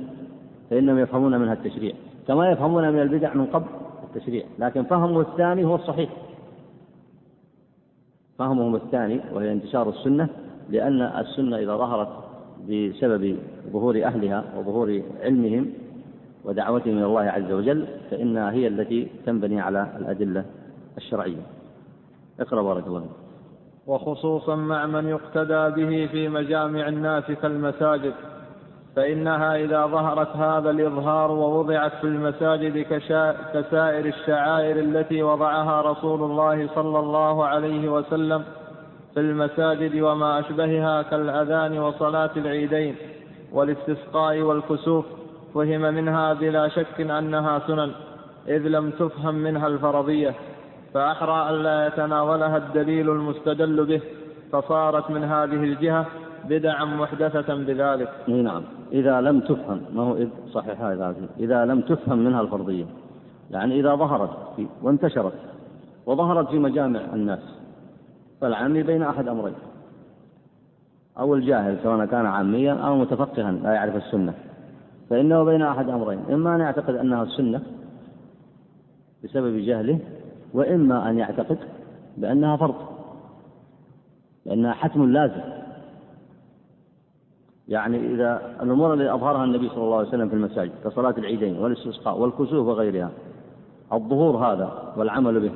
فإنهم 0.70 1.00
يفهمون 1.00 1.40
منها 1.40 1.54
التشريع 1.54 1.94
كما 2.28 2.52
يفهمون 2.52 2.90
من 2.90 3.02
البدع 3.02 3.34
من 3.34 3.46
قبل 3.46 3.66
التشريع 4.04 4.46
لكن 4.60 4.84
فهمه 4.84 5.22
الثاني 5.22 5.66
هو 5.66 5.76
الصحيح. 5.76 6.10
فهمهم 8.38 8.76
الثاني 8.76 9.22
وهي 9.34 9.52
انتشار 9.52 9.90
السنة 9.90 10.30
لأن 10.70 11.02
السنة 11.02 11.58
إذا 11.58 11.78
ظهرت 11.78 12.08
بسبب 12.70 13.38
ظهور 13.74 14.04
أهلها 14.04 14.44
وظهور 14.58 15.02
علمهم 15.22 15.70
ودعوتهم 16.46 16.98
إلى 16.98 17.06
الله 17.06 17.22
عز 17.22 17.52
وجل 17.52 17.88
فإنها 18.12 18.52
هي 18.52 18.68
التي 18.68 19.08
تنبني 19.26 19.62
على 19.62 19.88
الأدلة 19.98 20.46
الشرعية. 20.98 21.42
اقرأ 22.40 22.62
بارك 22.62 22.88
الله 22.88 23.06
وخصوصا 23.88 24.56
مع 24.56 24.86
من 24.86 25.08
يقتدى 25.10 25.86
به 25.86 26.10
في 26.12 26.30
مجامع 26.30 26.88
الناس 26.88 27.24
كالمساجد 27.42 28.14
فإنها 28.96 29.56
إذا 29.56 29.86
ظهرت 29.86 30.36
هذا 30.36 30.70
الإظهار 30.70 31.32
ووضعت 31.32 31.92
في 32.02 32.04
المساجد 32.04 32.78
كسائر 33.54 34.06
الشعائر 34.06 34.80
التي 34.80 35.24
وضعها 35.24 35.82
رسول 35.82 36.24
الله 36.24 36.70
صلى 36.76 37.00
الله 37.00 37.46
عليه 37.46 37.90
وسلم 37.90 38.44
في 39.14 39.20
المساجد 39.20 40.02
وما 40.02 40.40
أشبهها 40.40 41.02
كالأذان 41.02 41.80
وصلاة 41.80 42.32
العيدين 42.38 42.96
والاستسقاء 43.54 44.40
والكسوف 44.40 45.06
فهم 45.56 45.82
منها 45.82 46.34
بلا 46.34 46.68
شك 46.68 47.02
أنها 47.02 47.60
سنن 47.68 47.92
إذ 48.48 48.68
لم 48.68 48.92
تفهم 48.92 49.36
منها 49.36 49.68
الفرضية. 49.68 50.34
فأحرى 50.98 51.50
ألا 51.50 51.88
يتناولها 51.88 52.58
الدليل 52.58 53.10
المستدل 53.10 53.86
به 53.86 54.02
فصارت 54.52 55.12
من 55.12 55.24
هذه 55.24 55.64
الجهة 55.64 56.06
بدعا 56.50 56.86
محدثة 56.86 57.56
بذلك. 57.56 58.10
نعم. 58.28 58.64
إذا 58.92 59.22
لم 59.22 59.40
تفهم 59.40 59.82
ما 59.94 60.04
هو 60.04 60.16
إذ 60.16 60.30
صحيح 60.52 60.82
هذا 60.82 61.16
إذا 61.40 61.66
لم 61.66 61.82
تفهم 61.82 62.20
منها 62.20 62.42
الفرضية 62.42 62.86
يعني 63.52 63.80
إذا 63.80 63.96
ظهرت 63.96 64.30
وانتشرت 64.82 65.34
وظهرت 66.06 66.50
في 66.50 66.60
مجامع 66.60 67.00
الناس 67.14 67.60
فالعامي 68.42 68.84
بين 68.84 69.04
أحد 69.04 69.28
أمرين. 69.28 69.56
أو 71.20 71.36
الجاهل 71.36 71.78
سواء 71.84 72.06
كان 72.06 72.26
عاميا 72.26 72.74
أو 72.74 72.96
متفقها 72.96 73.52
لا 73.52 73.72
يعرف 73.74 73.96
السنة. 73.96 74.34
فإنه 75.10 75.44
بين 75.44 75.62
أحد 75.62 75.90
أمرين. 75.90 76.20
إما 76.30 76.56
أن 76.56 76.60
يعتقد 76.60 76.96
أنها 76.96 77.24
السنة 77.24 77.62
بسبب 79.24 79.58
جهله 79.58 80.00
وإما 80.54 81.10
أن 81.10 81.18
يعتقد 81.18 81.58
بأنها 82.18 82.58
فرض 82.58 82.76
لأنها 84.46 84.74
حتم 84.74 85.12
لازم. 85.12 85.42
يعني 87.68 88.14
إذا 88.14 88.56
الأمور 88.62 88.94
التي 88.94 89.14
أظهرها 89.14 89.44
النبي 89.44 89.70
صلى 89.70 89.84
الله 89.84 89.98
عليه 89.98 90.08
وسلم 90.08 90.30
في 90.30 90.36
المساجد 90.36 90.72
كصلاة 90.84 91.14
العيدين 91.18 91.58
والاستسقاء 91.58 92.18
والكسوف 92.18 92.68
وغيرها 92.68 93.12
الظهور 93.94 94.38
هذا 94.38 94.94
والعمل 94.98 95.40
به 95.40 95.52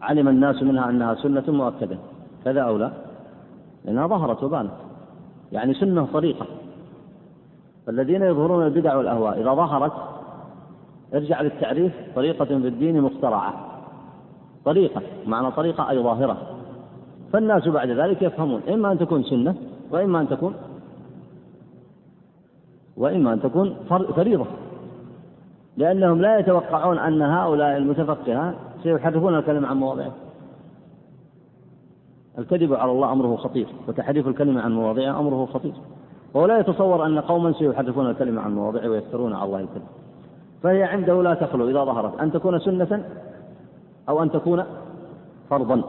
علم 0.00 0.28
الناس 0.28 0.62
منها 0.62 0.90
أنها 0.90 1.14
سنة 1.14 1.44
مؤكدة. 1.48 1.98
كذا 2.44 2.60
أو 2.60 2.76
لا؟ 2.76 2.90
لأنها 3.84 4.06
ظهرت 4.06 4.42
وبانت. 4.42 4.72
يعني 5.52 5.74
سنة 5.74 6.08
طريقة 6.12 6.46
فالذين 7.86 8.22
يظهرون 8.22 8.66
البدع 8.66 8.96
والأهواء 8.96 9.40
إذا 9.40 9.54
ظهرت 9.54 9.92
ارجع 11.14 11.40
للتعريف 11.40 11.92
طريقة 12.16 12.44
في 12.44 12.54
الدين 12.54 13.00
مخترعة. 13.02 13.54
طريقة 14.64 15.02
معنى 15.26 15.50
طريقة 15.50 15.90
أي 15.90 16.02
ظاهرة. 16.02 16.36
فالناس 17.32 17.68
بعد 17.68 17.90
ذلك 17.90 18.22
يفهمون 18.22 18.60
إما 18.68 18.92
أن 18.92 18.98
تكون 18.98 19.22
سنة 19.22 19.54
وإما 19.90 20.20
أن 20.20 20.28
تكون 20.28 20.54
وإما 22.96 23.32
أن 23.32 23.42
تكون 23.42 23.76
فريضة. 23.88 24.46
لأنهم 25.76 26.20
لا 26.20 26.38
يتوقعون 26.38 26.98
أن 26.98 27.22
هؤلاء 27.22 27.76
المتفقهة 27.76 28.54
سيحرفون 28.82 29.34
الكلمة 29.38 29.68
عن 29.68 29.76
مواضعه. 29.76 30.12
الكذب 32.38 32.74
على 32.74 32.92
الله 32.92 33.12
أمره 33.12 33.36
خطير 33.36 33.66
وتحريف 33.88 34.28
الكلمة 34.28 34.60
عن 34.60 34.72
مواضعها 34.72 35.20
أمره 35.20 35.46
خطير. 35.46 35.74
وهو 36.34 36.46
لا 36.46 36.58
يتصور 36.58 37.06
أن 37.06 37.18
قوما 37.18 37.52
سيحرفون 37.52 38.10
الكلمة 38.10 38.40
عن 38.40 38.54
مواضعه 38.54 38.88
ويفترون 38.88 39.32
على 39.32 39.44
الله 39.44 39.60
الكذب. 39.60 40.03
فهي 40.64 40.82
عنده 40.82 41.22
لا 41.22 41.34
تخلو 41.34 41.68
إذا 41.68 41.84
ظهرت. 41.84 42.20
أن 42.20 42.32
تكون 42.32 42.58
سنة 42.58 43.04
أو 44.08 44.22
أن 44.22 44.30
تكون 44.30 44.64
فرضا. 45.50 45.82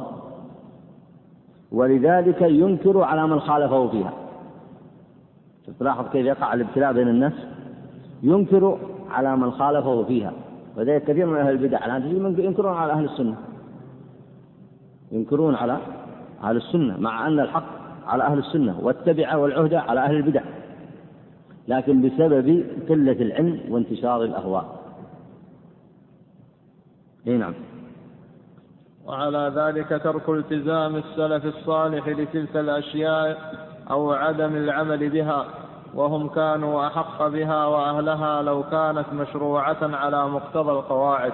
ولذلك 1.71 2.41
ينكر 2.41 3.01
على 3.01 3.27
من 3.27 3.39
خالفه 3.39 3.88
فيها. 3.88 4.13
تلاحظ 5.79 6.05
كيف 6.11 6.25
يقع 6.25 6.53
الابتلاء 6.53 6.93
بين 6.93 7.07
الناس؟ 7.07 7.33
ينكر 8.23 8.77
على 9.11 9.38
من 9.38 9.51
خالفه 9.51 10.03
فيها. 10.03 10.33
وذلك 10.77 11.03
كثير 11.03 11.25
من 11.25 11.38
أهل 11.38 11.51
البدع. 11.51 11.85
الآن 11.85 12.35
ينكرون 12.39 12.73
على 12.73 12.93
أهل 12.93 13.05
السنة. 13.05 13.35
ينكرون 15.11 15.55
على 15.55 15.77
أهل 16.43 16.57
السنة 16.57 16.99
مع 16.99 17.27
أن 17.27 17.39
الحق 17.39 17.65
على 18.07 18.23
أهل 18.23 18.38
السنة 18.38 18.79
والتبعة 18.81 19.38
والعهدة 19.38 19.81
على 19.81 19.99
أهل 19.99 20.15
البدع. 20.15 20.41
لكن 21.67 22.01
بسبب 22.01 22.65
قلة 22.89 23.12
العلم 23.21 23.62
وانتشار 23.69 24.23
الأهواء. 24.23 24.80
إي 27.28 27.38
نعم. 27.38 27.54
وعلى 29.06 29.51
ذلك 29.56 30.01
ترك 30.04 30.30
التزام 30.30 30.95
السلف 30.95 31.45
الصالح 31.45 32.08
لتلك 32.08 32.58
الأشياء 32.58 33.38
أو 33.89 34.12
عدم 34.12 34.56
العمل 34.56 35.10
بها 35.10 35.45
وهم 35.93 36.28
كانوا 36.28 36.88
أحق 36.88 37.28
بها 37.28 37.65
وأهلها 37.65 38.41
لو 38.41 38.63
كانت 38.63 39.06
مشروعة 39.13 39.78
على 39.82 40.30
مقتضى 40.30 40.71
القواعد. 40.71 41.34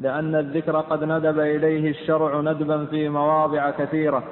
لأن 0.00 0.34
الذكر 0.34 0.80
قد 0.80 1.04
ندب 1.04 1.38
إليه 1.38 1.90
الشرع 1.90 2.40
ندبا 2.40 2.84
في 2.84 3.08
مواضع 3.08 3.70
كثيرة 3.70 4.22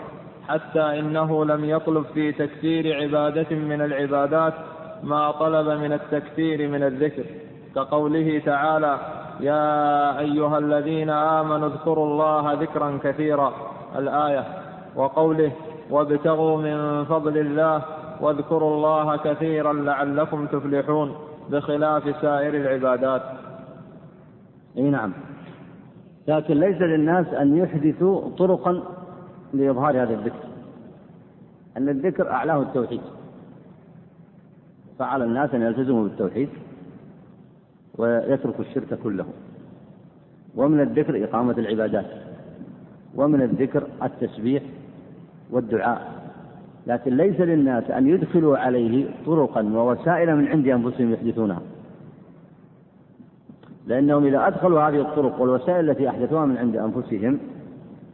حتى 0.48 0.98
إنه 0.98 1.44
لم 1.44 1.64
يطلب 1.64 2.04
في 2.14 2.32
تكثير 2.32 3.02
عبادة 3.02 3.56
من 3.56 3.80
العبادات 3.80 4.54
ما 5.02 5.30
طلب 5.30 5.68
من 5.68 5.92
التكثير 5.92 6.68
من 6.68 6.82
الذكر 6.82 7.24
كقوله 7.74 8.42
تعالى 8.44 8.98
يا 9.40 10.18
أيها 10.18 10.58
الذين 10.58 11.10
آمنوا 11.10 11.68
اذكروا 11.68 12.06
الله 12.06 12.52
ذكرا 12.52 12.98
كثيرا 13.02 13.52
الآية 13.98 14.44
وقوله 14.96 15.52
وابتغوا 15.90 16.56
من 16.56 17.04
فضل 17.04 17.38
الله 17.38 17.82
واذكروا 18.20 18.74
الله 18.76 19.16
كثيرا 19.16 19.72
لعلكم 19.72 20.46
تفلحون 20.46 21.14
بخلاف 21.50 22.16
سائر 22.22 22.54
العبادات. 22.54 23.22
أي 24.76 24.82
نعم. 24.82 25.12
لكن 26.28 26.54
ليس 26.54 26.80
للناس 26.80 27.26
أن 27.26 27.56
يحدثوا 27.56 28.30
طرقا 28.38 28.82
لإظهار 29.54 30.02
هذا 30.02 30.14
الذكر 30.14 30.44
أن 31.76 31.88
الذكر 31.88 32.30
أعلاه 32.30 32.62
التوحيد. 32.62 33.00
فعلى 35.00 35.24
الناس 35.24 35.54
أن 35.54 35.62
يلتزموا 35.62 36.02
بالتوحيد 36.02 36.48
ويتركوا 37.98 38.64
الشرك 38.64 38.98
كله. 39.02 39.24
ومن 40.56 40.80
الذكر 40.80 41.24
إقامة 41.24 41.52
العبادات 41.58 42.06
ومن 43.14 43.42
الذكر 43.42 43.86
التسبيح 44.02 44.62
والدعاء. 45.50 46.12
لكن 46.86 47.16
ليس 47.16 47.40
للناس 47.40 47.90
أن 47.90 48.08
يدخلوا 48.08 48.58
عليه 48.58 49.06
طرقا 49.26 49.62
ووسائل 49.62 50.36
من 50.36 50.48
عند 50.48 50.68
أنفسهم 50.68 51.12
يحدثونها. 51.12 51.60
لأنهم 53.86 54.26
إذا 54.26 54.46
أدخلوا 54.46 54.82
هذه 54.82 55.00
الطرق 55.00 55.40
والوسائل 55.40 55.90
التي 55.90 56.08
أحدثوها 56.08 56.46
من 56.46 56.56
عند 56.56 56.76
أنفسهم 56.76 57.38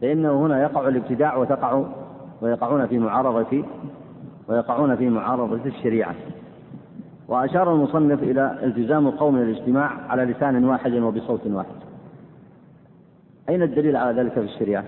فإنه 0.01 0.47
هنا 0.47 0.63
يقع 0.63 0.89
الابتداع 0.89 1.37
وتقع 1.37 1.85
ويقعون 2.43 2.87
في 2.87 2.99
معارضة 2.99 3.65
ويقعون 4.49 4.97
في 4.97 5.11
معارضة 5.11 5.67
الشريعة. 5.67 6.15
وأشار 7.29 7.75
المصنف 7.75 8.23
إلى 8.23 8.59
التزام 8.63 9.07
القوم 9.07 9.37
الاجتماع 9.37 9.91
على 10.09 10.25
لسان 10.25 10.65
واحد 10.65 10.93
وبصوت 10.93 11.47
واحد. 11.47 11.75
أين 13.49 13.63
الدليل 13.63 13.97
على 13.97 14.21
ذلك 14.21 14.33
في 14.33 14.41
الشريعة؟ 14.41 14.85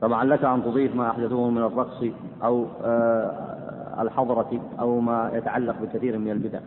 طبعا 0.00 0.24
لك 0.24 0.44
أن 0.44 0.64
تضيف 0.64 0.96
ما 0.96 1.10
أحدثوه 1.10 1.50
من 1.50 1.58
الرقص 1.58 2.04
أو 2.44 2.66
آه، 2.84 4.02
الحضرة 4.02 4.60
أو 4.80 5.00
ما 5.00 5.30
يتعلق 5.34 5.76
بكثير 5.82 6.18
من 6.18 6.30
البدع. 6.30 6.58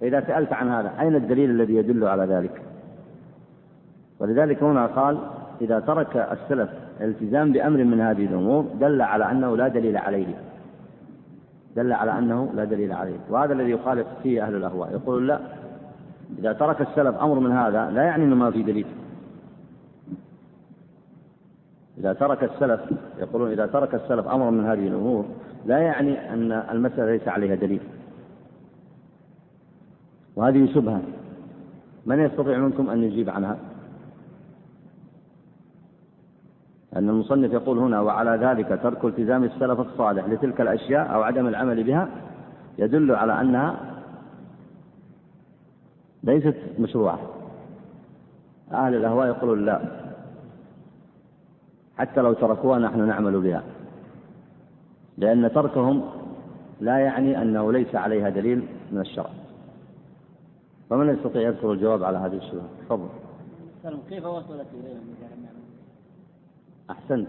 فإذا 0.00 0.20
سألت 0.20 0.52
عن 0.52 0.68
هذا 0.68 0.92
أين 1.00 1.14
الدليل 1.14 1.50
الذي 1.50 1.74
يدل 1.74 2.04
على 2.04 2.24
ذلك؟ 2.24 2.62
ولذلك 4.20 4.62
هنا 4.62 4.86
قال 4.86 5.18
إذا 5.60 5.80
ترك 5.80 6.16
السلف 6.16 6.70
الالتزام 7.00 7.52
بأمر 7.52 7.84
من 7.84 8.00
هذه 8.00 8.24
الأمور 8.24 8.66
دل 8.80 9.02
على 9.02 9.30
أنه 9.30 9.56
لا 9.56 9.68
دليل 9.68 9.96
عليه. 9.96 10.26
دل 11.76 11.92
على 11.92 12.18
أنه 12.18 12.52
لا 12.54 12.64
دليل 12.64 12.92
عليه. 12.92 13.18
وهذا 13.30 13.52
الذي 13.52 13.70
يخالف 13.70 14.06
فيه 14.22 14.46
أهل 14.46 14.54
الأهواء. 14.54 14.92
يقول 14.92 15.28
لا 15.28 15.40
إذا 16.38 16.52
ترك 16.52 16.80
السلف 16.80 17.16
أمر 17.16 17.38
من 17.38 17.52
هذا 17.52 17.90
لا 17.90 18.02
يعني 18.02 18.24
أنه 18.24 18.36
ما 18.36 18.50
في 18.50 18.62
دليل. 18.62 18.86
إذا 21.98 22.12
ترك 22.12 22.44
السلف 22.44 22.80
يقولون 23.18 23.50
إذا 23.50 23.66
ترك 23.66 23.94
السلف 23.94 24.28
أمر 24.28 24.50
من 24.50 24.64
هذه 24.66 24.88
الأمور 24.88 25.24
لا 25.66 25.78
يعني 25.78 26.32
أن 26.32 26.52
المسألة 26.52 27.12
ليس 27.12 27.28
عليها 27.28 27.54
دليل. 27.54 27.80
وهذه 30.36 30.74
شبهة. 30.74 31.00
من 32.06 32.18
يستطيع 32.20 32.58
منكم 32.58 32.90
أن 32.90 33.02
يجيب 33.02 33.30
عنها؟ 33.30 33.56
أن 36.98 37.08
المصنف 37.08 37.52
يقول 37.52 37.78
هنا 37.78 38.00
وعلى 38.00 38.46
ذلك 38.46 38.80
ترك 38.82 39.04
التزام 39.04 39.44
السلف 39.44 39.80
الصالح 39.80 40.28
لتلك 40.28 40.60
الأشياء 40.60 41.14
أو 41.14 41.22
عدم 41.22 41.46
العمل 41.46 41.84
بها 41.84 42.08
يدل 42.78 43.14
على 43.14 43.40
أنها 43.40 43.76
ليست 46.24 46.56
مشروعة. 46.78 47.18
أهل 48.72 48.94
الأهواء 48.94 49.26
يقولون 49.26 49.64
لا 49.64 49.80
حتى 51.98 52.20
لو 52.20 52.32
تركوها 52.32 52.78
نحن 52.78 53.06
نعمل 53.06 53.40
بها 53.40 53.62
لأن 55.18 55.52
تركهم 55.52 56.02
لا 56.80 56.98
يعني 56.98 57.42
أنه 57.42 57.72
ليس 57.72 57.94
عليها 57.94 58.28
دليل 58.28 58.66
من 58.92 59.00
الشرع. 59.00 59.30
فمن 60.90 61.14
يستطيع 61.14 61.42
يذكر 61.42 61.72
الجواب 61.72 62.04
على 62.04 62.18
هذه 62.18 62.36
الشبهة 62.36 62.68
تفضل. 62.84 63.08
كيف 64.08 64.24
وصلت 64.24 64.66
إليهم 64.74 65.16
أحسنت. 66.90 67.28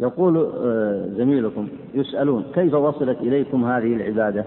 يقول 0.00 0.36
آه، 0.36 1.06
زميلكم 1.16 1.68
يسألون 1.94 2.44
كيف 2.54 2.74
وصلت 2.74 3.18
إليكم 3.18 3.64
هذه 3.64 3.94
العبادة؟ 3.94 4.44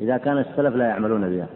إذا 0.00 0.16
كان 0.16 0.38
السلف 0.38 0.76
لا 0.76 0.84
يعملون 0.84 1.30
بها. 1.30 1.46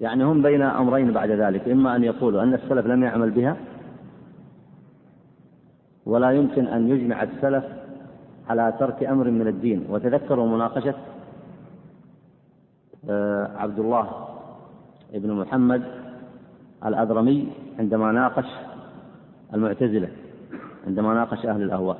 يعني 0.00 0.24
هم 0.24 0.42
بين 0.42 0.62
أمرين 0.62 1.12
بعد 1.12 1.30
ذلك 1.30 1.68
إما 1.68 1.96
أن 1.96 2.04
يقولوا 2.04 2.42
أن 2.42 2.54
السلف 2.54 2.86
لم 2.86 3.02
يعمل 3.02 3.30
بها 3.30 3.56
ولا 6.06 6.30
يمكن 6.30 6.66
أن 6.66 6.88
يجمع 6.88 7.22
السلف 7.22 7.64
على 8.48 8.74
ترك 8.80 9.04
أمر 9.04 9.30
من 9.30 9.46
الدين. 9.46 9.86
وتذكروا 9.90 10.48
مناقشة 10.48 10.94
آه، 13.10 13.50
عبد 13.56 13.78
الله 13.78 14.28
بن 15.14 15.32
محمد 15.32 15.82
الأذرمي 16.84 17.48
عندما 17.78 18.12
ناقش 18.12 18.46
المعتزلة 19.54 20.08
عندما 20.86 21.14
ناقش 21.14 21.46
أهل 21.46 21.62
الأهواء 21.62 21.98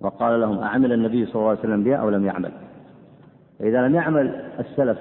وقال 0.00 0.40
لهم 0.40 0.58
أعمل 0.58 0.92
النبي 0.92 1.26
صلى 1.26 1.34
الله 1.34 1.48
عليه 1.48 1.58
وسلم 1.58 1.84
بها 1.84 1.96
أو 1.96 2.10
لم 2.10 2.24
يعمل؟ 2.24 2.50
فإذا 3.58 3.88
لم 3.88 3.94
يعمل 3.94 4.44
السلف 4.58 4.98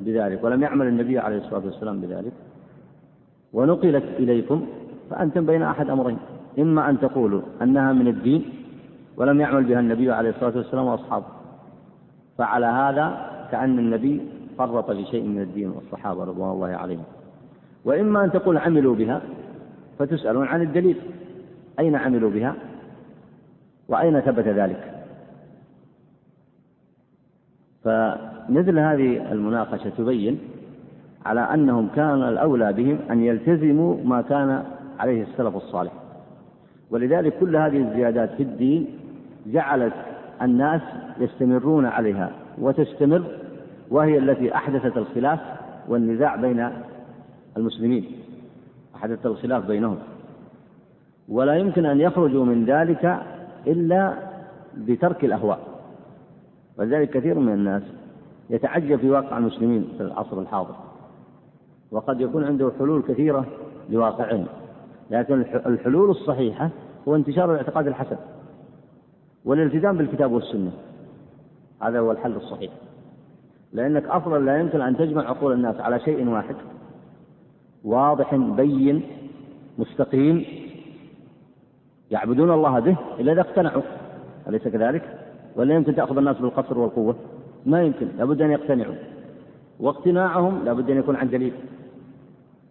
بذلك 0.00 0.44
ولم 0.44 0.62
يعمل 0.62 0.86
النبي 0.86 1.18
عليه 1.18 1.38
الصلاة 1.38 1.64
والسلام 1.64 2.00
بذلك 2.00 2.32
ونقلت 3.52 4.04
إليكم 4.18 4.66
فأنتم 5.10 5.46
بين 5.46 5.62
أحد 5.62 5.90
أمرين 5.90 6.18
إما 6.58 6.90
أن 6.90 7.00
تقولوا 7.00 7.42
أنها 7.62 7.92
من 7.92 8.08
الدين 8.08 8.44
ولم 9.16 9.40
يعمل 9.40 9.64
بها 9.64 9.80
النبي 9.80 10.12
عليه 10.12 10.30
الصلاة 10.30 10.56
والسلام 10.56 10.86
وأصحابه 10.86 11.26
فعلى 12.38 12.66
هذا 12.66 13.30
كأن 13.50 13.78
النبي 13.78 14.20
فرط 14.58 14.90
في 14.90 15.04
شيء 15.04 15.24
من 15.24 15.42
الدين 15.42 15.70
والصحابة 15.70 16.24
رضوان 16.24 16.50
الله 16.50 16.68
عليهم 16.68 17.04
وإما 17.84 18.24
أن 18.24 18.32
تقول 18.32 18.58
عملوا 18.58 18.94
بها 18.94 19.22
فتسألون 20.02 20.46
عن 20.46 20.62
الدليل. 20.62 20.96
أين 21.78 21.96
عملوا 21.96 22.30
بها؟ 22.30 22.54
وأين 23.88 24.20
ثبت 24.20 24.48
ذلك؟ 24.48 25.04
فمثل 27.84 28.78
هذه 28.78 29.32
المناقشة 29.32 29.90
تبين 29.98 30.38
على 31.26 31.40
أنهم 31.40 31.88
كان 31.96 32.22
الأولى 32.22 32.72
بهم 32.72 32.98
أن 33.10 33.24
يلتزموا 33.24 33.96
ما 34.04 34.22
كان 34.22 34.64
عليه 34.98 35.22
السلف 35.22 35.56
الصالح. 35.56 35.92
ولذلك 36.90 37.38
كل 37.38 37.56
هذه 37.56 37.76
الزيادات 37.76 38.30
في 38.30 38.42
الدين 38.42 38.86
جعلت 39.46 39.94
الناس 40.42 40.82
يستمرون 41.18 41.86
عليها 41.86 42.30
وتستمر 42.58 43.22
وهي 43.90 44.18
التي 44.18 44.54
أحدثت 44.54 44.96
الخلاف 44.96 45.40
والنزاع 45.88 46.36
بين 46.36 46.70
المسلمين. 47.56 48.21
أحدث 49.02 49.26
الخلاف 49.26 49.66
بينهم. 49.66 49.98
ولا 51.28 51.54
يمكن 51.54 51.86
أن 51.86 52.00
يخرجوا 52.00 52.44
من 52.44 52.64
ذلك 52.64 53.18
إلا 53.66 54.14
بترك 54.76 55.24
الأهواء. 55.24 55.60
ولذلك 56.78 57.10
كثير 57.10 57.38
من 57.38 57.52
الناس 57.52 57.82
يتعجب 58.50 58.96
في 58.96 59.10
واقع 59.10 59.38
المسلمين 59.38 59.88
في 59.96 60.02
العصر 60.02 60.40
الحاضر. 60.40 60.74
وقد 61.90 62.20
يكون 62.20 62.44
عنده 62.44 62.72
حلول 62.78 63.02
كثيرة 63.02 63.46
لواقعهم. 63.90 64.46
لكن 65.10 65.40
الحلول 65.66 66.10
الصحيحة 66.10 66.70
هو 67.08 67.16
انتشار 67.16 67.52
الاعتقاد 67.52 67.86
الحسن. 67.86 68.16
والالتزام 69.44 69.96
بالكتاب 69.96 70.32
والسنة. 70.32 70.70
هذا 71.82 71.98
هو 71.98 72.12
الحل 72.12 72.36
الصحيح. 72.36 72.72
لأنك 73.72 74.06
أصلا 74.06 74.44
لا 74.44 74.58
يمكن 74.58 74.80
أن 74.80 74.96
تجمع 74.96 75.22
عقول 75.22 75.52
الناس 75.52 75.80
على 75.80 76.00
شيء 76.00 76.28
واحد. 76.28 76.56
واضح 77.84 78.34
بين 78.34 79.02
مستقيم. 79.78 80.44
يعبدون 82.10 82.50
الله 82.50 82.80
به 82.80 82.96
إلا 83.20 83.32
إذا 83.32 83.40
اقتنعوا. 83.40 83.82
أليس 84.48 84.68
كذلك؟ 84.68 85.18
ولا 85.56 85.74
يمكن 85.74 85.94
تأخذ 85.94 86.16
الناس 86.18 86.38
بالقصر 86.38 86.78
والقوة؟ 86.78 87.16
ما 87.66 87.82
يمكن. 87.82 88.08
لابد 88.18 88.42
أن 88.42 88.50
يقتنعوا. 88.50 88.94
واقتناعهم 89.80 90.64
لابد 90.64 90.90
أن 90.90 90.98
يكون 90.98 91.16
عن 91.16 91.28
دليل. 91.28 91.52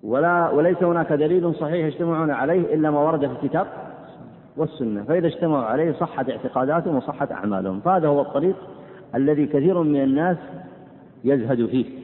ولا 0.04 0.50
وليس 0.50 0.84
هناك 0.84 1.14
دليل 1.14 1.56
صحيح 1.56 1.86
يجتمعون 1.86 2.32
عليه 2.32 2.74
إلا 2.74 2.92
ما 2.92 3.00
ورد 3.00 3.28
في 3.28 3.34
الكتاب 3.34 3.68
والسنة. 4.58 5.04
فإذا 5.04 5.28
اجتمعوا 5.28 5.64
عليه 5.64 5.92
صحت 5.92 6.30
اعتقاداتهم 6.30 6.96
وصحت 6.96 7.32
أعمالهم. 7.32 7.80
فهذا 7.80 8.08
هو 8.08 8.22
الطريق 8.22 8.56
الذي 9.16 9.46
كثير 9.46 9.84
من 9.84 10.04
الناس 10.04 10.38
يزهد 11.24 11.66
فيه. 11.66 12.01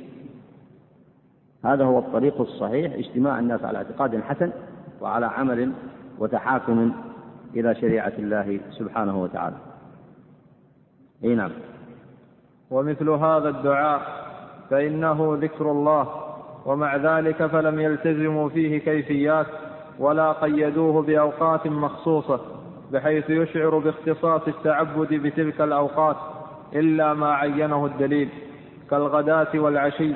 هذا 1.66 1.86
هو 1.86 2.00
الطريق 2.00 2.42
الصحيح 2.42 2.94
اجتماع 2.94 3.40
الناس 3.40 3.64
على 3.64 3.78
اعتقاد 3.78 4.22
حسن 4.22 4.52
وعلى 5.02 5.26
عمل 5.26 5.72
وتحاكم 6.20 6.92
إلى 7.56 7.76
شريعة 7.76 8.14
الله 8.20 8.60
سبحانه 8.72 9.22
وتعالى. 9.24 9.56
أي 11.24 11.36
نعم. 11.36 11.52
ومثل 12.72 13.10
هذا 13.10 13.50
الدعاء 13.50 14.02
فإنه 14.70 15.38
ذكر 15.42 15.72
الله 15.72 16.08
ومع 16.66 16.96
ذلك 16.96 17.46
فلم 17.46 17.80
يلتزموا 17.80 18.50
فيه 18.50 18.78
كيفيات 18.78 19.48
ولا 20.00 20.32
قيدوه 20.32 21.02
بأوقات 21.02 21.68
مخصوصة 21.68 22.40
بحيث 22.92 23.30
يشعر 23.30 23.78
باختصاص 23.80 24.42
التعبد 24.48 25.14
بتلك 25.14 25.62
الأوقات 25.62 26.16
إلا 26.76 27.14
ما 27.14 27.34
عينه 27.34 27.86
الدليل 27.86 28.30
كالغداة 28.90 29.48
والعشي 29.56 30.14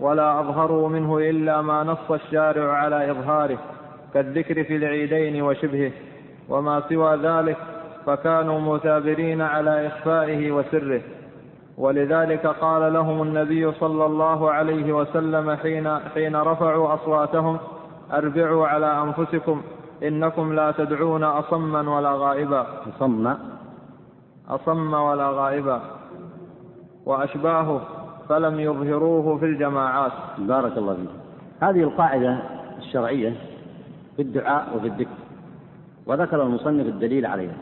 ولا 0.00 0.40
أظهروا 0.40 0.88
منه 0.88 1.18
إلا 1.18 1.62
ما 1.62 1.84
نص 1.84 2.10
الشارع 2.10 2.72
على 2.72 3.10
إظهاره 3.10 3.58
كالذكر 4.14 4.64
في 4.64 4.76
العيدين 4.76 5.42
وشبهه. 5.42 5.92
وما 6.48 6.82
سوى 6.88 7.16
ذلك 7.16 7.56
فكانوا 8.06 8.74
مثابرين 8.74 9.42
على 9.42 9.86
إخفائه 9.86 10.52
وسره. 10.52 11.00
ولذلك 11.78 12.46
قال 12.46 12.92
لهم 12.92 13.22
النبي 13.22 13.72
صلى 13.72 14.06
الله 14.06 14.50
عليه 14.50 14.92
وسلم 14.92 15.56
حين, 15.56 15.98
حين 15.98 16.36
رفعوا 16.36 16.94
أصواتهم 16.94 17.58
أربعوا 18.12 18.66
على 18.66 19.02
أنفسكم 19.02 19.62
إنكم 20.02 20.52
لا 20.52 20.70
تدعون 20.70 21.24
أصما 21.24 21.96
ولا 21.96 22.12
غائبا. 22.12 22.66
أصم. 22.96 23.34
أصم 24.48 24.94
ولا 24.94 25.30
غائبا. 25.30 25.80
وأشباهه 27.06 27.97
فلم 28.28 28.60
يظهروه 28.60 29.38
في 29.38 29.44
الجماعات. 29.44 30.12
بارك 30.38 30.78
الله 30.78 30.94
فيك. 30.94 31.08
هذه 31.60 31.82
القاعدة 31.82 32.38
الشرعية 32.78 33.34
في 34.16 34.22
الدعاء 34.22 34.76
وفي 34.76 34.86
الذكر 34.86 35.16
وذكر 36.06 36.42
المصنف 36.42 36.86
الدليل 36.86 37.26
عليها. 37.26 37.56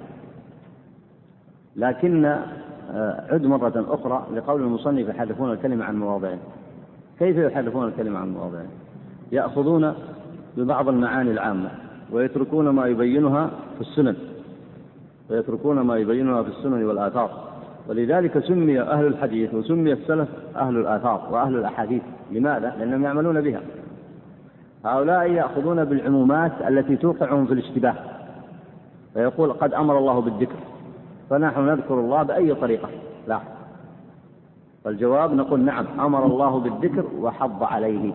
لكن 1.76 2.24
آه، 2.90 3.26
عد 3.32 3.46
مرة 3.46 3.84
أخرى 3.88 4.26
لقول 4.34 4.62
المصنف 4.62 5.08
يحرفون 5.08 5.52
الكلمة 5.52 5.84
عن 5.84 5.96
مواضعه. 5.96 6.38
كيف 7.18 7.36
يحرفون 7.36 7.88
الكلمة 7.88 8.18
عن 8.18 8.32
مواضعه؟ 8.32 8.66
يأخذون 9.32 9.94
ببعض 10.56 10.88
المعاني 10.88 11.30
العامة 11.30 11.70
ويتركون 12.12 12.68
ما 12.68 12.86
يبينها 12.86 13.50
في 13.74 13.80
السنن 13.80 14.16
ويتركون 15.30 15.80
ما 15.80 15.96
يبينها 15.96 16.42
في 16.42 16.48
السنن 16.48 16.84
والآثار. 16.84 17.55
ولذلك 17.88 18.38
سمي 18.38 18.80
أهل 18.80 19.06
الحديث 19.06 19.54
وسمي 19.54 19.92
السلف 19.92 20.28
أهل 20.56 20.76
الآثار 20.76 21.28
وأهل 21.30 21.56
الأحاديث. 21.56 22.02
لماذا؟ 22.30 22.76
لأنهم 22.78 23.04
يعملون 23.04 23.40
بها. 23.40 23.60
هؤلاء 24.84 25.30
يأخذون 25.30 25.84
بالعمومات 25.84 26.52
التي 26.68 26.96
توقعهم 26.96 27.46
في 27.46 27.52
الاشتباه. 27.52 27.94
فيقول 29.14 29.52
قد 29.52 29.74
أمر 29.74 29.98
الله 29.98 30.20
بالذكر 30.20 30.56
فنحن 31.30 31.60
نذكر 31.60 31.94
الله 31.94 32.22
بأي 32.22 32.54
طريقة؟ 32.54 32.88
لا. 33.28 33.40
فالجواب 34.84 35.34
نقول 35.34 35.60
نعم 35.60 35.86
أمر 36.00 36.26
الله 36.26 36.60
بالذكر 36.60 37.04
وحض 37.20 37.62
عليه. 37.62 38.12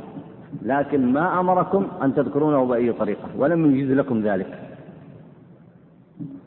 لكن 0.62 1.14
ما 1.14 1.40
أمركم 1.40 1.88
أن 2.04 2.16
تذكرونه 2.16 2.66
بأي 2.66 2.94
طريقة؟ 2.94 3.24
ولم 3.38 3.66
يجيز 3.66 3.92
لكم 3.92 4.22
ذلك. 4.22 4.60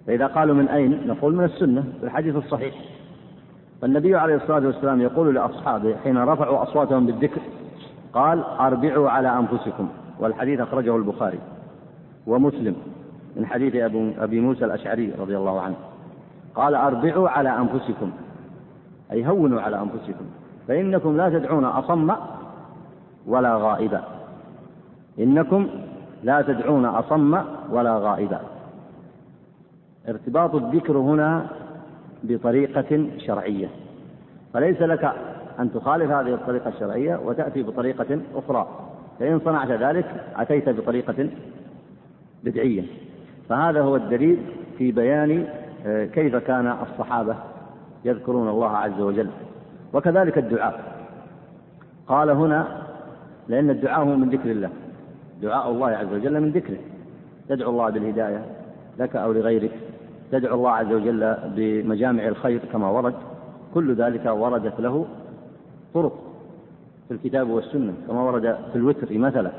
فإذا 0.07 0.27
قالوا 0.27 0.55
من 0.55 0.69
أين؟ 0.69 1.07
نقول 1.07 1.35
من 1.35 1.45
السنة 1.45 1.85
في 2.01 2.07
الحديث 2.07 2.37
الصحيح. 2.37 2.75
فالنبي 3.83 4.17
عليه 4.17 4.35
الصلاة 4.35 4.67
والسلام 4.67 5.01
يقول 5.01 5.35
لأصحابه 5.35 5.97
حين 5.97 6.19
رفعوا 6.19 6.63
أصواتهم 6.63 7.07
بالذكر 7.07 7.41
قال 8.13 8.45
أربعوا 8.45 9.11
على 9.11 9.39
أنفسكم 9.39 9.89
والحديث 10.19 10.61
أخرجه 10.61 10.97
البخاري 10.97 11.39
ومسلم 12.27 12.77
من 13.37 13.47
حديث 13.47 13.75
أبي 14.19 14.41
موسى 14.41 14.65
الأشعري 14.65 15.13
رضي 15.21 15.37
الله 15.37 15.61
عنه. 15.61 15.75
قال 16.55 16.75
أربعوا 16.75 17.29
على 17.29 17.57
أنفسكم 17.57 18.11
أي 19.13 19.27
هونوا 19.27 19.61
على 19.61 19.77
أنفسكم 19.81 20.25
فإنكم 20.69 21.17
لا 21.17 21.29
تدعون 21.29 21.65
أصم 21.65 22.13
ولا 23.27 23.57
غائبا. 23.57 24.03
إنكم 25.19 25.69
لا 26.23 26.43
تدعون 26.43 26.85
أصم 26.85 27.39
ولا 27.71 27.99
غائبا. 27.99 28.41
ارتباط 30.09 30.55
الذكر 30.55 30.99
هنا 30.99 31.47
بطريقة 32.25 33.07
شرعية. 33.19 33.69
فليس 34.55 34.83
لك 34.83 35.13
أن 35.59 35.73
تخالف 35.73 36.11
هذه 36.11 36.35
الطريقة 36.35 36.69
الشرعية 36.69 37.21
وتأتي 37.25 37.63
بطريقة 37.63 38.21
أخرى. 38.35 38.69
فإن 39.21 39.41
صنعت 39.45 39.71
ذلك 39.71 40.07
أتيت 40.37 40.69
بطريقة 40.69 41.29
بدعية. 42.45 42.83
فهذا 43.49 43.81
هو 43.81 43.97
الدليل 43.97 44.39
في 44.79 44.93
بيان 44.93 45.47
آه، 45.87 46.05
كيف 46.05 46.37
كان 46.37 46.75
الصحابة 46.83 47.37
يذكرون 48.05 48.49
الله 48.49 48.71
عز 48.77 49.01
وجل. 49.01 49.29
وكذلك 49.93 50.39
الدعاء. 50.39 50.95
قال 52.07 52.31
هنا 52.31 52.83
لأن 53.49 53.71
الدعاء 53.71 54.01
هو 54.01 54.17
من 54.17 54.29
ذكر 54.29 54.51
الله. 54.51 54.71
دعاء 55.43 55.71
الله 55.71 55.89
عز 55.89 56.13
وجل 56.13 56.41
من 56.41 56.51
ذكره. 56.51 56.79
تدعو 57.49 57.71
الله 57.71 57.91
بالهداية 57.91 58.45
لك 58.99 59.17
أو 59.17 59.33
لغيرك. 59.33 59.71
تدعو 60.35 60.55
الله 60.55 60.71
عز 60.71 60.93
وجل 60.93 61.37
بمجامع 61.57 62.29
الخير 62.29 62.61
كما 62.73 62.91
ورد. 62.91 63.15
كل 63.75 63.95
ذلك 63.95 64.27
وردت 64.27 64.81
له 64.81 65.07
طرق 65.95 66.13
في 67.09 67.15
الكتاب 67.15 67.51
والسنة 67.51 67.93
كما 68.09 68.23
ورد 68.23 68.57
في 68.73 68.77
الوتر 68.77 69.19
مثلا 69.19 69.51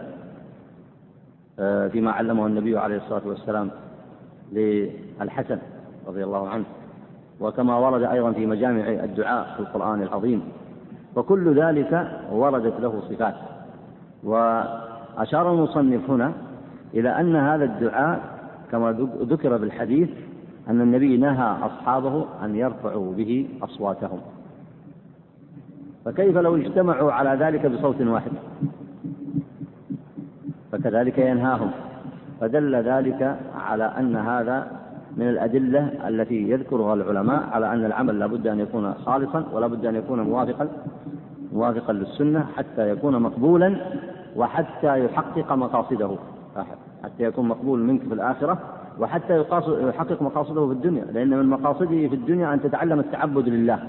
آه، 1.60 1.88
فيما 1.88 2.12
علمه 2.12 2.48
النبي 2.48 2.78
عليه 2.78 2.98
الصلاة 2.98 3.22
والسلام 3.28 3.70
للحسن 4.54 5.58
رضي 6.08 6.24
الله 6.24 6.50
عنه. 6.50 6.66
وكما 7.40 7.78
ورد 7.78 8.04
أيضا 8.04 8.32
في 8.32 8.46
مجامع 8.46 8.90
الدعاء 8.90 9.54
في 9.56 9.60
القرآن 9.60 10.02
العظيم. 10.02 10.42
وكل 11.16 11.60
ذلك 11.62 12.22
وردت 12.32 12.80
له 12.80 13.02
صفات. 13.10 13.36
وأشار 14.24 15.54
المصنف 15.54 16.10
هنا 16.10 16.34
إلى 16.94 17.10
أن 17.10 17.36
هذا 17.36 17.64
الدعاء 17.64 18.22
كما 18.72 18.92
ذكر 19.22 19.58
بالحديث 19.58 20.10
أن 20.70 20.82
النبي 20.82 21.18
نهى 21.18 21.58
أصحابه 21.66 22.26
أن 22.44 22.56
يرفعوا 22.56 23.14
به 23.14 23.48
أصواتهم. 23.62 24.20
فكيف 26.06 26.38
لو 26.38 26.56
اجتمعوا 26.56 27.12
على 27.12 27.46
ذلك 27.46 27.66
بصوت 27.66 28.02
واحد؟ 28.02 28.32
فكذلك 30.72 31.18
ينهاهم. 31.18 31.72
فدل 32.42 32.76
ذلك 32.76 33.40
على 33.56 33.84
أن 33.84 34.16
هذا 34.16 34.72
من 35.18 35.30
الأدلة 35.30 36.08
التي 36.08 36.50
يذكرها 36.50 36.94
العلماء 36.94 37.50
على 37.52 37.74
أن 37.74 37.86
العمل 37.86 38.20
لابد 38.20 38.48
أن 38.48 38.60
يكون 38.60 38.94
خالصا 38.94 39.46
ولا 39.54 39.68
بد 39.68 39.86
أن 39.86 39.96
يكون 39.96 40.22
موافقا 40.22 40.68
موافقا 41.54 41.94
للسنة 41.94 42.46
حتى 42.58 42.90
يكون 42.90 43.22
مقبولا 43.22 43.76
وحتى 44.36 45.06
يحقق 45.06 45.54
مقاصده. 45.54 46.18
حتى 47.04 47.24
يكون 47.24 47.48
مقبول 47.48 47.80
منك 47.80 48.02
في 48.02 48.14
الآخرة 48.14 48.60
وحتى 49.00 49.44
يحقق 49.68 50.22
مقاصده 50.22 50.68
في 50.68 50.74
الدنيا 50.74 51.06
لأن 51.06 51.30
من 51.30 51.46
مقاصده 51.46 52.08
في 52.08 52.16
الدنيا 52.16 52.54
أن 52.54 52.62
تتعلم 52.62 53.00
التعبد 53.00 53.50
لله. 53.50 53.80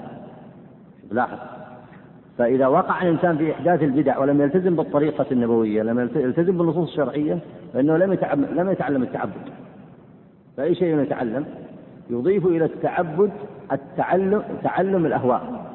لاحظ. 1.11 1.37
فإذا 2.37 2.67
وقع 2.67 3.01
الإنسان 3.01 3.37
في 3.37 3.51
إحداث 3.51 3.83
البدع 3.83 4.19
ولم 4.19 4.41
يلتزم 4.41 4.75
بالطريقة 4.75 5.25
النبوية 5.31 5.83
لم 5.83 5.99
يلتزم 5.99 6.57
بالنصوص 6.57 6.89
الشرعية 6.89 7.39
فإنه 7.73 7.97
لم 7.97 8.13
يتعلم, 8.13 8.45
لم 8.55 8.69
يتعلم 8.69 9.03
التعبد. 9.03 9.49
فأي 10.57 10.75
شيء 10.75 10.99
يتعلم؟ 10.99 11.45
يضيف 12.09 12.45
إلى 12.45 12.65
التعبد 12.65 13.31
التعلم 13.71 14.43
تعلم 14.63 15.05
الأهواء. 15.05 15.65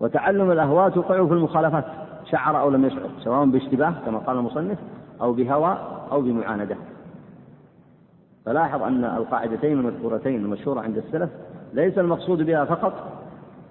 وتعلم 0.00 0.50
الأهواء 0.50 0.88
توقع 0.88 1.26
في 1.26 1.32
المخالفات 1.32 1.84
شعر 2.30 2.60
أو 2.60 2.70
لم 2.70 2.84
يشعر 2.84 3.10
سواء 3.18 3.44
باشتباه 3.44 3.94
كما 4.06 4.18
قال 4.18 4.36
المصنف 4.36 4.78
أو 5.20 5.32
بهوى 5.32 5.78
أو 6.12 6.20
بمعاندة. 6.20 6.76
فلاحظ 8.46 8.82
أن 8.82 9.04
القاعدتين 9.04 9.72
المذكورتين 9.78 10.44
المشهورة 10.44 10.80
عند 10.80 10.96
السلف 10.96 11.30
ليس 11.72 11.98
المقصود 11.98 12.42
بها 12.42 12.64
فقط 12.64 12.92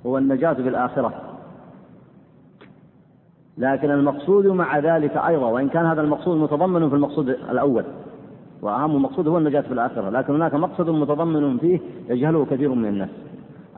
هو 0.05 0.17
النجاة 0.17 0.53
في 0.53 0.69
الآخرة. 0.69 1.13
لكن 3.57 3.91
المقصود 3.91 4.47
مع 4.47 4.79
ذلك 4.79 5.17
أيضا 5.17 5.45
وإن 5.47 5.69
كان 5.69 5.85
هذا 5.85 6.01
المقصود 6.01 6.37
متضمن 6.37 6.89
في 6.89 6.95
المقصود 6.95 7.29
الأول 7.29 7.83
وأهم 8.61 9.03
مقصود 9.03 9.27
هو 9.27 9.37
النجاة 9.37 9.61
في 9.61 9.71
الآخرة 9.73 10.09
لكن 10.09 10.33
هناك 10.33 10.53
مقصد 10.53 10.89
متضمن 10.89 11.57
فيه 11.57 11.79
يجهله 12.09 12.45
كثير 12.45 12.73
من 12.73 12.85
الناس. 12.85 13.09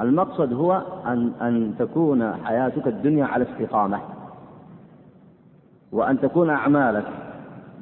المقصد 0.01 0.53
هو 0.53 0.81
أن 1.05 1.31
أن 1.41 1.73
تكون 1.79 2.33
حياتك 2.33 2.87
الدنيا 2.87 3.25
على 3.25 3.45
استقامة 3.51 3.99
وأن 5.91 6.19
تكون 6.21 6.49
أعمالك 6.49 7.05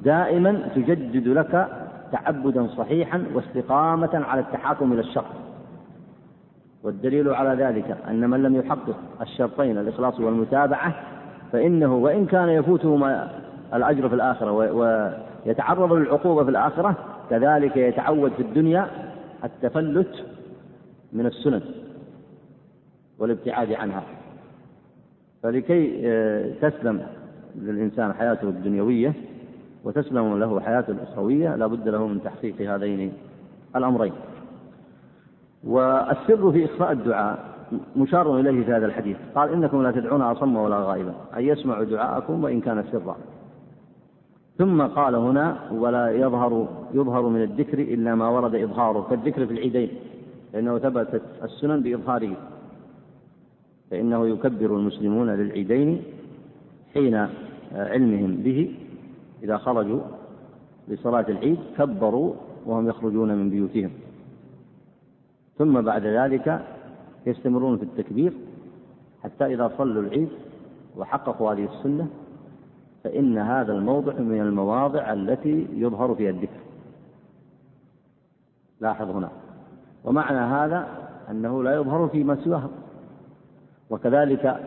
دائما 0.03 0.70
تجدد 0.76 1.28
لك 1.28 1.83
تعبدا 2.14 2.68
صحيحا 2.68 3.24
واستقامة 3.34 4.09
على 4.14 4.41
التحاكم 4.41 4.93
إلى 4.93 5.01
الشر 5.01 5.26
والدليل 6.84 7.30
على 7.30 7.64
ذلك 7.64 7.97
أن 8.07 8.30
من 8.30 8.43
لم 8.43 8.55
يحقق 8.55 8.95
الشرطين 9.22 9.78
الإخلاص 9.78 10.20
والمتابعة 10.20 10.95
فإنه 11.51 11.95
وإن 11.95 12.26
كان 12.26 12.49
يفوته 12.49 12.95
ما 12.95 13.30
الأجر 13.74 14.09
في 14.09 14.16
الآخرة 14.16 14.51
ويتعرض 14.51 15.93
للعقوبة 15.93 16.43
في 16.43 16.49
الآخرة 16.49 16.95
كذلك 17.30 17.78
يتعود 17.78 18.32
في 18.32 18.41
الدنيا 18.41 18.88
التفلت 19.43 20.26
من 21.14 21.26
السنن 21.26 21.61
والابتعاد 23.20 23.74
عنها. 23.74 24.03
فلكي 25.43 26.01
آه، 26.05 26.51
تسلم 26.61 27.01
للإنسان 27.55 28.14
حياته 28.14 28.49
الدنيوية 28.49 29.14
وتسلم 29.84 30.40
له 30.40 30.60
حياته 30.60 30.92
الأخروية 30.92 31.56
لا 31.56 31.68
بد 31.68 31.90
له 31.90 32.08
من 32.08 32.24
تحقيق 32.24 32.62
هذين 32.62 33.14
الأمرين. 33.76 34.14
والسر 35.64 36.52
في 36.52 36.66
إخفاء 36.66 36.92
الدعاء 36.92 37.54
مشار 37.96 38.40
إليه 38.40 38.64
في 38.64 38.72
هذا 38.72 38.86
الحديث. 38.86 39.18
قال 39.36 39.54
إنكم 39.54 39.84
لا 39.84 39.92
تدعون 39.92 40.22
أصم 40.22 40.56
ولا 40.56 40.80
غائبا 40.80 41.14
أي 41.36 41.48
يسمع 41.48 41.84
دعاءكم 41.84 42.44
وإن 42.44 42.62
كان 42.62 42.84
سرا. 42.92 43.18
ثم 44.58 44.82
قال 44.82 45.16
هنا 45.16 45.58
ولا 45.72 46.12
يظهر 46.12 46.68
يظهر 46.94 47.28
من 47.28 47.42
الذكر 47.42 47.80
إلا 47.80 48.16
ما 48.16 48.30
ورد 48.30 48.56
إظهاره. 48.56 49.08
كالذكر 49.10 49.46
في 49.46 49.54
العيدين 49.54 49.90
لأنه 50.54 50.78
ثبتت 50.78 51.22
السنن 51.44 51.82
بإظهاره. 51.82 52.36
فإنه 53.92 54.28
يكبر 54.28 54.78
المسلمون 54.78 55.30
للعيدين 55.30 56.02
حين 56.94 57.28
علمهم 57.76 58.36
به. 58.36 58.76
إذا 59.44 59.58
خرجوا 59.58 60.02
لصلاة 60.88 61.26
العيد 61.30 61.60
كبروا 61.78 62.34
وهم 62.66 62.89
يخرجون 62.89 63.36
من 63.36 63.50
بيوتهم. 63.50 63.91
ثم 65.58 65.82
بعد 65.82 66.06
ذلك 66.06 66.66
يستمرون 67.26 67.78
في 67.78 67.84
التكبير 67.84 68.34
حتى 69.24 69.46
إذا 69.46 69.72
صلوا 69.78 70.02
العيد 70.04 70.30
وحققوا 70.98 71.54
هذه 71.54 71.66
السنة 71.66 72.08
فإن 73.04 73.38
هذا 73.38 73.74
الموضع 73.74 74.14
من 74.14 74.41
المواضع 74.41 75.14
التي 75.14 75.68
يظهر 75.74 76.16
فيها 76.16 76.30
الذكر. 76.30 76.60
لاحظ 78.82 79.10
هنا. 79.10 79.30
ومعنى 80.04 80.38
هذا 80.38 80.88
أنه 81.30 81.64
لا 81.64 81.76
يظهر 81.76 82.08
فيما 82.08 82.36
سواه. 82.36 82.70
وكذلك 83.89 84.60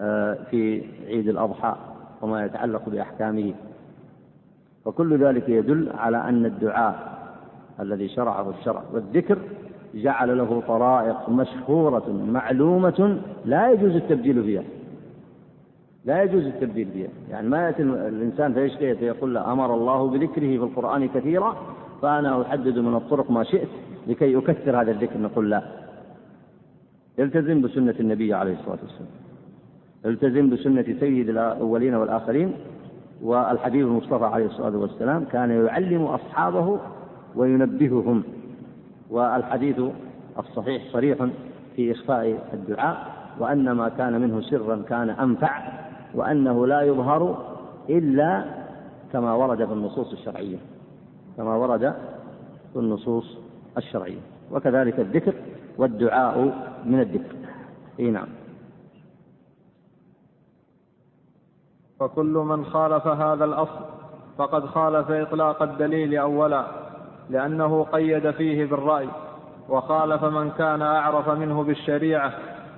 آه، 0.00 0.34
في 0.50 0.82
عيد 1.06 1.28
الأضحى 1.28 1.76
وما 2.22 2.44
يتعلق 2.44 2.88
بأحكامه 2.88 3.54
فكل 4.86 5.24
ذلك 5.24 5.48
يدل 5.48 5.88
على 5.98 6.16
أن 6.16 6.46
الدعاء 6.46 7.18
الذي 7.80 8.08
شرعه 8.08 8.50
الشرع 8.58 8.82
والذكر 8.92 9.38
جعل 9.94 10.38
له 10.38 10.62
طرائق 10.68 11.28
مشهورة 11.28 12.12
معلومة 12.32 13.18
لا 13.44 13.72
يجوز 13.72 13.96
التبديل 13.96 14.42
فيها. 14.42 14.62
لا 16.04 16.22
يجوز 16.22 16.46
التبديل 16.46 16.88
فيها. 16.92 17.08
يعني 17.30 17.48
ما 17.48 17.66
يأتي 17.66 17.82
الإنسان 17.82 18.54
فيشتهي 18.54 18.96
فيقول 18.96 19.34
له 19.34 19.52
أمر 19.52 19.74
الله 19.74 20.08
بذكره 20.08 20.58
في 20.58 20.64
القرآن 20.64 21.08
كثيرا 21.08 21.56
فأنا 22.02 22.42
أحدد 22.42 22.78
من 22.78 22.94
الطرق 22.94 23.30
ما 23.30 23.44
شئت 23.44 23.68
لكي 24.06 24.36
أكثر 24.36 24.80
هذا 24.80 24.90
الذكر. 24.90 25.18
نقول 25.20 25.50
لا. 25.50 25.62
التزم 27.18 27.62
بسنة 27.62 27.94
النبي 28.00 28.34
عليه 28.34 28.52
الصلاة 28.52 28.78
والسلام. 28.82 29.10
التزم 30.04 30.50
بسنة 30.50 30.96
سيد 31.00 31.28
الأولين 31.28 31.94
والآخرين. 31.94 32.52
والحبيب 33.22 33.86
المصطفى 33.86 34.24
عليه 34.24 34.46
الصلاة 34.46 34.76
والسلام 34.76 35.24
كان 35.24 35.66
يعلم 35.66 36.02
أصحابه 36.02 36.78
وينبههم 37.36 38.22
والحديث 39.10 39.80
الصحيح 40.38 40.82
صريح 40.92 41.26
في 41.76 41.92
إخفاء 41.92 42.48
الدعاء 42.52 42.96
وأن 43.38 43.72
ما 43.72 43.88
كان 43.88 44.20
منه 44.20 44.40
سرا 44.40 44.82
كان 44.88 45.10
أنفع 45.10 45.62
وأنه 46.14 46.66
لا 46.66 46.82
يظهر 46.82 47.38
إلا 47.88 48.44
كما 49.12 49.34
ورد 49.34 49.64
في 49.64 49.72
النصوص 49.72 50.12
الشرعية 50.12 50.56
كما 51.36 51.54
ورد 51.56 51.94
في 52.72 52.78
النصوص 52.78 53.38
الشرعية 53.76 54.20
وكذلك 54.52 55.00
الذكر 55.00 55.34
والدعاء 55.78 56.38
من 56.84 57.00
الذكر. 57.00 57.36
إي 58.00 58.10
نعم. 58.10 58.26
فكل 62.00 62.44
من 62.46 62.64
خالف 62.64 63.06
هذا 63.06 63.44
الأصل 63.44 63.84
فقد 64.38 64.66
خالف 64.66 65.10
إطلاق 65.10 65.62
الدليل 65.62 66.18
أولا 66.18 66.64
لأنه 67.30 67.82
قيد 67.82 68.30
فيه 68.30 68.64
بالرأي 68.64 69.08
وخالف 69.68 70.24
من 70.24 70.50
كان 70.50 70.82
أعرف 70.82 71.28
منه 71.28 71.62
بالشريعة 71.62 72.32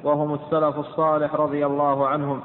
وهم 0.04 0.34
السلف 0.34 0.78
الصالح 0.78 1.34
رضي 1.34 1.66
الله 1.66 2.08
عنهم. 2.08 2.40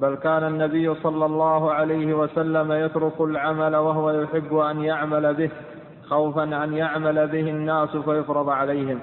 بل 0.00 0.14
كان 0.14 0.44
النبي 0.44 0.94
صلى 0.94 1.26
الله 1.26 1.72
عليه 1.72 2.14
وسلم 2.14 2.72
يترك 2.72 3.20
العمل 3.20 3.76
وهو 3.76 4.10
يحب 4.10 4.56
أن 4.56 4.80
يعمل 4.80 5.34
به 5.34 5.50
خوفا 6.08 6.64
أن 6.64 6.72
يعمل 6.72 7.28
به 7.28 7.50
الناس 7.50 7.96
فيفرض 7.96 8.48
عليهم. 8.48 9.00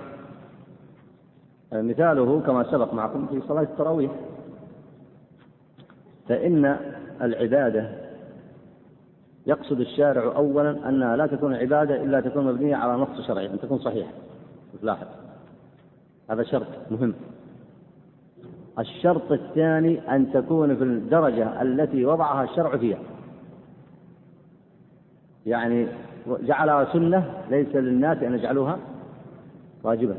مثاله 1.73 2.41
كما 2.45 2.63
سبق 2.63 2.93
معكم 2.93 3.27
في 3.27 3.41
صلاة 3.47 3.61
التراويح 3.61 4.11
فإن 6.29 6.77
العبادة. 7.21 7.89
يقصد 9.47 9.79
الشارع 9.79 10.35
أولا 10.35 10.89
أنها 10.89 11.15
لا 11.15 11.27
تكون 11.27 11.55
عبادة 11.55 12.03
إلا 12.03 12.21
تكون 12.21 12.45
مبنية 12.45 12.75
على 12.75 12.93
نص 12.93 13.27
شرعي 13.27 13.45
أن 13.45 13.59
تكون 13.59 13.79
صحيحة. 13.79 14.11
لاحظ. 14.81 15.07
هذا 16.29 16.43
شرط 16.43 16.67
مهم. 16.91 17.13
الشرط 18.79 19.31
الثاني 19.31 20.15
أن 20.15 20.31
تكون 20.31 20.75
في 20.75 20.83
الدرجة 20.83 21.61
التي 21.61 22.05
وضعها 22.05 22.43
الشرع 22.43 22.77
فيها. 22.77 22.99
يعني 25.45 25.87
جعلها 26.27 26.93
سنة 26.93 27.43
ليس 27.49 27.75
للناس 27.75 28.23
أن 28.23 28.33
يجعلوها 28.33 28.77
واجبة 29.83 30.15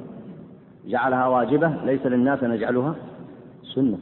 جعلها 0.87 1.27
واجبة 1.27 1.69
ليس 1.85 2.07
للناس 2.07 2.43
أن 2.43 2.53
يجعلوها 2.53 2.95
سنة. 3.75 3.99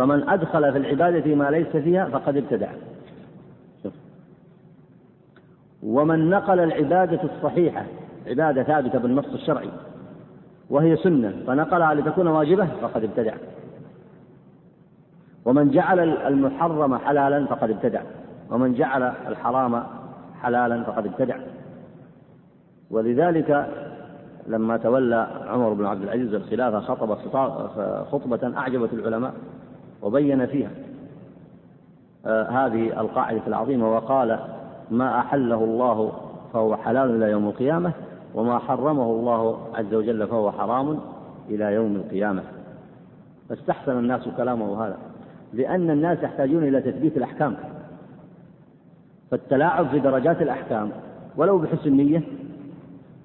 فمن 0.00 0.28
أدخل 0.28 0.72
في 0.72 0.78
العبادة 0.78 1.34
ما 1.34 1.50
ليس 1.50 1.68
فيها 1.68 2.04
فقد 2.08 2.36
ابتدع. 2.36 2.68
ومن 5.82 6.30
نقل 6.30 6.60
العبادة 6.60 7.20
الصحيحة 7.22 7.84
عبادة 8.26 8.62
ثابتة 8.62 8.98
بالنص 8.98 9.26
الشرعي 9.32 9.68
وهي 10.70 10.96
سنة 10.96 11.34
فنقلها 11.46 11.94
لتكون 11.94 12.26
واجبة 12.26 12.66
فقد 12.82 13.04
ابتدع. 13.04 13.34
ومن 15.44 15.70
جعل 15.70 16.00
المحرم 16.00 16.98
حلالا 16.98 17.46
فقد 17.46 17.70
ابتدع. 17.70 18.02
ومن 18.50 18.74
جعل 18.74 19.02
الحرام 19.02 19.82
حلالا 20.42 20.82
فقد 20.82 21.06
ابتدع. 21.06 21.36
ولذلك 22.90 23.70
لما 24.46 24.76
تولى 24.76 25.28
عمر 25.46 25.72
بن 25.72 25.86
عبد 25.86 26.02
العزيز 26.02 26.34
الخلافة 26.34 26.80
خطب 26.80 27.14
خطبة 28.04 28.58
أعجبت 28.58 28.92
العلماء. 28.92 29.34
وبين 30.02 30.46
فيها. 30.46 30.70
آه 32.26 32.48
هذه 32.50 33.00
القاعدة 33.00 33.42
العظيمة 33.46 33.94
وقال 33.94 34.38
ما 34.90 35.18
أحله 35.18 35.64
الله 35.64 36.12
فهو 36.52 36.76
حلال 36.76 37.16
إلى 37.16 37.30
يوم 37.30 37.46
القيامة 37.48 37.92
وما 38.34 38.58
حرمه 38.58 39.10
الله 39.10 39.58
عز 39.74 39.94
وجل 39.94 40.26
فهو 40.26 40.52
حرام 40.52 40.98
إلى 41.48 41.64
يوم 41.64 41.96
القيامة. 41.96 42.42
فاستحسن 43.48 43.98
الناس 43.98 44.28
كلامه 44.36 44.86
هذا 44.86 44.96
لأن 45.52 45.90
الناس 45.90 46.18
يحتاجون 46.22 46.64
إلى 46.64 46.80
تثبيت 46.80 47.16
الأحكام 47.16 47.56
فالتلاعب 49.30 49.88
في 49.88 49.98
درجات 49.98 50.42
الأحكام 50.42 50.90
ولو 51.36 51.58
بحسن 51.58 51.92
نية 51.92 52.22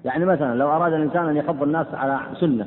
يعني 0.04 0.24
مثلا 0.24 0.54
لو 0.54 0.68
أراد 0.68 0.92
الإنسان 0.92 1.28
أن 1.28 1.36
يحض 1.36 1.62
الناس 1.62 1.86
على 1.94 2.20
سنة 2.40 2.66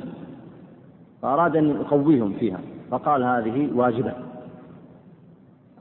فأراد 1.22 1.56
أن 1.56 1.68
يقويهم 1.68 2.32
فيها. 2.32 2.58
فقال 2.90 3.24
هذه 3.24 3.70
واجبة. 3.74 4.12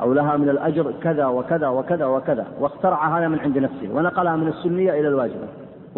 أو 0.01 0.13
لها 0.13 0.37
من 0.37 0.49
الأجر 0.49 0.93
كذا 1.01 1.25
وكذا 1.25 1.67
وكذا 1.67 2.05
وكذا 2.05 2.47
واخترع 2.59 3.19
هذا 3.19 3.27
من 3.27 3.39
عند 3.39 3.57
نفسه 3.57 3.93
ونقلها 3.93 4.35
من 4.35 4.47
السنية 4.47 4.91
إلى 4.91 5.07
الواجبة. 5.07 5.47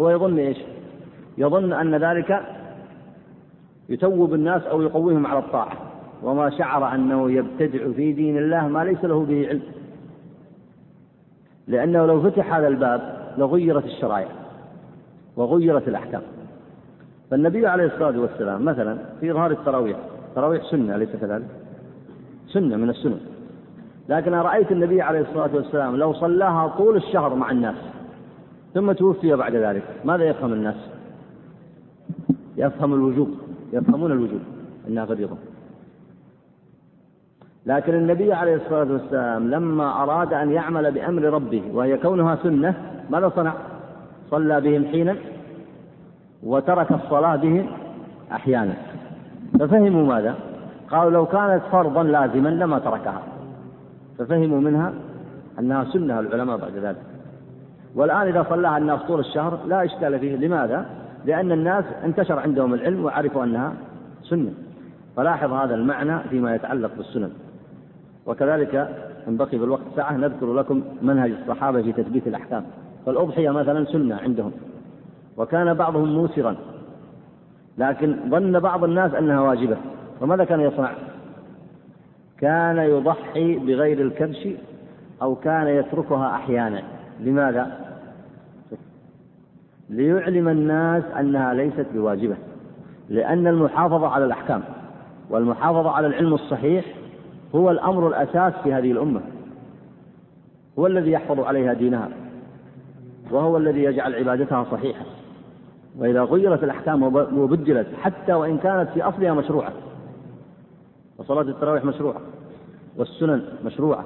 هو 0.00 0.10
يظن 0.10 0.38
إيش؟ 0.38 0.58
يظن 1.38 1.72
أن 1.72 1.94
ذلك 1.94 2.40
يتوب 3.88 4.34
الناس 4.34 4.62
أو 4.62 4.82
يقويهم 4.82 5.26
على 5.26 5.38
الطاعة. 5.38 5.72
وما 6.22 6.50
شعر 6.50 6.94
أنه 6.94 7.30
يبتدع 7.30 7.92
في 7.92 8.12
دين 8.12 8.38
الله 8.38 8.68
ما 8.68 8.84
ليس 8.84 9.04
له 9.04 9.24
به 9.24 9.48
علم. 9.48 9.62
لأنه 11.68 12.06
لو 12.06 12.22
فتح 12.22 12.54
هذا 12.54 12.68
الباب 12.68 13.00
لغيرت 13.38 13.84
الشرائع 13.84 14.28
وغيرت 15.36 15.88
الأحكام. 15.88 16.22
فالنبي 17.30 17.66
عليه 17.66 17.84
الصلاة 17.84 18.20
والسلام 18.20 18.64
مثلا 18.64 18.98
في 19.20 19.30
إظهار 19.30 19.50
التراويح 19.50 19.96
التراويح 20.32 20.62
سنة 20.70 20.96
أليس 20.96 21.08
كذلك؟ 21.20 21.46
سنة 22.48 22.76
من 22.76 22.90
السنن 22.90 23.20
لكن 24.08 24.34
رأيت 24.34 24.72
النبي 24.72 25.02
عليه 25.02 25.20
الصلاة 25.20 25.50
والسلام 25.54 25.96
لو 25.96 26.12
صلاها 26.12 26.68
طول 26.68 26.96
الشهر 26.96 27.34
مع 27.34 27.50
الناس 27.50 27.74
ثم 28.74 28.92
توفي 28.92 29.34
بعد 29.34 29.54
ذلك 29.54 29.82
ماذا 30.04 30.24
يفهم 30.24 30.52
الناس؟ 30.52 30.76
يفهم 32.56 32.94
الوجوب 32.94 33.30
يفهمون 33.72 34.12
الوجوب 34.12 34.40
إنها 34.88 35.06
فريضه 35.06 35.36
لكن 37.66 37.94
النبي 37.94 38.32
عليه 38.32 38.56
الصلاة 38.56 38.92
والسلام 38.92 39.50
لما 39.50 40.02
أراد 40.02 40.32
أن 40.32 40.52
يعمل 40.52 40.92
بأمر 40.92 41.22
ربه 41.22 41.62
وهي 41.72 41.96
كونها 41.96 42.38
سنة 42.42 42.74
ماذا 43.10 43.32
صنع؟ 43.36 43.54
صلى 44.30 44.60
بهم 44.60 44.84
حينا 44.84 45.16
وترك 46.42 46.92
الصلاة 46.92 47.36
بهم 47.36 47.66
أحيانا 48.32 48.74
ففهموا 49.60 50.14
ماذا؟ 50.14 50.34
قالوا 50.90 51.10
لو 51.10 51.26
كانت 51.26 51.62
فرضا 51.72 52.02
لازما 52.02 52.48
لما 52.48 52.78
تركها. 52.78 53.22
ففهموا 54.18 54.60
منها 54.60 54.92
أنها 55.58 55.84
سنة 55.84 56.20
العلماء 56.20 56.56
بعد 56.56 56.76
ذلك. 56.76 57.02
والآن 57.94 58.26
إذا 58.26 58.46
صلاها 58.50 58.78
الناس 58.78 59.00
طول 59.02 59.20
الشهر 59.20 59.58
لا 59.66 59.84
إشكال 59.84 60.18
فيه. 60.18 60.36
لماذا؟ 60.36 60.86
لأن 61.24 61.52
الناس 61.52 61.84
انتشر 62.04 62.38
عندهم 62.38 62.74
العلم 62.74 63.04
وعرفوا 63.04 63.44
أنها 63.44 63.72
سنة. 64.22 64.52
فلاحظ 65.16 65.52
هذا 65.52 65.74
المعنى 65.74 66.18
فيما 66.18 66.54
يتعلق 66.54 66.90
بالسنن. 66.96 67.30
وكذلك 68.26 68.74
إن 69.28 69.36
بقي 69.36 69.58
بالوقت 69.58 69.82
ساعة 69.96 70.16
نذكر 70.16 70.52
لكم 70.52 70.82
منهج 71.02 71.30
الصحابة 71.30 71.82
في 71.82 71.92
تثبيت 71.92 72.26
الأحكام. 72.26 72.64
فالأضحية 73.06 73.50
مثلا 73.50 73.84
سنة 73.84 74.16
عندهم. 74.16 74.52
وكان 75.36 75.74
بعضهم 75.74 76.14
موسرا. 76.14 76.56
لكن 77.78 78.16
ظن 78.28 78.58
بعض 78.60 78.84
الناس 78.84 79.14
أنها 79.14 79.40
واجبة 79.40 79.76
فماذا 80.20 80.44
كان 80.44 80.60
يصنع؟ 80.60 80.92
كان 82.38 82.78
يضحي 82.78 83.56
بغير 83.56 84.00
الكبش 84.00 84.48
أو 85.22 85.34
كان 85.34 85.68
يتركها 85.68 86.34
أحيانا 86.34 86.82
لماذا؟ 87.20 87.78
ليعلم 89.90 90.48
الناس 90.48 91.04
أنها 91.20 91.54
ليست 91.54 91.86
بواجبة 91.94 92.36
لأن 93.08 93.46
المحافظة 93.46 94.08
على 94.08 94.24
الأحكام 94.24 94.62
والمحافظة 95.30 95.90
على 95.90 96.06
العلم 96.06 96.34
الصحيح 96.34 96.84
هو 97.54 97.70
الأمر 97.70 98.08
الأساس 98.08 98.52
في 98.62 98.74
هذه 98.74 98.92
الأمة 98.92 99.20
هو 100.78 100.86
الذي 100.86 101.10
يحفظ 101.10 101.40
عليها 101.40 101.72
دينها 101.72 102.08
وهو 103.30 103.56
الذي 103.56 103.84
يجعل 103.84 104.14
عبادتها 104.14 104.64
صحيحة 104.64 105.04
وإذا 105.98 106.22
غيرت 106.22 106.64
الأحكام 106.64 107.02
وبدلت 107.38 107.86
حتى 108.02 108.32
وإن 108.32 108.58
كانت 108.58 108.90
في 108.90 109.02
أصلها 109.02 109.34
مشروعة 109.34 109.72
وصلاة 111.18 111.42
التراويح 111.42 111.84
مشروعة 111.84 112.20
والسنن 112.96 113.44
مشروعة 113.64 114.04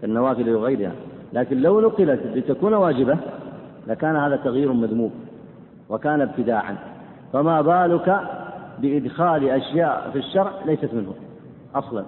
كالنوافل 0.00 0.54
وغيرها 0.54 0.92
لكن 1.32 1.62
لو 1.62 1.80
نقلت 1.80 2.20
لتكون 2.34 2.74
واجبة 2.74 3.16
لكان 3.86 4.16
هذا 4.16 4.36
تغيير 4.36 4.72
مذموم 4.72 5.10
وكان 5.88 6.20
ابتداعا. 6.20 6.76
فما 7.32 7.62
بالك 7.62 8.20
بإدخال 8.78 9.48
أشياء 9.48 10.10
في 10.12 10.18
الشرع 10.18 10.52
ليست 10.66 10.94
منه 10.94 11.14
أصلا. 11.74 12.04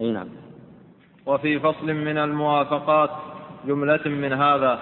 أي 0.00 0.12
نعم. 0.12 0.26
وفي 1.26 1.58
فصل 1.58 1.86
من 1.86 2.18
الموافقات 2.18 3.10
جملة 3.66 4.08
من 4.08 4.32
هذا 4.32 4.78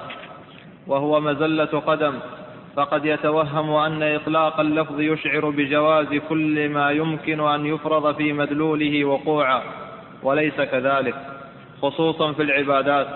وهو 0.86 1.20
مزلة 1.20 1.64
قدم. 1.64 2.14
فقد 2.76 3.04
يتوهم 3.04 3.74
أن 3.74 4.02
إطلاق 4.02 4.60
اللفظ 4.60 5.00
يشعر 5.00 5.50
بجواز 5.50 6.14
كل 6.28 6.68
ما 6.68 6.90
يمكن 6.90 7.40
أن 7.40 7.66
يفرض 7.66 8.16
في 8.16 8.32
مدلوله 8.32 9.04
وقوعا 9.04 9.62
وليس 10.22 10.60
كذلك. 10.60 11.14
خصوصا 11.82 12.32
في 12.32 12.42
العبادات 12.42 13.06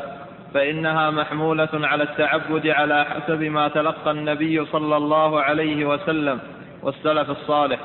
فإنها 0.55 1.11
محمولة 1.11 1.69
على 1.73 2.03
التعبد 2.03 2.67
على 2.67 3.05
حسب 3.05 3.43
ما 3.43 3.69
تلقى 3.69 4.11
النبي 4.11 4.65
صلى 4.65 4.97
الله 4.97 5.41
عليه 5.41 5.85
وسلم 5.85 6.41
والسلف 6.83 7.31
الصالح. 7.31 7.79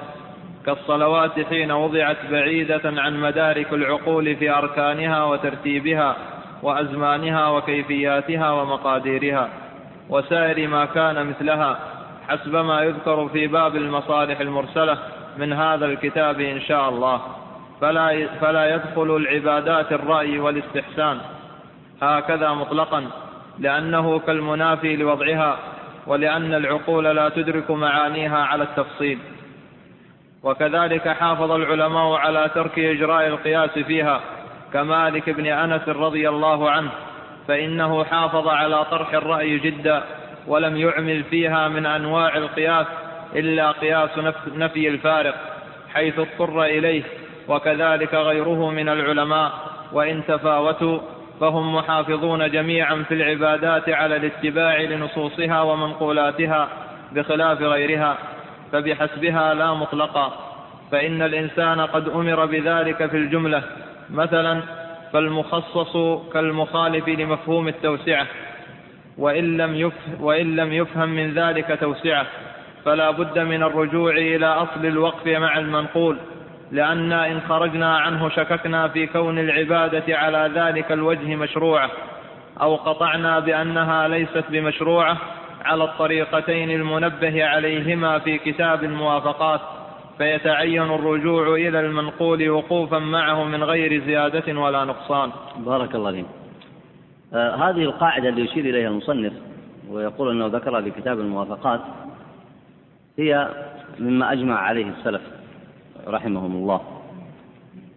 كالصلوات 0.66 1.40
حين 1.40 1.72
وضعت 1.72 2.18
بعيدة 2.32 2.82
عن 2.86 3.22
مدارك 3.22 3.74
العقول 3.74 4.36
في 4.36 4.50
أركانها 4.50 5.24
وترتيبها 5.24 6.16
وأزمانها 6.64 7.50
وكيفياتها 7.50 8.52
ومقاديرها. 8.52 9.50
وسائر 10.10 10.68
ما 10.68 10.86
كان 10.86 11.26
مثلها. 11.26 11.80
حسب 12.30 12.56
ما 12.56 12.82
يذكر 12.82 13.30
في 13.30 13.48
باب 13.48 13.76
المصالح 13.76 14.40
المرسلة 14.40 14.98
من 15.38 15.54
هذا 15.54 15.86
الكتاب 15.86 16.40
إن 16.40 16.62
شاء 16.62 16.90
الله. 16.90 17.22
فلا, 17.82 18.28
فلا 18.42 18.76
يدخل 18.76 19.16
العبادات 19.16 19.92
الرأي 19.92 20.40
والاستحسان. 20.40 21.18
هكذا 22.02 22.54
مطلقا. 22.54 23.04
لأنه 23.60 24.20
كالمنافي 24.20 24.96
لوضعها 24.96 25.58
ولأن 26.08 26.54
العقول 26.54 27.04
لا 27.04 27.30
تدرك 27.30 27.72
معانيها 27.72 28.38
على 28.38 28.64
التفصيل. 28.64 29.20
وكذلك 30.44 31.08
حافظ 31.08 31.52
العلماء 31.52 32.14
على 32.14 32.50
ترك 32.56 32.80
إجراء 32.80 33.28
القياس 33.28 33.80
فيها 33.80 34.22
كمالك 34.74 35.30
بن 35.30 35.46
أنس 35.46 35.90
رضي 35.90 36.30
الله 36.30 36.72
عنه. 36.72 36.92
فإنه 37.48 38.04
حافظ 38.04 38.48
على 38.48 38.86
طرح 38.86 39.14
الرأي 39.14 39.60
جدا 39.60 40.04
ولم 40.48 40.78
يعمل 40.78 41.24
فيها 41.24 41.68
من 41.68 41.86
أنواع 41.86 42.38
القياس 42.38 42.88
إلا 43.36 43.72
قياس 43.72 44.10
نفي 44.56 44.88
الفارق 44.88 45.36
حيث 45.94 46.20
اضطر 46.20 46.64
إليه 46.64 47.04
وكذلك 47.48 48.14
غيره 48.14 48.70
من 48.70 48.90
العلماء 48.90 49.52
وإن 49.94 50.24
تفاوتوا 50.28 51.00
فهم 51.40 51.76
محافظون 51.76 52.52
جميعا 52.52 53.04
في 53.08 53.14
العبادات 53.14 53.90
على 53.90 54.16
الاتباع 54.16 54.82
لنصوصها 54.82 55.62
ومنقولاتها 55.62 56.70
بخلاف 57.12 57.62
غيرها 57.62 58.18
فبحسبها 58.72 59.54
لا 59.54 59.74
مطلقا 59.74 60.34
فإن 60.92 61.22
الإنسان 61.22 61.82
قد 61.82 62.10
أمر 62.10 62.46
بذلك 62.46 63.10
في 63.10 63.18
الجملة 63.18 63.64
مثلا 64.10 64.62
فالمخصص 65.14 65.98
كالمخالف 66.34 67.08
لمفهوم 67.08 67.68
التوسعة. 67.68 68.28
وإن 69.18 69.58
لم, 69.58 69.76
يفهم 69.76 70.24
وإن 70.24 70.56
لم 70.56 70.74
يفهم 70.74 71.10
من 71.10 71.34
ذلك 71.34 71.78
توسعة. 71.82 72.26
فلا 72.86 73.12
بد 73.12 73.40
من 73.40 73.64
الرجوع 73.64 74.12
إلى 74.12 74.46
أصل 74.46 74.86
الوقف 74.86 75.28
مع 75.28 75.58
المنقول. 75.58 76.18
لأن 76.72 77.12
إن 77.12 77.42
خرجنا 77.50 77.98
عنه 77.98 78.30
شككنا 78.30 78.88
في 78.88 79.08
كون 79.08 79.40
العبادة 79.40 80.18
على 80.18 80.52
ذلك 80.56 80.92
الوجه 80.92 81.36
مشروعة. 81.36 81.90
أو 82.62 82.76
قطعنا 82.76 83.40
بأنها 83.40 84.08
ليست 84.08 84.44
بمشروعة 84.50 85.18
على 85.66 85.84
الطريقتين 85.84 86.72
المنبه 86.72 87.46
عليهما 87.46 88.20
في 88.20 88.38
كتاب 88.38 88.84
الموافقات. 88.84 89.62
فيتعين 90.20 90.82
الرجوع 90.82 91.56
إلى 91.56 91.80
المنقول 91.80 92.50
وقوفا 92.50 93.00
معه 93.00 93.44
من 93.44 93.64
غير 93.64 94.06
زيادة 94.06 94.60
ولا 94.60 94.86
نقصان. 94.86 95.32
بارك 95.58 95.96
الله 95.96 96.12
فيك. 96.12 96.26
آه 97.34 97.56
هذه 97.56 97.84
القاعدة 97.84 98.30
اللي 98.30 98.42
يشير 98.42 98.66
إليها 98.66 98.90
المصنف 98.90 99.34
ويقول 99.90 100.32
أنه 100.32 100.48
ذكرها 100.58 100.82
في 100.82 100.92
كتاب 100.92 101.20
الموافقات 101.20 101.82
هي 103.18 103.50
مما 104.00 104.32
أجمع 104.32 104.60
عليه 104.60 104.86
السلف 104.90 105.22
رحمهم 106.08 106.56
الله. 106.56 106.82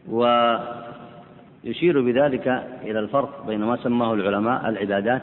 ويشير 0.09 2.01
بذلك 2.01 2.49
إلى 2.83 2.99
الفرق 2.99 3.47
بين 3.47 3.61
ما 3.61 3.77
سماه 3.77 4.15
العلماء 4.15 4.69
العبادات 4.69 5.23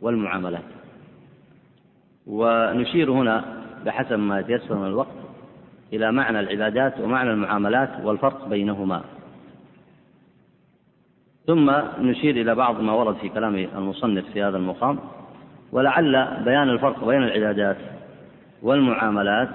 والمعاملات. 0.00 0.64
ونشير 2.26 3.10
هنا 3.10 3.44
بحسب 3.86 4.18
ما 4.18 4.40
يتيسر 4.40 4.74
من 4.74 4.86
الوقت 4.86 5.23
إلى 5.92 6.12
معنى 6.12 6.40
العبادات 6.40 7.00
ومعنى 7.00 7.30
المعاملات 7.30 7.90
والفرق 8.04 8.48
بينهما. 8.48 9.02
ثم 11.46 11.70
نشير 11.98 12.36
إلى 12.36 12.54
بعض 12.54 12.80
ما 12.80 12.92
ورد 12.92 13.16
في 13.16 13.28
كلام 13.28 13.54
المصنف 13.54 14.24
في 14.32 14.42
هذا 14.42 14.56
المقام 14.56 14.98
ولعل 15.72 16.42
بيان 16.44 16.68
الفرق 16.70 17.04
بين 17.04 17.22
العبادات 17.22 17.76
والمعاملات 18.62 19.48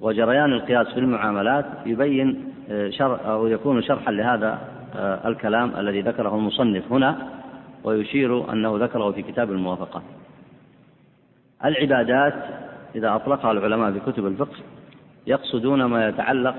وجريان 0.00 0.52
القياس 0.52 0.86
في 0.86 1.00
المعاملات 1.00 1.66
يبين 1.86 2.52
آه، 2.70 2.90
شر 2.90 3.32
أو 3.32 3.46
يكون 3.46 3.82
شرحا 3.82 4.12
لهذا 4.12 4.58
آه، 4.96 5.28
الكلام 5.28 5.72
الذي 5.78 6.00
ذكره 6.00 6.34
المصنف 6.34 6.92
هنا 6.92 7.28
ويشير 7.84 8.52
أنه 8.52 8.76
ذكره 8.78 9.10
في 9.10 9.22
كتاب 9.22 9.50
الموافقات 9.50 10.02
العبادات 11.64 12.34
إذا 12.94 13.14
أطلقها 13.14 13.52
العلماء 13.52 13.92
في 13.92 14.12
كتب 14.12 14.26
الفقه 14.26 14.56
يقصدون 15.26 15.84
ما 15.84 16.08
يتعلق 16.08 16.54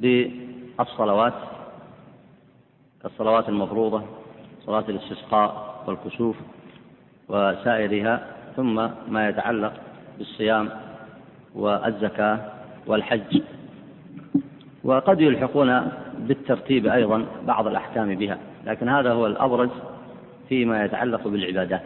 بالصلوات 0.00 1.34
كالصلوات 3.02 3.48
المفروضة 3.48 4.02
صلاة 4.66 4.84
الاستسقاء 4.88 5.82
والكسوف 5.86 6.36
وسائرها 7.28 8.26
ثم 8.56 8.88
ما 9.08 9.28
يتعلق 9.28 9.72
بالصيام 10.18 10.70
والزكاة 11.54 12.38
والحج. 12.86 13.42
وقد 14.84 15.20
يلحقون 15.20 15.90
بالترتيب 16.18 16.86
أيضا 16.86 17.26
بعض 17.46 17.66
الأحكام 17.66 18.14
بها 18.14 18.38
لكن 18.66 18.88
هذا 18.88 19.12
هو 19.12 19.26
الأبرز 19.26 19.70
فيما 20.48 20.84
يتعلق 20.84 21.28
بالعبادات. 21.28 21.82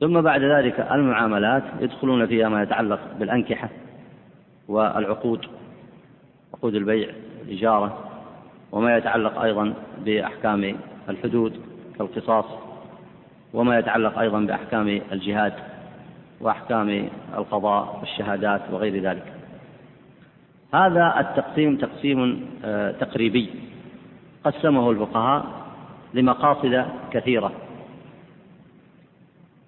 ثم 0.00 0.20
بعد 0.20 0.42
ذلك 0.42 0.80
المعاملات 0.80 1.62
يدخلون 1.80 2.26
فيها 2.26 2.48
ما 2.48 2.62
يتعلق 2.62 3.00
بالأنكحة 3.18 3.68
والعقود 4.68 5.46
عقود 6.54 6.74
البيع 6.74 7.08
الإجارة 7.42 7.98
وما 8.72 8.96
يتعلق 8.96 9.40
أيضا 9.40 9.74
بأحكام 10.04 10.76
الحدود 11.08 11.60
كالقصاص 11.98 12.44
وما 13.54 13.78
يتعلق 13.78 14.18
أيضا 14.18 14.40
بأحكام 14.40 15.00
الجهاد 15.12 15.52
وأحكام 16.40 17.08
القضاء 17.34 17.98
والشهادات 18.00 18.60
وغير 18.72 19.02
ذلك. 19.02 19.32
هذا 20.74 21.14
التقسيم 21.20 21.76
تقسيم 21.76 22.46
آه، 22.64 22.90
تقريبي 22.90 23.50
قسمه 24.44 24.90
الفقهاء 24.90 25.46
لمقاصد 26.14 26.86
كثيرة. 27.12 27.52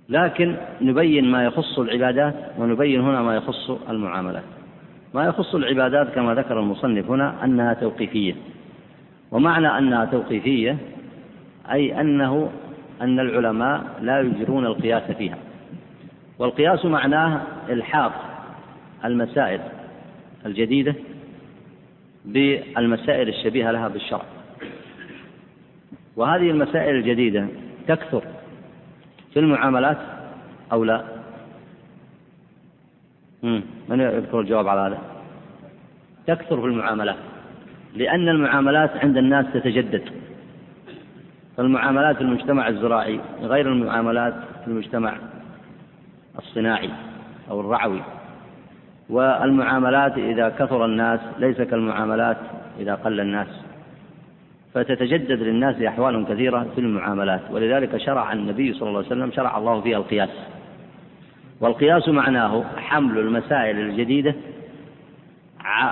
لكن 0.08 0.56
نبين 0.80 1.30
ما 1.30 1.44
يخص 1.44 1.78
العبادات 1.78 2.34
ونبين 2.58 3.00
هنا 3.00 3.22
ما 3.22 3.36
يخص 3.36 3.70
المعاملات. 3.88 4.44
ما 5.14 5.24
يخص 5.24 5.54
العبادات 5.54 6.14
كما 6.14 6.34
ذكر 6.34 6.60
المصنف 6.60 7.10
هنا 7.10 7.44
أنها 7.44 7.74
توقيفية. 7.74 8.34
ومعنى 9.30 9.78
أنها 9.78 10.04
توقيفية 10.04 10.76
أي 11.72 12.00
أنه 12.00 12.50
أن 13.00 13.20
العلماء 13.20 13.84
لا 14.00 14.20
يجرون 14.20 14.66
القياس 14.66 15.10
فيها. 15.10 15.38
والقياس 16.38 16.84
معناه 16.84 17.40
إلحاق 17.68 18.12
المسائل 19.04 19.60
الجديدة 20.46 20.94
بالمسائل 22.24 23.28
الشبيهة 23.28 23.70
لها 23.70 23.88
بالشرع. 23.88 24.24
وهذه 26.16 26.50
المسائل 26.50 26.96
الجديدة 26.96 27.46
تكثر 27.88 28.22
في 29.34 29.40
المعاملات 29.40 29.98
أو 30.72 30.84
لا؟ 30.84 31.13
من 33.88 34.00
يذكر 34.00 34.40
الجواب 34.40 34.68
على 34.68 34.80
هذا؟ 34.80 34.98
تكثر 36.26 36.60
في 36.60 36.66
المعاملات. 36.66 37.16
لأن 37.96 38.28
المعاملات 38.28 38.90
عند 38.96 39.16
الناس 39.16 39.46
تتجدد. 39.54 40.02
فالمعاملات 41.56 42.16
في 42.16 42.22
المجتمع 42.22 42.68
الزراعي 42.68 43.20
غير 43.42 43.72
المعاملات 43.72 44.34
في 44.64 44.70
المجتمع 44.70 45.14
الصناعي 46.38 46.90
أو 47.50 47.60
الرعوي. 47.60 48.02
والمعاملات 49.10 50.18
إذا 50.18 50.48
كثر 50.48 50.84
الناس 50.84 51.20
ليس 51.38 51.60
كالمعاملات 51.60 52.36
إذا 52.80 52.94
قل 52.94 53.20
الناس. 53.20 53.48
فتتجدد 54.74 55.42
للناس 55.42 55.82
أحوال 55.82 56.26
كثيرة 56.26 56.66
في 56.74 56.80
المعاملات. 56.80 57.40
ولذلك 57.50 57.96
شرع 57.96 58.32
النبي 58.32 58.72
صلى 58.72 58.88
الله 58.88 58.98
عليه 58.98 59.08
وسلم 59.08 59.30
شرع 59.30 59.58
الله 59.58 59.80
فيها 59.80 59.98
القياس. 59.98 60.30
والقياس 61.60 62.08
معناه 62.08 62.64
حمل 62.76 63.18
المسائل 63.18 63.78
الجديدة 63.78 64.34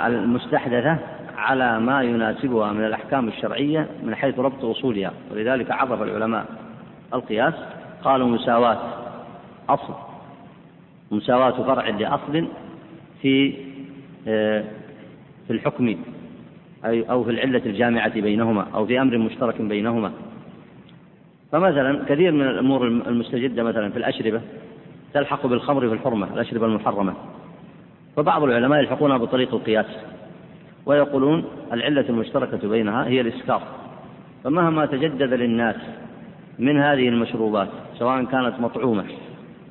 المستحدثة 0.07 0.99
على 1.37 1.81
ما 1.81 2.03
يناسبها 2.03 2.73
من 2.73 2.85
الأحكام 2.85 3.29
الشرعية 3.29 3.89
من 4.03 4.15
حيث 4.15 4.39
ربط 4.39 4.65
أصولها 4.65 5.13
ولذلك 5.31 5.71
عرف 5.71 6.03
العلماء 6.03 6.47
القياس 7.15 7.55
قالوا 8.05 8.29
مساواة 8.29 8.79
أصل 9.69 9.95
مساواة 11.11 11.63
فرع 11.63 11.89
لأصل 11.89 12.49
في 13.23 13.55
آه، 14.29 14.65
في 15.47 15.53
الحكم 15.53 15.97
أو 16.85 17.25
في 17.25 17.31
العلة 17.31 17.63
الجامعة 17.67 18.21
بينهما 18.21 18.67
أو 18.75 18.87
في 18.87 19.01
أمر 19.01 19.19
مشترك 19.19 19.61
بينهما. 19.61 20.13
فمثلا 21.53 22.05
كثير 22.09 22.33
من 22.33 22.43
الأمور 22.43 22.87
المستجدة 22.87 23.63
مثلا 23.63 23.91
في 23.91 23.97
الأشربة 23.97 24.41
تلحق 25.15 25.47
بالخمر 25.47 25.89
في 25.89 25.95
الحرمة 25.95 26.35
الأشربة 26.35 26.67
المحرمة. 26.67 27.15
فبعض 28.17 28.43
العلماء 28.43 28.81
يلحقونها 28.81 29.17
بطريق 29.17 29.55
القياس 29.55 29.87
ويقولون 30.87 31.45
العلة 31.73 32.09
المشتركة 32.09 32.69
بينها 32.69 33.07
هي 33.07 33.21
الإسكار. 33.21 33.63
فمهما 34.45 34.87
تجدد 34.87 35.33
للناس 35.33 35.77
من 36.59 36.79
هذه 36.79 37.09
المشروبات 37.09 37.69
سواء 37.99 38.25
كانت 38.25 38.61
مطعومة 38.61 39.05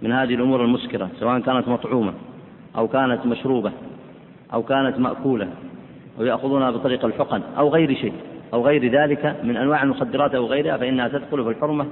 من 0.02 0.12
هذه 0.12 0.36
الأمور 0.36 0.66
المسكرة 0.66 1.10
سواء 1.20 1.40
كانت 1.40 1.68
مطعومة 1.68 2.14
أو 2.78 2.88
كانت 2.88 3.26
مشروبة 3.26 3.72
أو 4.54 4.64
كانت 4.64 5.00
مأكولة 5.00 5.48
أو 6.20 6.26
يأخذونها 6.26 6.72
بطريق 6.72 7.06
الحقن 7.06 7.42
أو 7.58 7.70
غير 7.70 7.96
شيء 7.96 8.14
أو 8.54 8.66
غير 8.66 8.92
ذلك 8.92 9.36
من 9.44 9.58
أنواع 9.58 9.84
المخدرات 9.84 10.36
أو 10.36 10.46
غيرها 10.46 10.78
فإنها 10.78 11.08
تدخل 11.08 11.44
في 11.44 11.50
الحرمة 11.50 11.86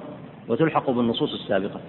وتلحق 0.47 0.89
بالنصوص 0.89 1.33
السابقة. 1.33 1.79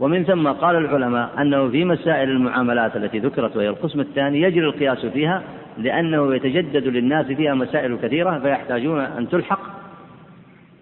ومن 0.00 0.24
ثم 0.24 0.48
قال 0.48 0.76
العلماء 0.76 1.30
أنه 1.38 1.68
في 1.68 1.84
مسائل 1.84 2.30
المعاملات 2.30 2.96
التي 2.96 3.18
ذكرت 3.18 3.56
وهي 3.56 3.68
القسم 3.68 4.00
الثاني 4.00 4.42
يجري 4.42 4.66
القياس 4.66 5.06
فيها 5.06 5.42
لأنه 5.78 6.34
يتجدد 6.34 6.86
للناس 6.86 7.26
فيها 7.26 7.54
مسائل 7.54 7.96
كثيرة 7.96 8.38
فيحتاجون 8.38 9.00
أن 9.00 9.28
تلحق 9.28 9.60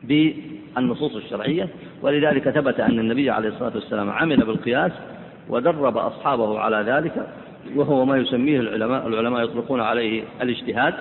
بالنصوص 0.02 1.16
الشرعية. 1.16 1.68
ولذلك 2.02 2.48
ثبت 2.50 2.80
أن 2.80 2.98
النبي 2.98 3.30
عليه 3.30 3.48
الصلاة 3.48 3.72
والسلام 3.74 4.10
عمل 4.10 4.36
بالقياس 4.36 4.92
ودرب 5.48 5.96
أصحابه 5.96 6.58
على 6.58 6.76
ذلك 6.92 7.26
وهو 7.76 8.04
ما 8.04 8.16
يسميه 8.16 8.60
العلماء 8.60 9.06
العلماء 9.06 9.44
يطلقون 9.44 9.80
عليه 9.80 10.22
الاجتهاد. 10.42 10.94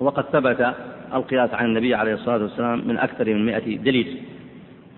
وقد 0.00 0.24
ثبت 0.32 0.74
القياس 1.14 1.54
عن 1.54 1.66
النبي 1.66 1.94
عليه 1.94 2.14
الصلاة 2.14 2.42
والسلام 2.42 2.88
من 2.88 2.98
أكثر 2.98 3.34
من 3.34 3.46
مئة 3.46 3.76
دليل. 3.76 4.22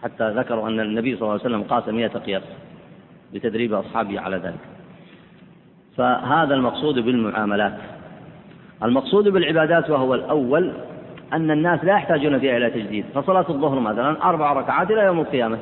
حتى 0.03 0.31
ذكروا 0.31 0.69
أن 0.69 0.81
النبي 0.81 1.17
صلى 1.17 1.23
الله 1.23 1.33
عليه 1.33 1.43
وسلم 1.43 1.63
قاس 1.63 1.89
مئة 1.89 2.19
قياس 2.19 2.43
لتدريب 3.33 3.75
أصحابه 3.75 4.21
على 4.21 4.37
ذلك. 4.37 4.61
فهذا 5.97 6.55
المقصود 6.55 6.99
بالمعاملات. 6.99 7.79
المقصود 8.83 9.29
بالعبادات 9.29 9.91
وهو 9.91 10.15
الأول 10.15 10.73
أن 11.33 11.51
الناس 11.51 11.85
لا 11.85 11.93
يحتاجون 11.93 12.39
فيها 12.39 12.57
إلى 12.57 12.71
تجديد. 12.71 13.05
فصلاة 13.15 13.45
الظهر 13.49 13.81
مثلا 13.81 14.29
أربع 14.29 14.53
ركعات 14.53 14.91
إلى 14.91 15.01
يوم 15.01 15.21
القيامة. 15.21 15.59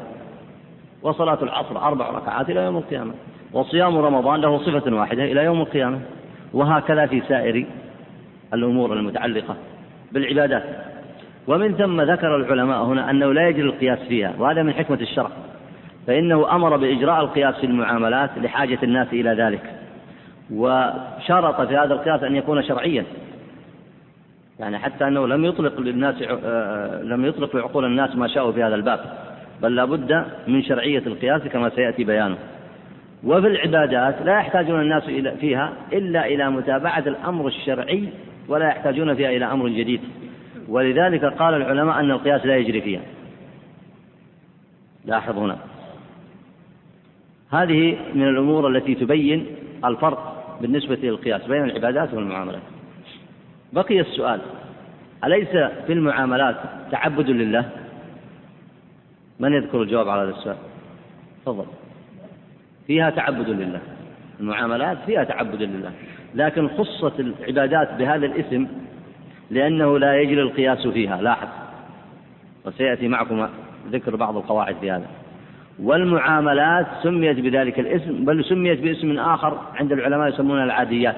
وصلاة 1.02 1.38
العصر 1.42 1.78
أربع 1.78 2.10
ركعات 2.10 2.50
إلى 2.50 2.60
يوم 2.60 2.76
القيامة. 2.76 3.14
وصيام 3.52 3.98
رمضان 3.98 4.40
له 4.40 4.58
صفة 4.58 4.94
واحدة 4.94 5.24
إلى 5.24 5.44
يوم 5.44 5.60
القيامة. 5.60 6.00
وهكذا 6.52 7.06
في 7.06 7.22
سائر 7.28 7.66
الأمور 8.54 8.92
المتعلقة 8.92 9.56
بالعبادات. 10.12 10.64
ومن 11.48 11.74
ثم 11.74 12.00
ذكر 12.00 12.36
العلماء 12.36 12.84
هنا 12.84 13.10
أنه 13.10 13.32
لا 13.32 13.48
يجري 13.48 13.62
القياس 13.62 13.98
فيها 13.98 14.34
وهذا 14.38 14.62
من 14.62 14.72
حكمة 14.72 15.00
الشرع. 15.00 15.30
فإنه 16.06 16.54
أمر 16.54 16.76
بإجراء 16.76 17.20
القياس 17.20 17.54
في 17.54 17.66
المعاملات 17.66 18.30
لحاجة 18.36 18.78
الناس 18.82 19.08
إلى 19.12 19.30
ذلك. 19.30 19.60
وشرط 20.50 21.60
في 21.60 21.76
هذا 21.76 21.94
القياس 21.94 22.22
أن 22.22 22.36
يكون 22.36 22.62
شرعيا. 22.62 23.04
يعني 24.60 24.78
حتى 24.78 25.08
أنه 25.08 25.26
لم 25.26 25.44
يطلق 25.44 25.80
للناس 25.80 26.14
آه، 26.44 27.02
لم 27.02 27.24
يطلق 27.24 27.56
لعقول 27.56 27.84
الناس 27.84 28.16
ما 28.16 28.28
شاءوا 28.28 28.52
في 28.52 28.62
هذا 28.62 28.74
الباب. 28.74 29.00
بل 29.62 29.74
لابد 29.74 30.24
من 30.46 30.62
شرعية 30.62 31.02
القياس 31.06 31.42
كما 31.42 31.68
سيأتي 31.68 32.04
بيانه. 32.04 32.36
وفي 33.24 33.46
العبادات 33.46 34.14
لا 34.24 34.38
يحتاجون 34.38 34.80
الناس 34.80 35.02
فيها 35.40 35.72
إلا 35.92 36.26
إلى 36.26 36.50
متابعة 36.50 37.02
الأمر 37.06 37.46
الشرعي 37.46 38.08
ولا 38.48 38.66
يحتاجون 38.66 39.14
فيها 39.14 39.30
إلى 39.30 39.44
أمر 39.44 39.68
جديد. 39.68 40.00
ولذلك 40.68 41.24
قال 41.24 41.54
العلماء 41.54 42.00
أن 42.00 42.10
القياس 42.10 42.46
لا 42.46 42.56
يجري 42.56 42.80
فيها. 42.80 43.02
لاحظ 45.04 45.38
هنا. 45.38 45.56
هذه 47.50 47.96
من 48.14 48.28
الأمور 48.28 48.68
التي 48.68 48.94
تبين 48.94 49.46
الفرق 49.84 50.58
بالنسبة 50.60 50.94
للقياس 50.96 51.46
بين 51.46 51.64
العبادات 51.64 52.14
والمعاملات. 52.14 52.62
بقي 53.72 54.00
السؤال 54.00 54.40
أليس 55.24 55.48
في 55.86 55.92
المعاملات 55.92 56.56
تعبد 56.90 57.30
لله؟ 57.30 57.70
من 59.40 59.52
يذكر 59.52 59.82
الجواب 59.82 60.08
على 60.08 60.22
هذا 60.22 60.30
السؤال؟ 60.30 60.56
تفضل. 61.46 61.66
فيها 62.86 63.10
تعبد 63.10 63.48
لله. 63.48 63.80
المعاملات 64.40 64.98
فيها 65.06 65.24
تعبد 65.24 65.62
لله. 65.62 65.92
لكن 66.34 66.68
خصت 66.68 67.20
العبادات 67.20 67.94
بهذا 67.94 68.26
الاسم 68.26 68.66
لأنه 69.50 69.98
لا 69.98 70.20
يجري 70.20 70.42
القياس 70.42 70.86
فيها. 70.86 71.22
لاحظ. 71.22 71.48
وسيأتي 72.66 73.08
معكم 73.08 73.48
ذكر 73.90 74.16
بعض 74.16 74.36
القواعد 74.36 74.76
في 74.80 74.90
هذا. 74.90 75.06
والمعاملات 75.82 76.86
سميت 77.02 77.40
بذلك 77.40 77.80
الاسم 77.80 78.24
بل 78.24 78.44
سميت 78.44 78.80
باسم 78.80 79.18
آخر 79.18 79.58
عند 79.74 79.92
العلماء 79.92 80.28
يسمونها 80.28 80.64
العاديات. 80.64 81.16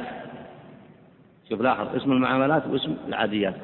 شوف 1.48 1.60
لاحظ. 1.60 1.96
اسم 1.96 2.12
المعاملات 2.12 2.66
واسم 2.66 2.96
العاديات. 3.08 3.54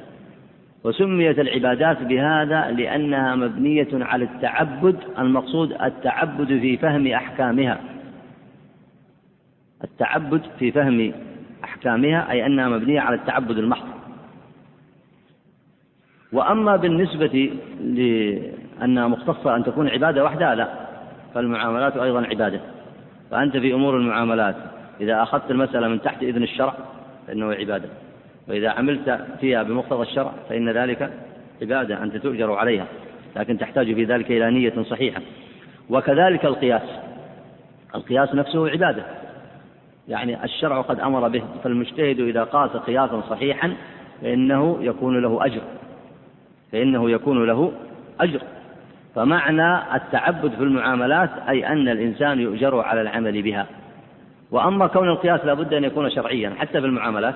وسميت 0.85 1.39
العبادات 1.39 2.03
بهذا 2.03 2.71
لأنها 2.71 3.35
مبنية 3.35 3.89
على 3.93 4.25
التعبد 4.25 4.97
المقصود 5.19 5.73
التعبد 5.73 6.47
في 6.47 6.77
فهم 6.77 7.07
أحكامها. 7.07 7.81
التعبد 9.85 10.43
في 10.59 10.73
فهم 10.73 11.13
أحكامها 11.65 12.31
أي 12.31 12.47
أنها 12.47 12.69
مبنية 12.69 13.01
على 13.01 13.17
التعبد 13.17 13.59
المحض. 13.59 13.87
وأما 16.33 16.77
بالنسبة 16.77 17.53
لأنها 17.81 19.09
مختصة 19.09 19.57
أن 19.57 19.65
تكون 19.65 19.89
عبادة 19.89 20.25
وحدها 20.25 20.55
لا. 20.55 20.69
فالمعاملات 21.35 21.97
أيضا 21.97 22.27
عبادة. 22.27 22.61
فأنت 23.31 23.57
في 23.57 23.75
أمور 23.75 23.97
المعاملات 23.97 24.57
إذا 25.01 25.23
أخذت 25.23 25.51
المسألة 25.51 25.89
من 25.89 26.03
تحت 26.03 26.23
إذن 26.23 26.43
الشرع 26.43 26.75
فإنه 27.27 27.53
عبادة. 27.53 27.89
وإذا 28.49 28.71
عملت 28.71 29.21
فيها 29.41 29.63
بمقتضى 29.63 30.03
الشرع 30.03 30.33
فإن 30.49 30.69
ذلك 30.69 31.11
عبادة 31.63 32.03
أنت 32.03 32.17
تؤجر 32.17 32.53
عليها. 32.53 32.87
لكن 33.37 33.59
تحتاج 33.59 33.95
في 33.95 34.05
ذلك 34.05 34.31
إلى 34.31 34.51
نية 34.51 34.83
صحيحة. 34.83 35.21
وكذلك 35.91 36.45
القياس. 36.45 36.83
القياس 37.95 38.35
نفسه 38.35 38.69
عبادة. 38.69 39.03
يعني 40.09 40.45
الشرع 40.45 40.81
قد 40.81 41.01
أمر 41.01 41.29
به 41.29 41.43
فالمجتهد 41.65 42.21
إذا 42.21 42.45
قاس 42.45 42.71
قياسا 42.71 43.21
صحيحا 43.31 43.73
فإنه 44.23 44.79
يكون 44.81 45.23
له 45.23 45.47
أجر. 45.47 45.61
فإنه 46.73 47.11
يكون 47.11 47.47
له 47.47 47.73
أجر. 48.21 48.43
فمعنى 49.15 49.97
التعبد 49.97 50.55
في 50.55 50.63
المعاملات 50.63 51.31
أي 51.49 51.67
أن 51.67 51.89
الإنسان 51.89 52.41
يؤجر 52.41 52.81
على 52.81 53.01
العمل 53.01 53.43
بها. 53.43 53.67
وأما 54.51 54.87
كون 54.87 55.09
القياس 55.09 55.45
لا 55.45 55.55
بد 55.55 55.75
أن 55.75 55.85
يكون 55.85 56.11
شرعيا 56.11 56.55
حتى 56.59 56.81
في 56.81 56.87
المعاملات. 56.87 57.35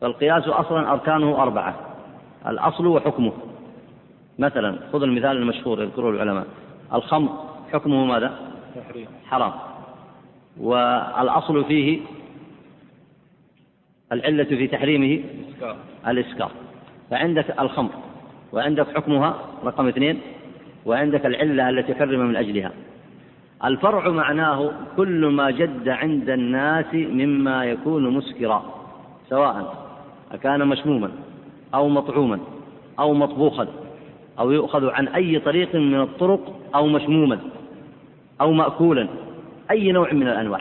فالقياس 0.00 0.48
أصلا 0.48 0.92
أركانه 0.92 1.42
أربعة. 1.42 1.74
الأصل 2.46 2.86
وحكمه. 2.86 3.32
مثلا 4.38 4.78
خذ 4.92 5.02
المثال 5.02 5.36
المشهور 5.36 5.82
يذكره 5.82 6.10
العلماء. 6.10 6.46
الخمر 6.94 7.30
حكمه 7.72 8.04
ماذا؟ 8.04 8.38
حرام. 9.26 9.52
والأصل 10.60 11.64
فيه 11.64 12.00
العلة 14.12 14.44
في 14.44 14.66
تحريمه 14.66 15.24
الإسكار. 16.06 16.50
فعندك 17.10 17.60
الخمر 17.60 17.90
وعندك 18.52 18.96
حكمها 18.96 19.36
رقم 19.64 19.88
اثنين 19.88 20.20
وعندك 20.86 21.26
العلة 21.26 21.68
التي 21.68 21.94
حرم 21.94 22.20
من 22.20 22.36
أجلها. 22.36 22.72
الفرع 23.64 24.08
معناه 24.08 24.72
كل 24.96 25.26
ما 25.26 25.50
جد 25.50 25.88
عند 25.88 26.30
الناس 26.30 26.94
مما 26.94 27.64
يكون 27.64 28.10
مسكرا 28.10 28.64
سواء 29.28 29.74
أكان 30.32 30.68
مشموما 30.68 31.10
أو 31.74 31.88
مطعوما 31.88 32.40
أو 32.98 33.14
مطبوخا 33.14 33.66
أو 34.38 34.50
يؤخذ 34.50 34.90
عن 34.90 35.08
أي 35.08 35.38
طريق 35.38 35.74
من 35.74 36.00
الطرق 36.00 36.40
أو 36.74 36.86
مشموما 36.86 37.38
أو 38.40 38.52
مأكولا 38.52 39.08
أي 39.70 39.92
نوع 39.92 40.12
من 40.12 40.28
الأنواع. 40.28 40.60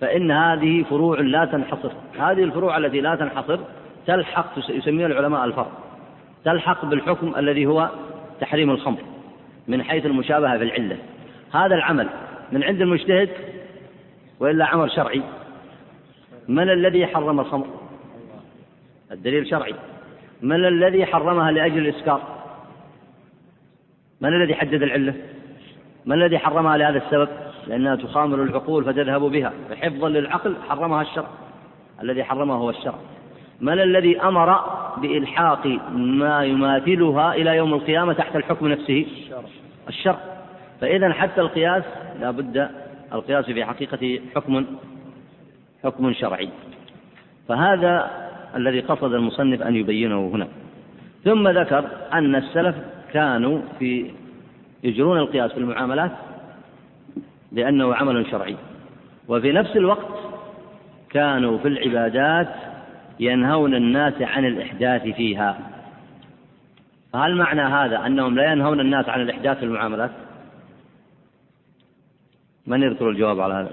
فإن 0.00 0.30
هذه 0.30 0.82
فروع 0.82 1.20
لا 1.20 1.44
تنحصر 1.44 1.92
هذه 2.18 2.44
الفروع 2.44 2.76
التي 2.76 3.00
لا 3.00 3.14
تنحصر 3.14 3.58
تلحق 4.06 4.58
يسميها 4.68 5.06
العلماء 5.06 5.44
الفرض 5.44 5.72
تلحق 6.44 6.84
بالحكم 6.84 7.34
الذي 7.36 7.66
هو 7.66 7.88
تحريم 8.40 8.70
الخمر 8.70 8.98
من 9.68 9.82
حيث 9.82 10.06
المشابهة 10.06 10.58
في 10.58 10.64
العلة. 10.64 10.96
هذا 11.52 11.74
العمل 11.74 12.08
من 12.52 12.64
عند 12.64 12.80
المجتهد 12.80 13.28
وإلا 14.40 14.64
عمل 14.66 14.90
شرعي؟ 14.90 15.22
من 16.48 16.70
الذي 16.70 17.06
حرم 17.06 17.40
الخمر؟ 17.40 17.66
الدليل 19.12 19.46
شرعي. 19.46 19.74
من 20.42 20.64
الذي 20.64 21.06
حرمها 21.06 21.50
لأجل 21.50 21.78
الإسكار؟ 21.78 22.22
من 24.20 24.28
الذي 24.28 24.54
حدد 24.54 24.82
العلة؟ 24.82 25.14
من 26.06 26.12
الذي 26.12 26.38
حرمها 26.38 26.76
لهذا 26.76 26.98
السبب؟ 26.98 27.28
لأنها 27.66 27.96
تخامر 27.96 28.42
العقول 28.42 28.84
فتذهب 28.84 29.20
بها. 29.20 29.52
فحفظا 29.70 30.08
للعقل 30.08 30.56
حرمها 30.68 31.02
الشرع. 31.02 31.28
الذي 32.02 32.24
حرمه 32.24 32.54
هو 32.54 32.70
الشرع. 32.70 32.98
من 33.62 33.80
الذي 33.80 34.20
أمر 34.20 34.60
بإلحاق 34.96 35.66
ما 35.92 36.44
يماثلها 36.44 37.34
إلى 37.34 37.56
يوم 37.56 37.74
القيامة 37.74 38.12
تحت 38.12 38.36
الحكم 38.36 38.68
نفسه؟ 38.68 39.06
الشرع 39.88 40.18
فإذا 40.80 41.12
حتى 41.12 41.40
القياس 41.40 41.84
لا 42.20 42.30
بد 42.30 42.68
القياس 43.12 43.44
في 43.44 43.64
حقيقته 43.64 44.20
حكم 44.34 44.64
حكم 45.84 46.12
شرعي. 46.12 46.48
فهذا 47.48 48.10
الذي 48.56 48.80
قصد 48.80 49.14
المصنف 49.14 49.62
أن 49.62 49.76
يبينه 49.76 50.30
هنا. 50.34 50.48
ثم 51.24 51.48
ذكر 51.48 51.84
أن 52.12 52.36
السلف 52.36 52.76
كانوا 53.12 53.60
في 53.78 54.10
يجرون 54.84 55.18
القياس 55.18 55.52
في 55.52 55.58
المعاملات 55.58 56.12
لأنه 57.52 57.94
عمل 57.94 58.26
شرعي. 58.30 58.56
وفي 59.28 59.52
نفس 59.52 59.76
الوقت 59.76 60.18
كانوا 61.10 61.58
في 61.58 61.68
العبادات 61.68 62.71
ينهون 63.22 63.74
الناس 63.74 64.22
عن 64.22 64.44
الإحداث 64.44 65.02
فيها. 65.02 65.58
فهل 67.12 67.36
معنى 67.36 67.62
هذا 67.62 68.06
أنهم 68.06 68.34
لا 68.34 68.52
ينهون 68.52 68.80
الناس 68.80 69.08
عن 69.08 69.20
الإحداث 69.20 69.58
في 69.58 69.64
المعاملات؟ 69.64 70.10
من 72.66 72.82
يذكر 72.82 73.10
الجواب 73.10 73.40
على 73.40 73.54
هذا؟ 73.54 73.70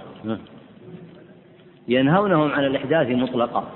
ينهونهم 1.88 2.52
عن 2.52 2.66
الإحداث 2.66 3.08
مطلقا 3.08 3.68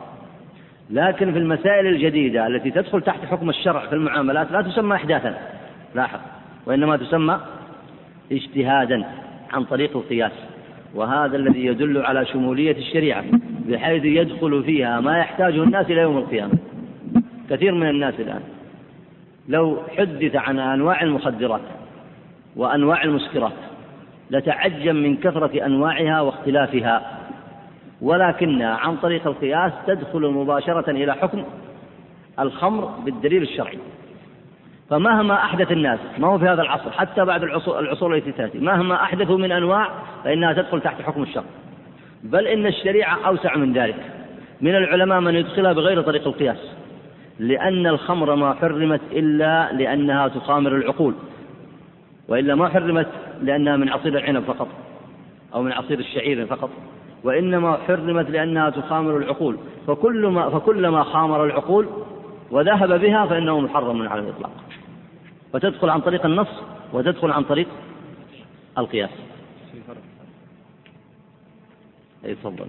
لكن 0.90 1.32
في 1.32 1.38
المسائل 1.38 1.88
الجديدة 1.88 2.48
التي 2.48 2.72
تدخل 2.72 3.02
تحت 3.02 3.26
حكم 3.26 3.50
الشرع 3.50 3.88
في 3.88 3.96
المعاملات 3.96 4.52
لا 4.52 4.62
تسمى 4.62 4.96
إحداثا. 4.96 5.38
لاحظ. 5.96 6.20
وإنما 6.66 6.98
تسمى 6.98 7.40
اجتهادا 8.32 9.06
عن 9.54 9.64
طريق 9.64 9.98
القياس. 9.98 10.32
وهذا 10.96 11.38
الذي 11.38 11.66
يدل 11.66 12.06
على 12.06 12.26
شمولية 12.26 12.78
الشريعة 12.78 13.24
بحيث 13.70 14.06
يدخل 14.06 14.64
فيها 14.64 15.00
ما 15.00 15.18
يحتاجه 15.18 15.64
الناس 15.64 15.86
إلى 15.86 16.02
يوم 16.02 16.18
القيامة. 16.18 16.54
كثير 17.50 17.74
من 17.74 17.90
الناس 17.90 18.14
الآن 18.20 18.42
لو 19.50 19.78
حدث 19.98 20.36
عن 20.36 20.60
أنواع 20.60 21.02
المخدرات 21.02 21.62
وأنواع 22.56 23.04
المسكرات 23.04 23.54
لتعجب 24.32 24.96
من 24.96 25.18
كثرة 25.18 25.66
أنواعها 25.66 26.22
واختلافها 26.22 27.20
ولكنها 28.02 28.74
عن 28.74 28.98
طريق 28.98 29.28
القياس 29.28 29.72
تدخل 29.88 30.22
مباشرة 30.22 30.92
إلى 30.92 31.14
حكم 31.16 31.44
الخمر 32.40 32.86
بالدليل 32.86 33.42
الشرعي. 33.42 33.78
فمهما 34.90 35.34
أحدث 35.34 35.72
الناس 35.72 36.00
ما 36.18 36.28
هو 36.28 36.40
في 36.40 36.46
هذا 36.46 36.62
العصر 36.62 36.92
حتى 36.92 37.26
بعد 37.26 37.44
العصور, 37.44 37.80
العصور 37.80 38.16
التي 38.16 38.32
تأتي 38.32 38.60
مهما 38.60 39.04
أحدثوا 39.04 39.38
من 39.38 39.52
أنواع 39.52 39.90
فإنها 40.24 40.54
تدخل 40.54 40.82
تحت 40.82 41.02
حكم 41.02 41.24
الشرع. 41.24 41.44
بل 42.24 42.48
إن 42.48 42.66
الشريعة 42.66 43.18
أوسع 43.26 43.56
من 43.56 43.74
ذلك. 43.74 43.96
من 44.62 44.76
العلماء 44.76 45.20
من 45.20 45.36
يدخلها 45.36 45.74
بغير 45.74 46.02
طريق 46.02 46.28
القياس. 46.28 46.76
لأن 47.40 47.88
الخمر 47.88 48.36
ما 48.36 48.54
حرمت 48.54 49.02
إلا 49.12 49.74
لأنها 49.74 50.28
تخامر 50.28 50.76
العقول. 50.76 51.14
وإلا 52.28 52.56
ما 52.56 52.70
حرمت 52.70 53.08
لأنها 53.42 53.78
من 53.78 53.90
عصير 53.90 54.18
العنب 54.18 54.44
فقط 54.44 54.68
أو 55.54 55.62
من 55.62 55.72
عصير 55.72 56.00
الشعير 56.00 56.46
فقط. 56.46 56.70
وإنما 57.24 57.78
حرمت 57.88 58.30
لأنها 58.30 58.70
تخامر 58.70 59.18
العقول. 59.18 59.58
فكل 59.88 60.28
ما 60.28 60.50
فكلما 60.50 61.04
خامر 61.04 61.46
العقول 61.46 61.88
وذهب 62.52 63.02
بها 63.02 63.26
فإنه 63.26 63.60
محرم 63.60 64.08
على 64.08 64.22
الإطلاق. 64.22 64.52
فتدخل 65.54 65.90
عن 65.90 66.02
طريق 66.02 66.26
النص 66.26 66.48
وتدخل 66.94 67.32
عن 67.32 67.44
طريق 67.44 67.68
القياس. 68.78 69.10
أي 72.26 72.36
تفضل. 72.36 72.66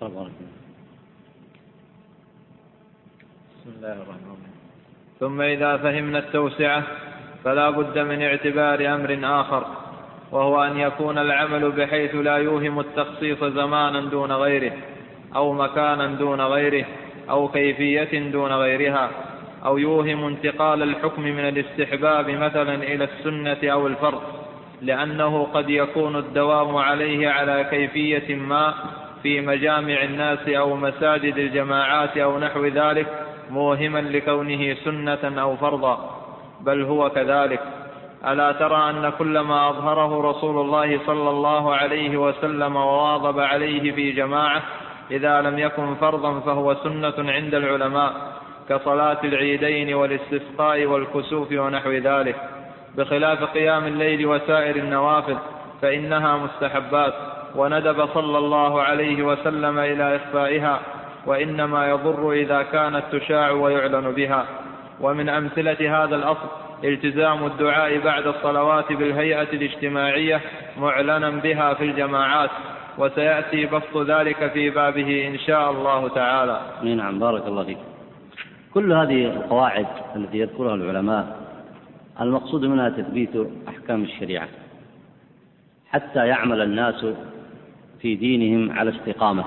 بسم 0.00 0.06
الله 3.76 3.92
الرحمن 3.92 4.24
الرحيم. 4.24 4.54
ثم 5.20 5.40
إذا 5.40 5.76
فهمنا 5.76 6.18
التوسعة 6.18 6.82
فلا 7.44 7.70
بد 7.70 7.98
من 7.98 8.22
اعتبار 8.22 8.94
أمر 8.94 9.40
آخر 9.40 9.66
وهو 10.32 10.62
أن 10.64 10.76
يكون 10.78 11.18
العمل 11.18 11.72
بحيث 11.72 12.14
لا 12.14 12.36
يوهم 12.36 12.80
التخصيص 12.80 13.44
زمانا 13.44 14.00
دون 14.10 14.32
غيره. 14.32 14.72
أو 15.36 15.52
مكانا 15.52 16.06
دون 16.06 16.40
غيره 16.40 16.84
أو 17.30 17.48
كيفية 17.48 18.30
دون 18.30 18.52
غيرها 18.52 19.10
أو 19.64 19.78
يوهم 19.78 20.24
انتقال 20.24 20.82
الحكم 20.82 21.22
من 21.22 21.48
الاستحباب 21.48 22.30
مثلا 22.30 22.74
إلى 22.74 23.04
السنة 23.04 23.72
أو 23.72 23.86
الفرض 23.86 24.22
لأنه 24.82 25.44
قد 25.54 25.70
يكون 25.70 26.16
الدوام 26.16 26.76
عليه 26.76 27.28
على 27.28 27.66
كيفية 27.70 28.34
ما 28.36 28.74
في 29.22 29.40
مجامع 29.40 30.02
الناس 30.02 30.48
أو 30.48 30.76
مساجد 30.76 31.38
الجماعات 31.38 32.18
أو 32.18 32.38
نحو 32.38 32.66
ذلك 32.66 33.06
موهما 33.50 33.98
لكونه 33.98 34.74
سنة 34.84 35.42
أو 35.42 35.56
فرضا. 35.56 36.24
بل 36.60 36.82
هو 36.82 37.10
كذلك. 37.10 37.60
ألا 38.26 38.52
ترى 38.52 38.90
أن 38.90 39.12
كل 39.18 39.38
ما 39.38 39.68
أظهره 39.68 40.30
رسول 40.30 40.60
الله 40.60 41.00
صلى 41.06 41.30
الله 41.30 41.74
عليه 41.74 42.16
وسلم 42.16 42.76
وواظب 42.76 43.40
عليه 43.40 43.92
في 43.92 44.12
جماعة 44.12 44.62
إذا 45.10 45.40
لم 45.40 45.58
يكن 45.58 45.94
فرضا 45.94 46.40
فهو 46.40 46.74
سنة 46.74 47.32
عند 47.32 47.54
العلماء 47.54 48.12
كصلاة 48.68 49.18
العيدين 49.24 49.94
والاستسقاء 49.94 50.84
والكسوف 50.86 51.52
ونحو 51.52 51.90
ذلك. 51.90 52.36
بخلاف 52.96 53.44
قيام 53.44 53.86
الليل 53.86 54.26
وسائر 54.26 54.76
النوافل 54.76 55.36
فإنها 55.82 56.36
مستحبات. 56.36 57.14
وندب 57.54 58.06
صلى 58.14 58.38
الله 58.38 58.82
عليه 58.82 59.22
وسلم 59.22 59.78
إلى 59.78 60.16
إخفائها 60.16 60.80
وإنما 61.26 61.88
يضر 61.88 62.32
إذا 62.32 62.62
كانت 62.62 63.02
تشاع 63.12 63.50
ويعلن 63.50 64.12
بها. 64.12 64.46
ومن 65.00 65.28
أمثلة 65.28 66.04
هذا 66.04 66.16
الأصل 66.16 66.48
التزام 66.84 67.46
الدعاء 67.46 67.98
بعد 67.98 68.26
الصلوات 68.26 68.92
بالهيئة 68.92 69.48
الاجتماعية 69.52 70.40
معلنا 70.78 71.30
بها 71.30 71.74
في 71.74 71.84
الجماعات. 71.84 72.50
وسيأتي 72.98 73.66
بسط 73.66 73.96
ذلك 73.96 74.52
في 74.52 74.70
بابه 74.70 75.28
إن 75.28 75.38
شاء 75.38 75.70
الله 75.70 76.08
تعالى. 76.08 76.60
نعم 76.82 77.18
بارك 77.18 77.46
الله 77.46 77.64
فيك. 77.64 77.78
كل 78.74 78.92
هذه 78.92 79.26
القواعد 79.26 79.86
التي 80.16 80.38
يذكرها 80.38 80.74
العلماء 80.74 81.36
المقصود 82.20 82.64
منها 82.64 82.88
تثبيت 82.88 83.30
أحكام 83.68 84.02
الشريعة. 84.02 84.48
حتى 85.90 86.26
يعمل 86.26 86.60
الناس 86.62 87.06
في 88.00 88.14
دينهم 88.14 88.78
على 88.78 88.90
استقامة. 88.90 89.44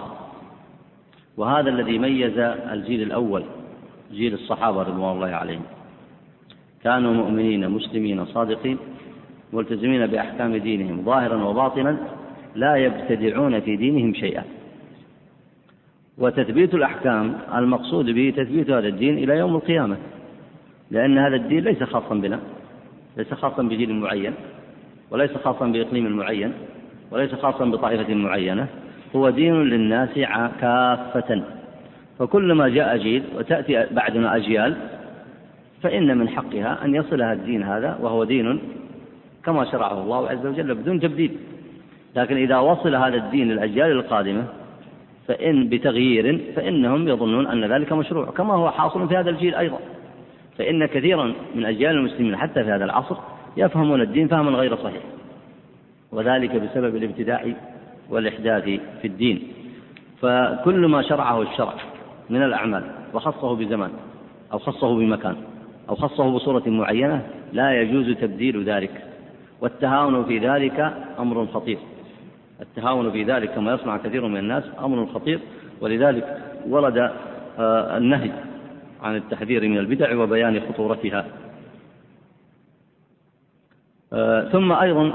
وهذا 1.37 1.69
الذي 1.69 1.99
ميز 1.99 2.37
الجيل 2.71 3.01
الأول 3.01 3.43
جيل 4.11 4.33
الصحابة 4.33 4.83
رضوان 4.83 5.15
الله 5.15 5.35
عليهم. 5.35 5.63
كانوا 6.83 7.13
مؤمنين 7.13 7.69
مسلمين 7.69 8.25
صادقين 8.25 8.77
ملتزمين 9.53 10.07
بأحكام 10.07 10.55
دينهم 10.55 11.05
ظاهرا 11.05 11.43
وباطنا 11.43 11.97
لا 12.55 12.75
يبتدعون 12.75 13.59
في 13.59 13.75
دينهم 13.75 14.13
شيئا. 14.13 14.43
وتثبيت 16.17 16.73
الأحكام 16.73 17.37
المقصود 17.55 18.05
به 18.05 18.33
تثبيت 18.37 18.69
هذا 18.69 18.87
الدين 18.87 19.17
إلى 19.17 19.37
يوم 19.37 19.55
القيامة 19.55 19.97
لأن 20.91 21.17
هذا 21.17 21.35
الدين 21.35 21.63
ليس 21.63 21.83
خاصا 21.83 22.15
بنا 22.15 22.39
ليس 23.17 23.33
خاصا 23.33 23.63
بجيل 23.63 23.93
معين 23.93 24.33
وليس 25.11 25.31
خاصا 25.31 25.65
بإقليم 25.65 26.17
معين 26.17 26.53
وليس 27.11 27.35
خاصا 27.35 27.65
بطائفة 27.65 28.13
معينة 28.13 28.67
هو 29.15 29.29
دين 29.29 29.63
للناس 29.63 30.09
كافة. 30.61 31.43
فكلما 32.19 32.67
جاء 32.69 32.97
جيل 32.97 33.23
وتأتي 33.35 33.85
بعدنا 33.91 34.35
أجيال 34.35 34.77
فإن 35.83 36.17
من 36.17 36.29
حقها 36.29 36.85
أن 36.85 36.95
يصلها 36.95 37.33
الدين 37.33 37.63
هذا 37.63 37.97
وهو 38.01 38.23
دين 38.23 38.61
كما 39.45 39.71
شرعه 39.71 40.03
الله 40.03 40.29
عز 40.29 40.45
وجل 40.45 40.75
بدون 40.75 40.99
تبديل. 40.99 41.31
لكن 42.15 42.37
إذا 42.37 42.57
وصل 42.57 42.95
هذا 42.95 43.15
الدين 43.15 43.47
للأجيال 43.47 43.91
القادمة 43.91 44.45
فإن 45.27 45.69
بتغيير 45.69 46.41
فإنهم 46.55 47.07
يظنون 47.07 47.47
أن 47.47 47.65
ذلك 47.65 47.93
مشروع 47.93 48.25
كما 48.25 48.53
هو 48.53 48.71
حاصل 48.71 49.07
في 49.07 49.17
هذا 49.17 49.29
الجيل 49.29 49.55
أيضا. 49.55 49.79
فإن 50.57 50.85
كثيرا 50.85 51.33
من 51.55 51.65
أجيال 51.65 51.95
المسلمين 51.95 52.37
حتى 52.37 52.63
في 52.63 52.71
هذا 52.71 52.85
العصر 52.85 53.15
يفهمون 53.57 54.01
الدين 54.01 54.27
فهما 54.27 54.51
غير 54.51 54.75
صحيح. 54.75 55.01
وذلك 56.11 56.55
بسبب 56.55 56.95
الابتداع 56.95 57.45
والإحداث 58.09 58.63
في 59.01 59.07
الدين. 59.07 59.47
فكل 60.21 60.85
ما 60.85 61.01
شرعه 61.01 61.41
الشرع 61.41 61.73
من 62.29 62.43
الأعمال 62.43 62.83
وخصه 63.13 63.55
بزمان 63.55 63.89
أو 64.53 64.59
خصه 64.59 64.95
بمكان 64.95 65.35
أو 65.89 65.95
خصه 65.95 66.31
بصورة 66.35 66.63
معينة 66.67 67.21
لا 67.53 67.81
يجوز 67.81 68.09
تبديل 68.17 68.63
ذلك. 68.63 68.91
والتهاون 69.61 70.25
في 70.25 70.39
ذلك 70.39 70.93
أمر 71.19 71.45
خطير. 71.45 71.77
التهاون 72.61 73.11
في 73.11 73.23
ذلك 73.23 73.49
كما 73.49 73.73
يصنع 73.73 73.97
كثير 73.97 74.27
من 74.27 74.37
الناس 74.37 74.63
أمر 74.79 75.05
خطير 75.05 75.39
ولذلك 75.81 76.37
ورد 76.67 76.97
آه، 77.59 77.97
النهي 77.97 78.31
عن 79.01 79.15
التحذير 79.15 79.67
من 79.67 79.77
البدع 79.77 80.17
وبيان 80.17 80.61
خطورتها. 80.69 81.25
آه، 84.13 84.49
ثم 84.49 84.71
أيضا 84.71 85.13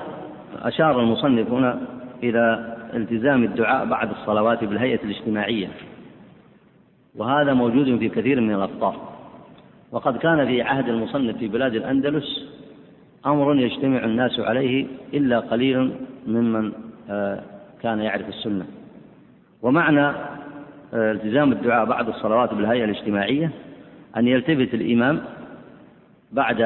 أشار 0.63 1.01
المصنف 1.01 1.51
هنا 1.51 1.81
إلى 2.23 2.77
التزام 2.95 3.45
الدعاء 3.45 3.87
بعد 3.87 4.11
الصلوات 4.11 4.65
بالهيئة 4.65 5.05
الاجتماعية 5.05 5.69
وهذا 7.17 7.55
موجود 7.55 7.99
في 7.99 8.09
كثير 8.09 8.41
من 8.41 8.55
الأقطار 8.55 9.17
وقد 9.93 10.17
كان 10.17 10.47
في 10.47 10.63
عهد 10.63 10.89
المصنف 10.89 11.37
في 11.37 11.49
بلاد 11.49 11.75
الأندلس 11.75 12.47
أمر 13.27 13.57
يجتمع 13.57 14.05
الناس 14.05 14.41
عليه 14.41 14.87
إلا 15.15 15.41
قليل 15.41 15.93
ممن 16.27 16.73
كان 17.83 18.01
يعرف 18.01 18.29
السنة. 18.29 18.67
ومعنى 19.63 20.07
آه، 20.95 21.13
التزام 21.13 21.53
الدعاء 21.53 21.85
بعد 21.85 22.09
الصلوات 22.09 22.55
بالهيئة 22.55 22.85
الاجتماعية 22.85 23.51
أن 24.17 24.29
يلتفت 24.29 24.75
الإمام 24.75 25.23
بعد 26.33 26.61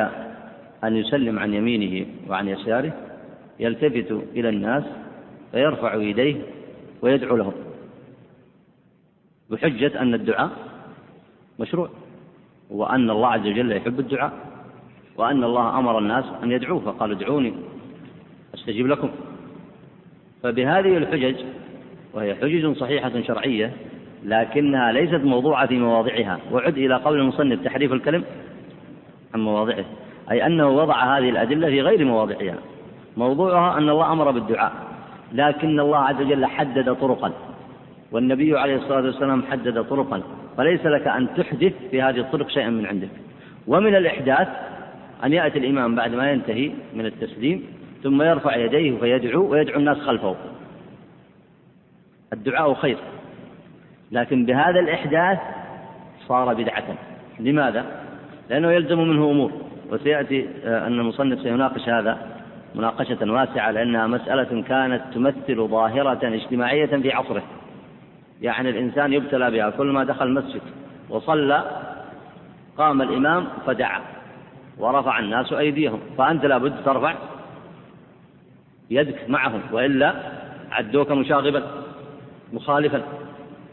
أن 0.85 0.97
يسلم 0.97 1.39
عن 1.39 1.55
يمينه 1.55 2.07
وعن 2.29 2.49
يساره 2.49 2.93
يلتفت 3.61 4.11
إلى 4.35 4.49
الناس 4.49 4.85
فيرفع 5.53 5.95
يديه 5.95 6.37
ويدعو 7.03 7.37
لهم. 7.37 7.53
بحجة 9.51 10.01
أن 10.03 10.15
الدعاء 10.15 10.51
مشروع 11.59 11.89
وأن 12.71 13.11
الله 13.11 13.29
عز 13.29 13.47
وجل 13.47 13.73
يحب 13.73 14.01
الدعاء 14.01 14.33
وأن 15.17 15.45
الله 15.45 15.79
أمر 15.79 15.99
الناس 15.99 16.25
أن 16.43 16.53
يدعوه 16.53 16.81
فقال 16.81 17.11
ادعوني 17.11 17.53
أستجيب 18.55 18.87
لكم. 18.87 19.11
فبهذه 20.43 20.97
الحجج 20.97 21.35
وهي 22.15 22.35
حجج 22.35 22.77
صحيحة 22.77 23.13
شرعية 23.27 23.73
لكنها 24.25 24.93
ليست 24.93 25.25
موضوعة 25.25 25.67
في 25.67 25.79
مواضعها. 25.79 26.39
وعد 26.53 26.79
إلى 26.79 26.95
قول 26.95 27.21
المصنف 27.21 27.65
تحريف 27.65 27.93
الكلم 27.93 28.25
عن 29.35 29.41
مواضعه 29.41 29.85
أي 30.31 30.47
أنه 30.47 30.69
وضع 30.69 31.19
هذه 31.19 31.31
الأدلة 31.31 31.69
في 31.69 31.81
غير 31.83 32.05
مواضعها. 32.05 32.55
موضوعها 33.17 33.79
أن 33.79 33.89
الله 33.89 34.13
أمر 34.13 34.31
بالدعاء 34.31 34.73
لكن 35.33 35.81
الله 35.81 35.99
عز 35.99 36.21
وجل 36.21 36.47
حدد 36.47 36.95
طرقا 36.95 37.33
والنبي 38.13 38.59
عليه 38.59 38.77
الصلاة 38.77 39.03
والسلام 39.03 39.43
حدد 39.51 39.85
طرقا. 39.85 40.23
فليس 40.57 40.87
لك 40.87 41.07
أن 41.07 41.29
تحدث 41.37 41.73
في 41.91 42.03
هذه 42.03 42.21
الطرق 42.21 42.49
شيئا 42.49 42.71
من 42.71 42.87
عندك. 42.87 43.11
ومن 43.67 43.95
الإحداث 43.95 44.49
أن 45.25 45.33
يأتي 45.33 45.59
الإمام 45.59 45.95
بعد 45.95 46.15
ما 46.15 46.31
ينتهي 46.31 46.71
من 46.95 47.07
التسليم 47.07 47.80
ثم 48.03 48.23
يرفع 48.23 48.57
يديه 48.57 48.99
فيدعو 48.99 49.51
ويدعو 49.51 49.79
الناس 49.79 49.99
خلفه. 49.99 50.37
الدعاء 52.33 52.75
خير. 52.75 52.97
لكن 54.13 54.47
بهذا 54.47 54.81
الإحداث 54.81 55.39
صار 56.29 56.55
بدعة. 56.55 56.85
لماذا؟ 57.41 57.85
لأنه 58.51 58.73
يلزم 58.73 58.99
منه 58.99 59.31
أمور. 59.31 59.53
وسيأتي 59.91 60.49
آه، 60.65 60.87
أن 60.87 61.01
المصنف 61.01 61.43
سيناقش 61.43 61.89
هذا 61.89 62.19
مناقشة 62.75 63.33
واسعة 63.33 63.71
لأنها 63.71 64.07
مسألة 64.07 64.63
كانت 64.63 65.03
تمثل 65.15 65.69
ظاهرة 65.69 66.35
اجتماعية 66.35 66.87
في 66.87 67.13
عصره. 67.13 67.43
يعني 68.43 68.71
الإنسان 68.71 69.13
يبتلى 69.13 69.51
بها. 69.51 69.71
كل 69.71 69.87
ما 69.87 70.05
دخل 70.05 70.27
المسجد 70.27 70.63
وصلى 71.09 71.65
قام 72.79 73.03
الإمام 73.03 73.47
فدعا 73.67 74.01
ورفع 74.79 75.19
الناس 75.19 75.53
أيديهم. 75.53 76.01
فأنت 76.19 76.45
لابد 76.45 76.75
ترفع 76.85 77.15
يدك 78.91 79.31
معهم 79.31 79.61
وإلا 79.73 80.15
عدوك 80.71 81.11
مشاغبا 81.11 81.63
مخالفا. 82.53 83.03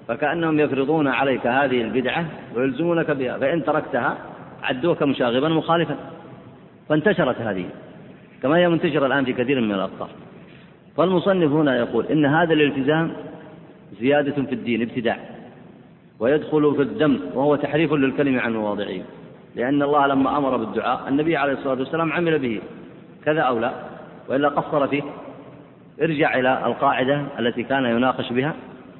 فكأنهم 0.07 0.59
يفرضون 0.59 1.07
عليك 1.07 1.47
هذه 1.47 1.81
البدعة 1.81 2.25
ويلزمونك 2.55 3.11
بها 3.11 3.37
فإن 3.37 3.63
تركتها 3.63 4.17
عدوك 4.63 5.03
مشاغبا 5.03 5.49
مخالفا. 5.49 5.95
فانتشرت 6.89 7.41
هذه. 7.41 7.65
كما 8.43 8.57
هي 8.57 8.69
منتشرة 8.69 9.05
الآن 9.05 9.25
في 9.25 9.33
كثير 9.33 9.61
من 9.61 9.71
الأقطار 9.71 10.09
فالمصنف 10.97 11.51
هنا 11.51 11.77
يقول 11.77 12.05
إن 12.05 12.25
هذا 12.25 12.53
الالتزام 12.53 13.11
زيادة 13.99 14.43
في 14.43 14.55
الدين 14.55 14.81
ابتداع. 14.81 15.17
ويدخل 16.19 16.75
في 16.75 16.81
الدم 16.81 17.19
وهو 17.33 17.55
تحريف 17.55 17.93
للكلمة 17.93 18.41
عن 18.41 18.53
مواضعه. 18.53 19.01
لأن 19.55 19.83
الله 19.83 20.07
لما 20.07 20.37
أمر 20.37 20.57
بالدعاء 20.57 21.07
النبي 21.07 21.37
عليه 21.37 21.53
الصلاة 21.53 21.79
والسلام 21.79 22.13
عمل 22.13 22.39
به. 22.39 22.61
كذا 23.25 23.41
أو 23.41 23.59
لا؟ 23.59 23.96
وإلا 24.29 24.49
قصر 24.49 24.87
فيه. 24.87 25.03
ارجع 26.01 26.39
إلى 26.39 26.65
القاعدة 26.65 27.25
التي 27.39 27.63
كان 27.63 27.85
يناقش 27.85 28.33
بها 28.33 28.53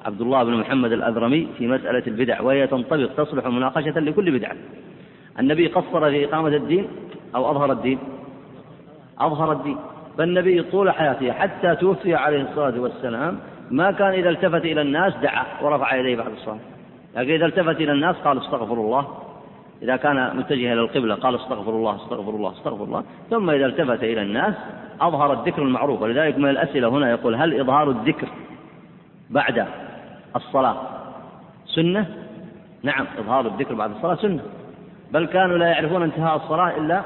عبد 0.04 0.20
الله 0.20 0.44
بن 0.44 0.54
محمد 0.54 0.92
الأذرمي 0.92 1.48
في 1.58 1.66
مسألة 1.66 2.02
البدع 2.06 2.40
وهي 2.40 2.66
تنطبق 2.66 3.10
تصلح 3.16 3.46
مناقشة 3.46 4.00
لكل 4.00 4.38
بدعة 4.38 4.56
النبي 5.38 5.66
قصر 5.66 6.10
في 6.10 6.24
إقامة 6.24 6.48
الدين 6.48 6.88
أو 7.34 7.50
أظهر 7.50 7.72
الدين؟ 7.72 7.98
أظهر 9.18 9.52
الدين. 9.52 9.76
فالنبي 10.18 10.62
طول 10.62 10.90
حياته 10.90 11.32
حتى 11.32 11.76
توفي 11.76 12.14
عليه 12.14 12.42
الصلاة 12.42 12.80
والسلام 12.80 13.38
ما 13.70 13.90
كان 13.90 14.12
إذا 14.12 14.30
التفت 14.30 14.64
إلى 14.64 14.82
الناس 14.82 15.16
دعا 15.16 15.44
ورفع 15.62 15.96
يديه 15.96 16.16
بعد 16.16 16.32
الصلاة. 16.32 16.58
لكن 17.16 17.32
إذا 17.32 17.46
التفت 17.46 17.80
إلى 17.80 17.92
الناس 17.92 18.16
قال 18.16 18.38
استغفر 18.38 18.74
الله. 18.74 19.08
إذا 19.82 19.96
كان 19.96 20.36
متجها 20.36 20.72
إلى 20.72 20.80
القبلة 20.80 21.14
قال 21.14 21.34
استغفر 21.34 21.70
الله 21.70 21.96
استغفر 21.96 22.30
الله 22.30 22.52
استغفر 22.52 22.84
الله. 22.84 23.04
ثم 23.30 23.50
إذا 23.50 23.66
التفت 23.66 24.04
إلى 24.04 24.22
الناس 24.22 24.54
أظهر 25.00 25.32
الذكر 25.32 25.62
المعروف. 25.62 26.02
ولذلك 26.02 26.38
من 26.38 26.48
الأسئلة 26.48 26.88
هنا 26.88 27.10
يقول 27.10 27.34
هل 27.34 27.60
إظهار 27.60 27.90
الذكر 27.90 28.28
بعد 29.30 29.66
الصلاة 30.36 30.76
سنة؟ 31.66 32.06
نعم 32.82 33.06
إظهار 33.18 33.46
الذكر 33.46 33.74
بعد 33.74 33.90
الصلاة 33.90 34.14
سنة. 34.14 34.40
بل 35.12 35.26
كانوا 35.26 35.58
لا 35.58 35.66
يعرفون 35.66 36.02
انتهاء 36.02 36.36
الصلاة 36.36 36.76
إلا 36.76 37.02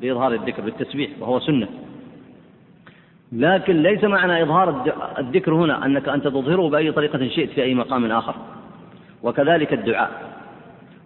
بإظهار 0.00 0.32
الذكر 0.32 0.62
بالتسبيح 0.62 1.10
وهو 1.20 1.40
سنة. 1.40 1.68
لكن 3.32 3.82
ليس 3.82 4.04
معنى 4.04 4.42
إظهار 4.42 4.92
الذكر 5.18 5.54
هنا 5.54 5.86
أنك 5.86 6.08
أنت 6.08 6.24
تظهره 6.24 6.70
بأي 6.70 6.92
طريقة 6.92 7.28
شئت 7.28 7.50
في 7.50 7.62
أي 7.62 7.74
مقام 7.74 8.12
آخر. 8.12 8.34
وكذلك 9.22 9.72
الدعاء. 9.72 10.10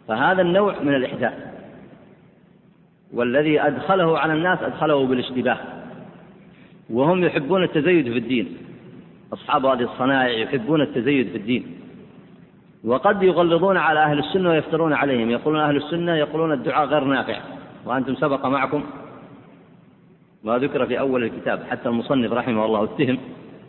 فهذا 0.09 0.43
النوع 0.43 0.75
من 0.83 0.95
الإحداث. 0.95 1.33
والذي 3.15 3.61
أدخله 3.61 4.19
على 4.19 4.33
الناس 4.33 4.63
أدخله 4.63 5.07
بالاشتباه. 5.07 5.59
وهم 6.91 7.25
يحبون 7.25 7.63
التزيد 7.63 8.13
في 8.13 8.19
الدين. 8.19 8.57
أصحاب 9.33 9.67
هذه 9.67 9.83
الصنائع 9.83 10.39
يحبون 10.39 10.81
التزيد 10.81 11.29
في 11.29 11.37
الدين. 11.37 11.67
وقد 12.85 13.23
يغلظون 13.23 13.77
على 13.77 14.01
أهل 14.01 14.19
السنة 14.19 14.49
ويفترون 14.51 14.93
عليهم. 14.93 15.31
يقولون 15.31 15.61
أهل 15.61 15.77
السنة 15.77 16.15
يقولون 16.15 16.53
الدعاء 16.53 16.87
غير 16.87 17.05
نافع. 17.05 17.41
وأنتم 17.85 18.15
سبق 18.15 18.47
معكم 18.47 18.85
ما 20.45 20.59
ذكر 20.59 20.87
في 20.87 20.99
أول 20.99 21.25
الكتاب. 21.25 21.63
حتى 21.71 21.89
المصنف 21.89 22.33
رحمه 22.33 22.65
الله 22.65 22.85
اتهم 22.85 23.19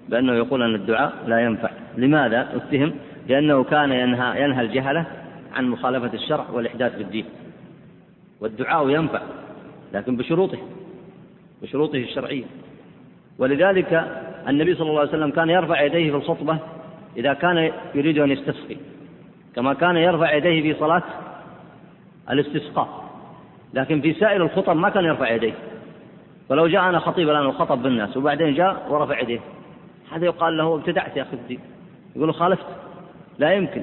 بأنه 0.09 0.33
يقول 0.33 0.63
أن 0.63 0.75
الدعاء 0.75 1.13
لا 1.27 1.39
ينفع. 1.39 1.69
لماذا 1.97 2.55
اتهم؟ 2.55 2.93
لأنه 3.27 3.63
كان 3.63 3.91
ينهى, 3.91 4.43
ينهى 4.43 4.61
الجهلة 4.61 5.05
عن 5.53 5.67
مخالفة 5.67 6.13
الشرع 6.13 6.45
والإحداث 6.49 6.95
في 6.95 7.01
الدين. 7.01 7.25
والدعاء 8.41 8.89
ينفع 8.89 9.21
لكن 9.93 10.15
بشروطه 10.15 10.57
بشروطه 11.61 11.97
الشرعية. 11.97 12.43
ولذلك 13.39 14.07
النبي 14.47 14.75
صلى 14.75 14.89
الله 14.89 14.99
عليه 14.99 15.09
وسلم 15.09 15.31
كان 15.31 15.49
يرفع 15.49 15.81
يديه 15.81 16.11
في 16.11 16.17
الخطبة 16.17 16.57
إذا 17.17 17.33
كان 17.33 17.71
يريد 17.95 18.17
أن 18.17 18.31
يستسقي 18.31 18.77
كما 19.55 19.73
كان 19.73 19.97
يرفع 19.97 20.33
يديه 20.33 20.61
في 20.61 20.79
صلاة 20.79 21.03
الاستسقاء. 22.29 23.03
لكن 23.73 24.01
في 24.01 24.13
سائر 24.13 24.43
الخطب 24.43 24.75
ما 24.75 24.89
كان 24.89 25.05
يرفع 25.05 25.29
يديه. 25.29 25.53
فلو 26.49 26.67
جاءنا 26.67 26.99
خطيب 26.99 27.29
الآن 27.29 27.45
وخطب 27.45 27.83
بالناس 27.83 28.17
وبعدين 28.17 28.53
جاء 28.53 28.85
ورفع 28.89 29.19
يديه 29.19 29.39
هذا 30.11 30.25
يقال 30.25 30.57
له 30.57 30.75
ابتدعت 30.75 31.17
يا 31.17 31.21
أخي 31.21 31.33
الدين؟ 31.33 31.59
يقول 32.15 32.33
خالفت. 32.33 32.65
لا 33.39 33.53
يمكن. 33.53 33.81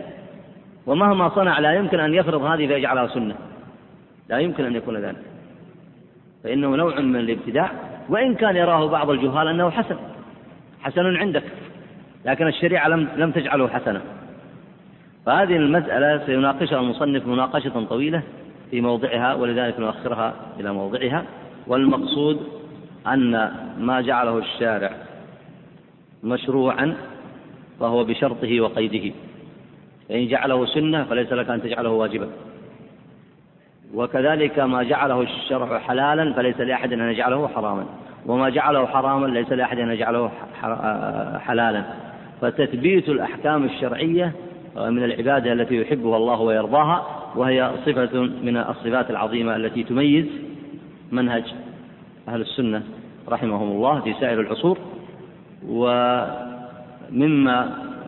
ومهما 0.86 1.28
صنع 1.28 1.58
لا 1.58 1.72
يمكن 1.72 2.00
أن 2.00 2.14
يفرض 2.14 2.42
هذه 2.42 2.66
فيجعلها 2.66 3.06
سنة. 3.06 3.34
لا 4.28 4.38
يمكن 4.38 4.64
أن 4.64 4.76
يكون 4.76 4.96
ذلك. 4.96 5.22
فإنه 6.44 6.76
نوع 6.76 7.00
من 7.00 7.16
الابتداع 7.16 7.72
وإن 8.08 8.34
كان 8.34 8.56
يراه 8.56 8.86
بعض 8.88 9.10
الجهال 9.10 9.48
أنه 9.48 9.70
حسن 9.70 9.96
حسن 10.82 11.16
عندك 11.16 11.42
لكن 12.24 12.46
الشريعة 12.46 12.88
لم 12.88 13.08
لم 13.16 13.30
تجعله 13.30 13.68
حسنا. 13.68 14.00
فهذه 15.26 15.56
المسألة 15.56 16.26
سيناقشها 16.26 16.80
المصنف 16.80 17.26
مناقشة 17.26 17.84
طويلة 17.88 18.22
في 18.70 18.80
موضعها 18.80 19.34
ولذلك 19.34 19.80
نؤخرها 19.80 20.34
إلى 20.60 20.72
موضعها. 20.72 21.24
والمقصود 21.66 22.40
أن 23.06 23.50
ما 23.78 24.00
جعله 24.00 24.38
الشارع 24.38 24.90
مشروعا 26.24 26.96
فهو 27.80 28.04
بشرطه 28.04 28.60
وقيده. 28.60 29.14
فإن 30.08 30.28
جعله 30.28 30.66
سنة 30.66 31.04
فليس 31.04 31.32
لك 31.32 31.50
أن 31.50 31.62
تجعله 31.62 31.90
واجبا. 31.90 32.28
وكذلك 33.94 34.58
ما 34.58 34.82
جعله 34.82 35.20
الشرع 35.22 35.78
حلالا 35.78 36.32
فليس 36.32 36.60
لأحد 36.60 36.92
أن 36.92 37.10
يجعله 37.10 37.48
حراما 37.48 37.84
وما 38.26 38.48
جعله 38.48 38.86
حراما 38.86 39.26
ليس 39.26 39.52
لأحد 39.52 39.78
أن 39.78 39.90
يجعله 39.90 40.30
حلالا. 41.38 41.84
فتثبيت 42.40 43.08
الأحكام 43.08 43.64
الشرعية 43.64 44.32
من 44.76 45.04
العبادة 45.04 45.52
التي 45.52 45.80
يحبها 45.80 46.16
الله 46.16 46.40
ويرضاها 46.40 47.06
وهي 47.36 47.70
صفة 47.86 48.20
من 48.20 48.56
الصفات 48.56 49.10
العظيمة 49.10 49.56
التي 49.56 49.82
تميز 49.82 50.26
منهج 51.12 51.54
أهل 52.28 52.40
السنة 52.40 52.82
رحمهم 53.28 53.70
الله 53.70 54.00
في 54.00 54.14
سائر 54.20 54.40
العصور. 54.40 54.78
ومما 55.68 56.34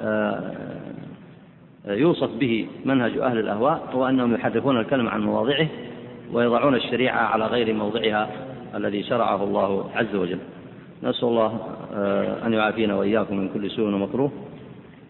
آه، 0.05 0.53
يوصف 1.87 2.31
به 2.31 2.69
منهج 2.85 3.19
أهل 3.19 3.39
الأهواء 3.39 3.89
هو 3.93 4.09
أنهم 4.09 4.35
يحرفون 4.35 4.81
الكلم 4.81 5.09
عن 5.09 5.21
مواضعه 5.21 5.69
ويضعون 6.33 6.75
الشريعة 6.75 7.19
على 7.19 7.47
غير 7.47 7.75
موضعها 7.75 8.31
الذي 8.75 9.03
شرعه 9.03 9.45
الله 9.45 9.91
عز 9.95 10.15
وجل. 10.15 10.39
نسأل 11.03 11.29
الله 11.29 11.61
آه، 11.95 12.47
أن 12.47 12.53
يعافينا 12.53 12.95
وإياكم 12.95 13.37
من 13.37 13.49
كل 13.49 13.71
سوء 13.71 13.87
ومكروه 13.87 14.33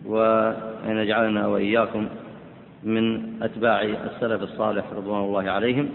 وأن 0.06 0.96
يجعلنا 0.96 1.46
وإياكم 1.46 2.06
من 2.84 3.22
أتباع 3.42 3.82
السلف 3.82 4.42
الصالح 4.42 4.84
رضوان 4.96 5.20
الله 5.20 5.50
عليهم. 5.50 5.88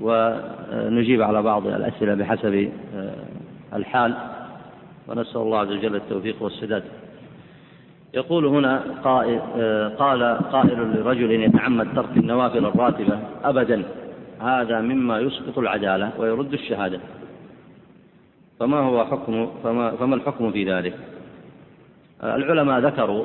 ونجيب 0.00 1.22
على 1.22 1.42
بعض 1.42 1.66
الأسئلة 1.66 2.14
بحسب 2.14 2.70
آه، 2.96 3.76
الحال. 3.76 4.14
ونسأل 5.08 5.40
الله 5.40 5.58
عز 5.58 5.70
وجل 5.72 5.96
التوفيق 5.96 6.42
والسداد. 6.42 6.82
يقول 8.14 8.46
هنا 8.46 8.82
قائل 9.04 9.40
آه، 9.56 9.88
قال 9.88 10.38
قائل 10.52 10.96
لرجل 10.96 11.30
يتعمد 11.30 11.94
ترك 11.94 12.16
النوافل 12.16 12.66
الراتبة 12.66 13.18
أبدا 13.44 13.82
هذا 14.40 14.80
مما 14.80 15.18
يسقط 15.18 15.58
العدالة 15.58 16.10
ويرد 16.18 16.52
الشهادة. 16.52 17.00
فما 18.60 18.78
هو 18.80 19.04
حكم 19.04 19.50
فما, 19.64 19.90
فما 19.90 20.14
الحكم 20.14 20.50
في 20.50 20.72
ذلك؟ 20.72 20.94
آه، 22.22 22.36
العلماء 22.36 22.80
ذكروا 22.80 23.24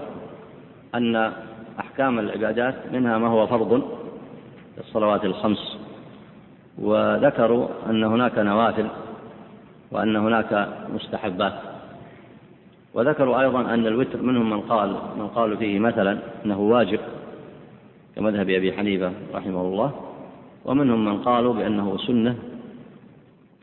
أن 0.96 1.32
أحكام 1.80 2.20
العبادات 2.20 2.76
منها 2.94 3.18
ما 3.18 3.28
هو 3.28 3.48
فرض 3.48 3.84
الصلوات 4.78 5.26
الخمس 5.26 5.78
وذكروا 6.78 7.68
أن 7.90 8.04
هناك 8.04 8.38
نوافل 8.38 8.88
وأن 9.92 10.16
هناك 10.16 10.68
مستحبات. 10.94 11.54
وذكروا 12.98 13.42
أيضا 13.42 13.74
أن 13.74 13.88
الوتر 13.88 14.22
منهم 14.22 14.50
من 14.50 14.62
قال 14.62 14.96
من 15.18 15.28
قالوا 15.28 15.58
فيه 15.58 15.80
مثلا 15.80 16.18
أنه 16.46 16.60
واجب 16.60 17.00
كمذهب 18.16 18.50
أبي 18.50 18.74
حنيفة 18.74 19.12
رحمه 19.34 19.62
الله 19.62 19.92
ومنهم 20.66 21.06
من 21.06 21.18
قالوا 21.18 21.54
بأنه 21.54 21.98
سنة 21.98 22.36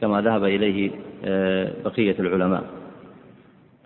كما 0.01 0.21
ذهب 0.21 0.45
إليه 0.45 0.91
آه، 1.25 1.73
بقية 1.85 2.17
العلماء. 2.19 2.65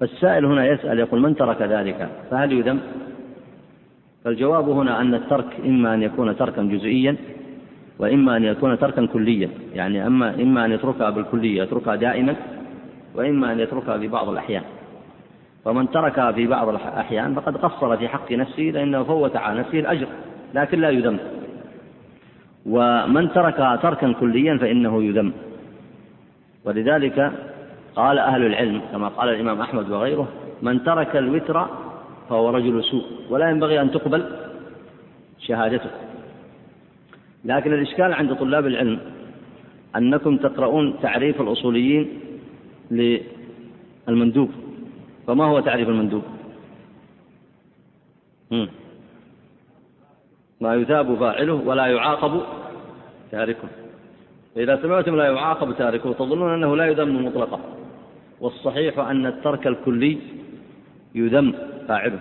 فالسائل 0.00 0.44
هنا 0.44 0.66
يسأل 0.66 0.98
يقول 0.98 1.20
من 1.20 1.36
ترك 1.36 1.62
ذلك؟ 1.62 2.08
فهل 2.30 2.52
يذم؟ 2.52 2.80
فالجواب 4.24 4.68
هنا 4.68 5.00
أن 5.00 5.14
الترك 5.14 5.60
إما 5.64 5.94
أن 5.94 6.02
يكون 6.02 6.36
تركا 6.36 6.62
جزئيا 6.62 7.16
وإما 7.98 8.36
أن 8.36 8.44
يكون 8.44 8.78
تركا 8.78 9.06
كليا. 9.06 9.50
يعني 9.74 10.06
أما 10.06 10.34
إما 10.34 10.64
أن 10.64 10.72
يتركها 10.72 11.10
بالكلية 11.10 11.62
يتركها 11.62 11.96
دائما 11.96 12.36
وإما 13.14 13.52
أن 13.52 13.60
يتركها 13.60 13.98
في 13.98 14.08
بعض 14.08 14.28
الأحيان. 14.28 14.62
فمن 15.68 15.90
تركها 15.90 16.32
في 16.32 16.46
بعض 16.46 16.68
الأحيان 16.68 17.34
فقد 17.34 17.56
قصر 17.56 17.96
في 17.96 18.08
حق 18.08 18.32
نفسه 18.32 18.62
لأنه 18.62 19.02
فوت 19.02 19.36
على 19.36 19.60
نفسه 19.60 19.80
الأجر 19.80 20.06
لكن 20.54 20.80
لا 20.80 20.90
يذم. 20.90 21.18
ومن 22.66 23.32
تركها 23.32 23.76
تركا 23.76 24.12
كليا 24.12 24.58
فإنه 24.58 25.02
يذم. 25.02 25.32
ولذلك 26.64 27.32
قال 27.96 28.18
أهل 28.18 28.46
العلم 28.46 28.80
كما 28.92 29.08
قال 29.08 29.28
الإمام 29.28 29.60
أحمد 29.60 29.90
وغيره 29.90 30.28
من 30.62 30.84
ترك 30.84 31.16
الوتر 31.16 31.66
فهو 32.28 32.50
رجل 32.50 32.84
سوء 32.84 33.04
ولا 33.30 33.50
ينبغي 33.50 33.80
أن 33.80 33.90
تقبل 33.90 34.24
شهادته. 35.38 35.90
لكن 37.44 37.72
الإشكال 37.72 38.12
عند 38.12 38.34
طلاب 38.34 38.66
العلم 38.66 38.98
أنكم 39.96 40.36
تقرؤون 40.36 40.94
تعريف 41.02 41.40
الأصوليين 41.40 42.20
للمندوب. 42.90 44.50
فما 45.28 45.44
هو 45.44 45.60
تعريف 45.60 45.88
المندوب؟ 45.88 46.22
ما 50.60 50.74
يثاب 50.74 51.14
فاعله 51.14 51.52
ولا 51.52 51.86
يعاقب 51.86 52.42
تاركه. 53.30 53.68
فإذا 54.54 54.82
سمعتم 54.82 55.16
لا 55.16 55.24
يعاقب 55.24 55.76
تاركه 55.76 56.12
تظنون 56.12 56.52
أنه 56.52 56.76
لا 56.76 56.86
يذم 56.86 57.26
مطلقا 57.26 57.60
والصحيح 58.40 58.98
أن 58.98 59.26
الترك 59.26 59.66
الكلي 59.66 60.18
يذم 61.14 61.54
فاعله. 61.88 62.20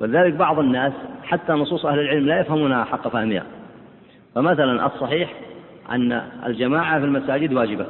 ولذلك 0.00 0.34
بعض 0.34 0.58
الناس 0.58 0.92
حتى 1.24 1.52
نصوص 1.52 1.86
أهل 1.86 1.98
العلم 1.98 2.26
لا 2.26 2.40
يفهمونها 2.40 2.84
حق 2.84 3.08
فهمها. 3.08 3.46
فمثلا 4.34 4.86
الصحيح 4.86 5.40
أن 5.90 6.12
الجماعة 6.46 6.98
في 6.98 7.04
المساجد 7.04 7.52
واجبة. 7.52 7.86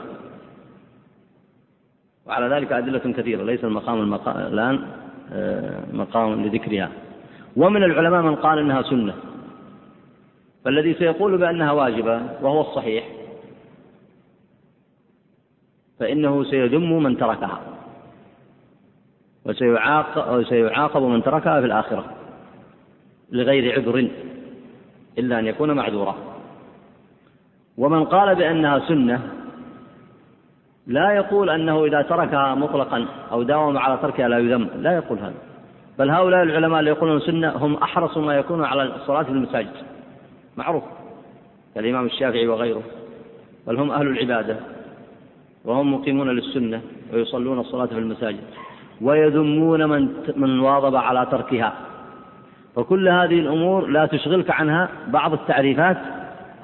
وعلى 2.26 2.54
ذلك 2.54 2.72
أدلة 2.72 2.98
كثيرة 2.98 3.42
ليس 3.42 3.64
المقام 3.64 4.14
الآن 4.28 4.86
آه، 5.32 5.80
مقام 5.92 6.44
لذكرها. 6.44 6.90
ومن 7.56 7.82
العلماء 7.82 8.22
من 8.22 8.34
قال 8.34 8.58
إنها 8.58 8.82
سنة. 8.82 9.14
فالذي 10.64 10.94
سيقول 10.94 11.38
بأنها 11.38 11.72
واجبة 11.72 12.22
وهو 12.42 12.60
الصحيح 12.60 13.08
فإنه 16.00 16.44
سيذم 16.44 17.02
من 17.02 17.16
تركها. 17.16 17.60
وسيعاقب 19.44 21.02
من 21.02 21.22
تركها 21.22 21.60
في 21.60 21.66
الآخرة. 21.66 22.04
لغير 23.32 23.78
عذر 23.78 24.08
إلا 25.18 25.38
أن 25.38 25.46
يكون 25.46 25.72
معذورا. 25.72 26.14
ومن 27.78 28.04
قال 28.04 28.34
بأنها 28.34 28.78
سنة 28.88 29.41
لا 30.87 31.13
يقول 31.13 31.50
أنه 31.50 31.84
إذا 31.84 32.03
تركها 32.03 32.54
مطلقا 32.54 33.07
أو 33.33 33.42
داوم 33.42 33.79
على 33.79 33.99
تركها 34.03 34.29
لا 34.29 34.38
يذم 34.38 34.68
لا 34.76 34.92
يقول 34.92 35.18
هذا. 35.18 35.34
بل 35.99 36.11
هؤلاء 36.11 36.42
العلماء 36.42 36.80
اللي 36.80 36.91
يقولون 36.91 37.21
سنة 37.21 37.50
هم 37.57 37.75
أحرص 37.75 38.17
ما 38.17 38.34
يكون 38.34 38.64
على 38.64 38.83
الصلاة 38.83 39.22
في 39.22 39.30
المساجد. 39.30 39.72
معروف. 40.57 40.83
كالإمام 41.75 42.07
الشافعي 42.07 42.46
وغيره. 42.46 42.83
بل 43.67 43.76
هم 43.76 43.91
أهل 43.91 44.07
العبادة. 44.07 44.57
وهم 45.64 45.95
مقيمون 45.95 46.29
للسنة 46.29 46.80
ويصلون 47.13 47.59
الصلاة 47.59 47.87
في 47.87 47.99
المساجد. 47.99 48.45
ويذمون 49.00 49.88
من 49.88 50.09
من 50.37 50.61
واظب 50.61 50.96
على 50.96 51.26
تركها. 51.30 51.72
فكل 52.76 53.09
هذه 53.09 53.41
الأمور 53.41 53.87
لا 53.87 54.07
تشغلك 54.07 54.50
عنها 54.50 54.88
بعض 55.09 55.33
التعريفات 55.33 55.96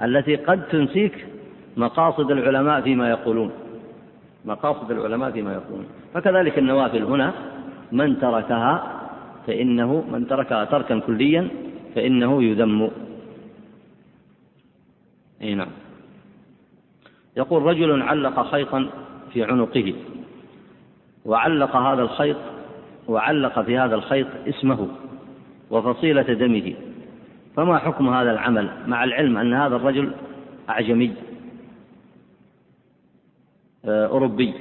التي 0.02 0.36
قد 0.36 0.62
تنسيك 0.62 1.26
مقاصد 1.76 2.30
العلماء 2.30 2.80
فيما 2.80 3.10
يقولون. 3.10 3.50
مقاصد 4.48 4.90
العلماء 4.90 5.30
فيما 5.30 5.52
يقولون. 5.52 5.86
فكذلك 6.14 6.58
النوافل 6.58 7.02
هنا 7.02 7.32
من 7.92 8.20
تركها 8.20 9.00
فإنه 9.46 10.04
من 10.12 10.28
تركها 10.28 10.64
تركا 10.64 10.98
كليا 10.98 11.48
فإنه 11.94 12.42
يذم. 12.42 12.90
أي 15.42 15.54
نعم. 15.54 15.68
يقول 17.36 17.62
رجل 17.62 18.02
علق 18.02 18.50
خيطا 18.50 18.88
في 19.32 19.44
عنقه. 19.44 19.94
وعلق 21.24 21.76
هذا 21.76 22.02
الخيط 22.02 22.36
وعلق 23.08 23.60
في 23.60 23.78
هذا 23.78 23.94
الخيط 23.94 24.26
اسمه 24.48 24.88
وفصيلة 25.70 26.22
دمه. 26.22 26.74
فما 27.56 27.78
حكم 27.78 28.08
هذا 28.08 28.30
العمل؟ 28.30 28.70
مع 28.86 29.04
العلم 29.04 29.36
أن 29.36 29.54
هذا 29.54 29.76
الرجل 29.76 30.12
أعجمي. 30.68 31.27
أوروبي. 33.84 34.54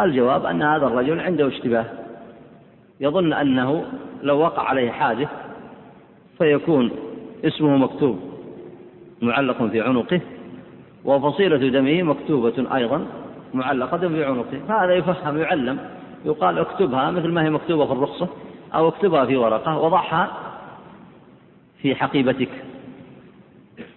الجواب 0.00 0.46
أن 0.46 0.62
هذا 0.62 0.86
الرجل 0.86 1.20
عنده 1.20 1.48
اشتباه. 1.48 1.86
يظن 3.00 3.32
أنه 3.32 3.84
لو 4.22 4.38
وقع 4.38 4.62
عليه 4.62 4.90
حادث 4.90 5.28
فيكون 6.38 6.90
اسمه 7.44 7.76
مكتوب 7.76 8.20
معلق 9.22 9.66
في 9.66 9.80
عنقه 9.80 10.20
وفصيلة 11.04 11.56
دمه 11.56 12.02
مكتوبة 12.02 12.76
أيضا 12.76 13.06
معلقة 13.54 14.08
في 14.08 14.24
عنقه. 14.24 14.60
فهذا 14.68 14.94
يفهم 14.94 15.38
يعلم 15.38 15.78
يقال 16.24 16.58
اكتبها 16.58 17.10
مثل 17.10 17.28
ما 17.28 17.44
هي 17.44 17.50
مكتوبة 17.50 17.86
في 17.86 17.92
الرخصة 17.92 18.28
أو 18.74 18.88
اكتبها 18.88 19.24
في 19.24 19.36
ورقة 19.36 19.78
وضعها 19.78 20.30
في 21.82 21.94
حقيبتك. 21.94 22.48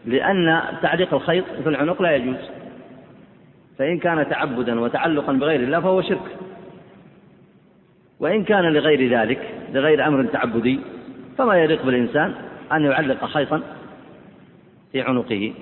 لأن 0.06 0.62
تعليق 0.82 1.14
الخيط 1.14 1.46
في 1.64 1.70
العنق 1.70 2.02
لا 2.02 2.16
يجوز. 2.16 2.36
فإن 3.78 4.00
كان 4.00 4.30
تعبدا 4.30 4.80
وتعلقا 4.80 5.34
بغير 5.34 5.60
الله 5.60 5.80
فهو 5.80 6.02
شرك. 6.02 6.38
وإن 8.20 8.44
كان 8.44 8.64
لغير 8.64 9.20
ذلك 9.20 9.54
لغير 9.74 10.08
أمر 10.08 10.26
تعبدي 10.26 10.80
فما 11.38 11.56
يليق 11.56 11.86
بالإنسان 11.86 12.34
أن 12.72 12.84
يعلق 12.84 13.26
خيطا 13.26 13.62
في 14.92 15.02
عنقه. 15.02 15.54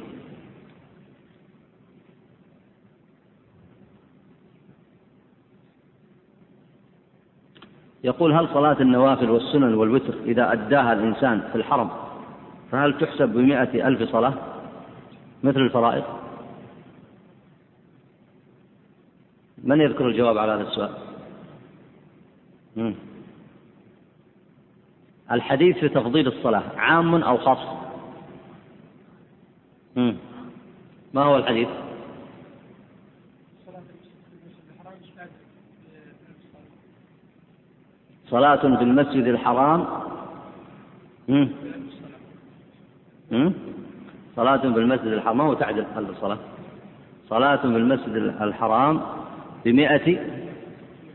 يقول 8.04 8.34
هل 8.34 8.48
صلاة 8.54 8.82
النوافل 8.82 9.30
والسنن 9.30 9.74
والوتر 9.74 10.14
إذا 10.26 10.52
أداها 10.52 10.94
الإنسان 10.94 11.42
في 11.52 11.56
الحرم 11.56 11.90
فهل 12.72 12.98
تحسب 12.98 13.30
بمئة 13.30 13.88
ألف 13.88 14.12
صلاة 14.12 14.34
مثل 15.44 15.60
الفرائض؟ 15.60 16.04
من 19.64 19.82
يذكر 19.82 20.08
الجواب 20.08 20.38
على 20.38 20.52
هذا 20.52 20.62
السؤال. 20.62 20.96
الحديث 25.32 25.78
في 25.78 25.90
تفضيل 25.90 26.28
الصلاة 26.28 26.64
عام 26.78 27.16
أو 27.16 27.38
خاص. 27.38 27.58
ما 31.14 31.24
هو 31.24 31.38
الحديث 31.38 31.68
صلاة 38.30 38.56
في 38.56 38.84
المسجد 38.84 39.28
الحرام. 39.28 39.88
صلاة 44.36 44.58
في 44.58 44.68
المسجد 44.68 45.08
الحرام 45.08 45.38
ما 45.38 45.44
هو 45.44 45.54
تعدل 45.54 45.86
ألف 45.98 46.22
صلاة 46.22 46.38
صلاة 47.30 47.56
في 47.56 47.66
المسجد 47.66 48.16
الحرام 48.42 49.02
بمئة 49.66 50.18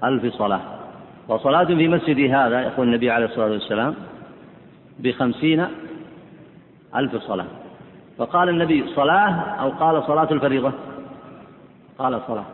ألف 0.04 0.34
صلاة. 0.34 0.60
وصلاة 1.28 1.64
في 1.64 1.88
مسجد 1.88 2.34
هذا 2.34 2.60
يقول 2.60 2.86
النبي 2.86 3.10
عليه 3.10 3.26
الصلاة 3.26 3.50
والسلام 3.50 3.94
بخمسين 4.98 5.66
ألف 6.96 7.16
صلاة. 7.16 7.46
فقال 8.18 8.48
النبي 8.48 8.84
صلاة 8.96 9.30
أو 9.32 9.70
قال 9.70 10.02
صلاة 10.06 10.28
الفريضة؟ 10.30 10.72
قال 11.98 12.20
صلاة. 12.26 12.44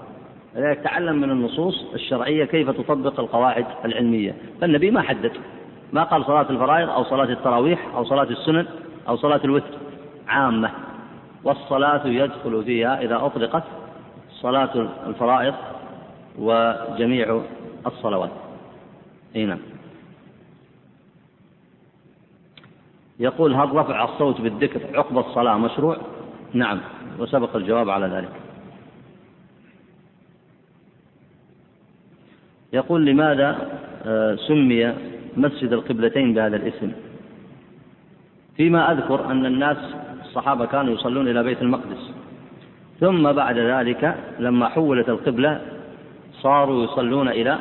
لذلك 0.56 0.78
تعلم 0.78 1.16
من 1.16 1.30
النصوص 1.30 1.84
الشرعية 1.94 2.44
كيف 2.44 2.70
تطبق 2.70 3.20
القواعد 3.20 3.66
العلمية. 3.84 4.34
فالنبي 4.60 4.90
ما 4.90 5.02
حدد. 5.02 5.32
ما 5.92 6.02
قال 6.02 6.24
صلاة 6.24 6.50
الفرائض 6.50 6.90
أو 6.90 7.04
صلاة 7.04 7.32
التراويح 7.32 7.94
أو 7.94 8.04
صلاة 8.04 8.22
السنن 8.30 8.66
أو 9.08 9.16
صلاة 9.16 9.40
الوتر. 9.44 9.74
عامة. 10.28 10.70
والصلاة 11.44 12.06
يدخل 12.06 12.64
فيها 12.64 13.00
إذا 13.00 13.16
أطلقت 13.16 13.62
صلاة 14.30 14.88
الفرائض 15.06 15.54
وجميع 16.38 17.42
الصلوات. 17.86 18.30
إي 19.36 19.46
نعم. 19.46 19.58
يقول 23.20 23.54
هل 23.54 23.74
رفع 23.76 24.04
الصوت 24.04 24.40
بالذكر 24.40 24.98
عقب 24.98 25.18
الصلاة 25.18 25.58
مشروع؟ 25.58 25.96
نعم 26.52 26.80
وسبق 27.18 27.56
الجواب 27.56 27.90
على 27.90 28.06
ذلك. 28.06 28.32
يقول 32.72 33.06
لماذا 33.06 33.78
آه، 34.06 34.36
سمي 34.36 34.94
مسجد 35.36 35.72
القبلتين 35.72 36.34
بهذا 36.34 36.56
الاسم؟ 36.56 36.92
فيما 38.56 38.92
أذكر 38.92 39.30
أن 39.30 39.46
الناس 39.46 39.76
الصحابة 40.24 40.66
كانوا 40.66 40.94
يصلون 40.94 41.28
إلى 41.28 41.42
بيت 41.42 41.62
المقدس. 41.62 42.10
ثم 43.00 43.32
بعد 43.32 43.58
ذلك 43.58 44.16
لما 44.38 44.68
حولت 44.68 45.08
القبلة 45.08 45.73
صاروا 46.44 46.84
يصلون 46.84 47.28
إلى 47.28 47.58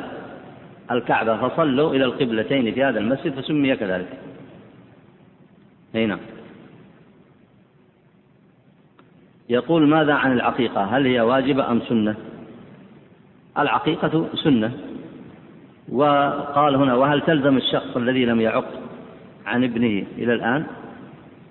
الكعبة 0.90 1.48
فصلوا 1.48 1.94
إلى 1.94 2.04
القبلتين 2.04 2.74
في 2.74 2.84
هذا 2.84 2.98
المسجد 2.98 3.40
فسمي 3.40 3.76
كذلك. 3.76 4.18
أي 5.94 6.06
نعم. 6.06 6.18
يقول 9.48 9.88
ماذا 9.88 10.14
عن 10.14 10.32
العقيقة؟ 10.32 10.84
هل 10.84 11.06
هي 11.06 11.20
واجبة 11.20 11.70
أم 11.70 11.80
سنة؟ 11.88 12.14
العقيقة 13.58 14.26
سنة. 14.34 14.72
وقال 15.92 16.76
هنا 16.76 16.94
وهل 16.94 17.20
تلزم 17.20 17.56
الشخص 17.56 17.96
الذي 17.96 18.24
لم 18.24 18.40
يعق 18.40 18.68
عن 19.46 19.64
ابنه 19.64 20.06
إلى 20.18 20.34
الآن؟ 20.34 20.66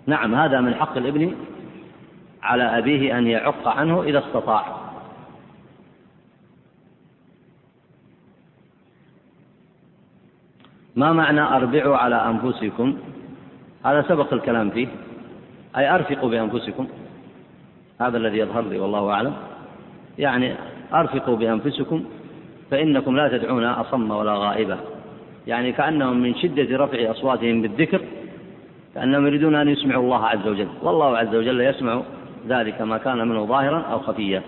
نعم 0.08 0.36
هذا 0.36 0.62
من 0.62 0.76
حق 0.76 0.98
الابن 0.98 1.36
على 2.44 2.64
أبيه 2.64 3.18
أن 3.18 3.28
يعق 3.28 3.68
عنه 3.68 4.04
إذا 4.04 4.20
استطاع. 4.20 4.83
ما 10.96 11.14
معنى 11.14 11.42
أربعوا 11.42 11.98
على 11.98 12.16
أنفسكم؟ 12.16 12.98
هذا 13.86 14.06
سبق 14.08 14.34
الكلام 14.34 14.70
فيه. 14.70 14.88
أي 15.78 15.96
أرفقوا 15.96 16.30
بأنفسكم؟ 16.30 16.88
هذا 18.02 18.18
الذي 18.18 18.38
يظهر 18.38 18.62
لي 18.62 18.80
والله 18.80 19.12
أعلم. 19.12 19.34
يعني 20.18 20.56
أرفقوا 20.94 21.36
بأنفسكم 21.36 22.04
فإنكم 22.72 23.16
لا 23.16 23.38
تدعون 23.38 23.64
أصم 23.64 24.12
ولا 24.12 24.34
غائبة. 24.34 24.78
يعني 25.48 25.72
كأنهم 25.72 26.18
من 26.18 26.36
شدة 26.36 26.78
رفع 26.78 27.12
أصواتهم 27.12 27.62
بالذكر 27.62 28.02
كأنهم 28.96 29.28
يريدون 29.28 29.56
أن 29.56 29.70
يسمعوا 29.70 30.04
الله 30.04 30.26
عز 30.26 30.48
وجل. 30.48 30.68
والله 30.82 31.18
عز 31.18 31.36
وجل 31.36 31.62
يسمع 31.62 32.02
ذلك 32.48 32.82
ما 32.82 32.98
كان 32.98 33.28
منه 33.28 33.46
ظاهرا 33.46 33.80
أو 33.80 34.00
خفيا. 34.00 34.42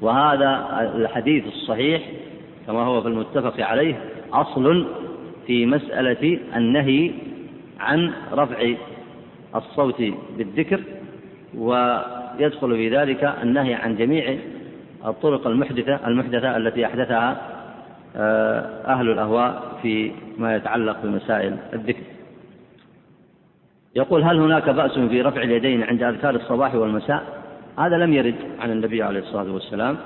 وهذا 0.00 0.66
الحديث 0.96 1.46
الصحيح 1.46 2.02
كما 2.66 2.82
هو 2.82 3.02
في 3.02 3.08
المتفق 3.08 3.60
عليه 3.60 4.00
أصل 4.32 4.86
في 5.46 5.66
مسألة 5.66 6.38
النهي 6.56 7.10
عن 7.80 8.12
رفع 8.32 8.74
الصوت 9.54 10.02
بالذكر 10.38 10.80
ويدخل 11.54 12.76
في 12.76 12.96
ذلك 12.96 13.34
النهي 13.42 13.74
عن 13.74 13.96
جميع 13.96 14.36
الطرق 15.06 15.46
المحدثة 15.46 16.06
المحدثة 16.06 16.56
التي 16.56 16.86
أحدثها 16.86 17.52
آه، 18.16 18.60
أهل 18.86 19.10
الأهواء 19.10 19.78
في 19.82 20.12
ما 20.38 20.56
يتعلق 20.56 20.96
بمسائل 21.02 21.56
الذكر. 21.72 22.02
يقول 23.96 24.22
هل 24.22 24.40
هناك 24.40 24.68
بأس 24.68 24.98
في 24.98 25.22
رفع 25.22 25.42
اليدين 25.42 25.82
عند 25.82 26.02
أذكار 26.02 26.34
الصباح 26.34 26.74
والمساء؟ 26.74 27.42
هذا 27.78 27.96
لم 27.96 28.12
يرد 28.12 28.34
عن 28.60 28.70
النبي 28.70 29.02
عليه 29.02 29.20
الصلاة 29.20 29.52
والسلام 29.52 29.96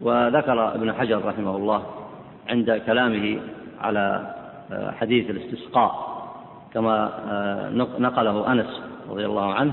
وذكر 0.00 0.74
ابن 0.74 0.92
حجر 0.92 1.24
رحمه 1.24 1.56
الله 1.56 1.82
عند 2.48 2.82
كلامه 2.86 3.38
على 3.80 4.34
حديث 5.00 5.30
الاستسقاء 5.30 6.12
كما 6.74 7.12
آه، 7.30 7.70
نقله 7.98 8.52
أنس 8.52 8.82
رضي 9.10 9.26
الله 9.26 9.54
عنه 9.54 9.72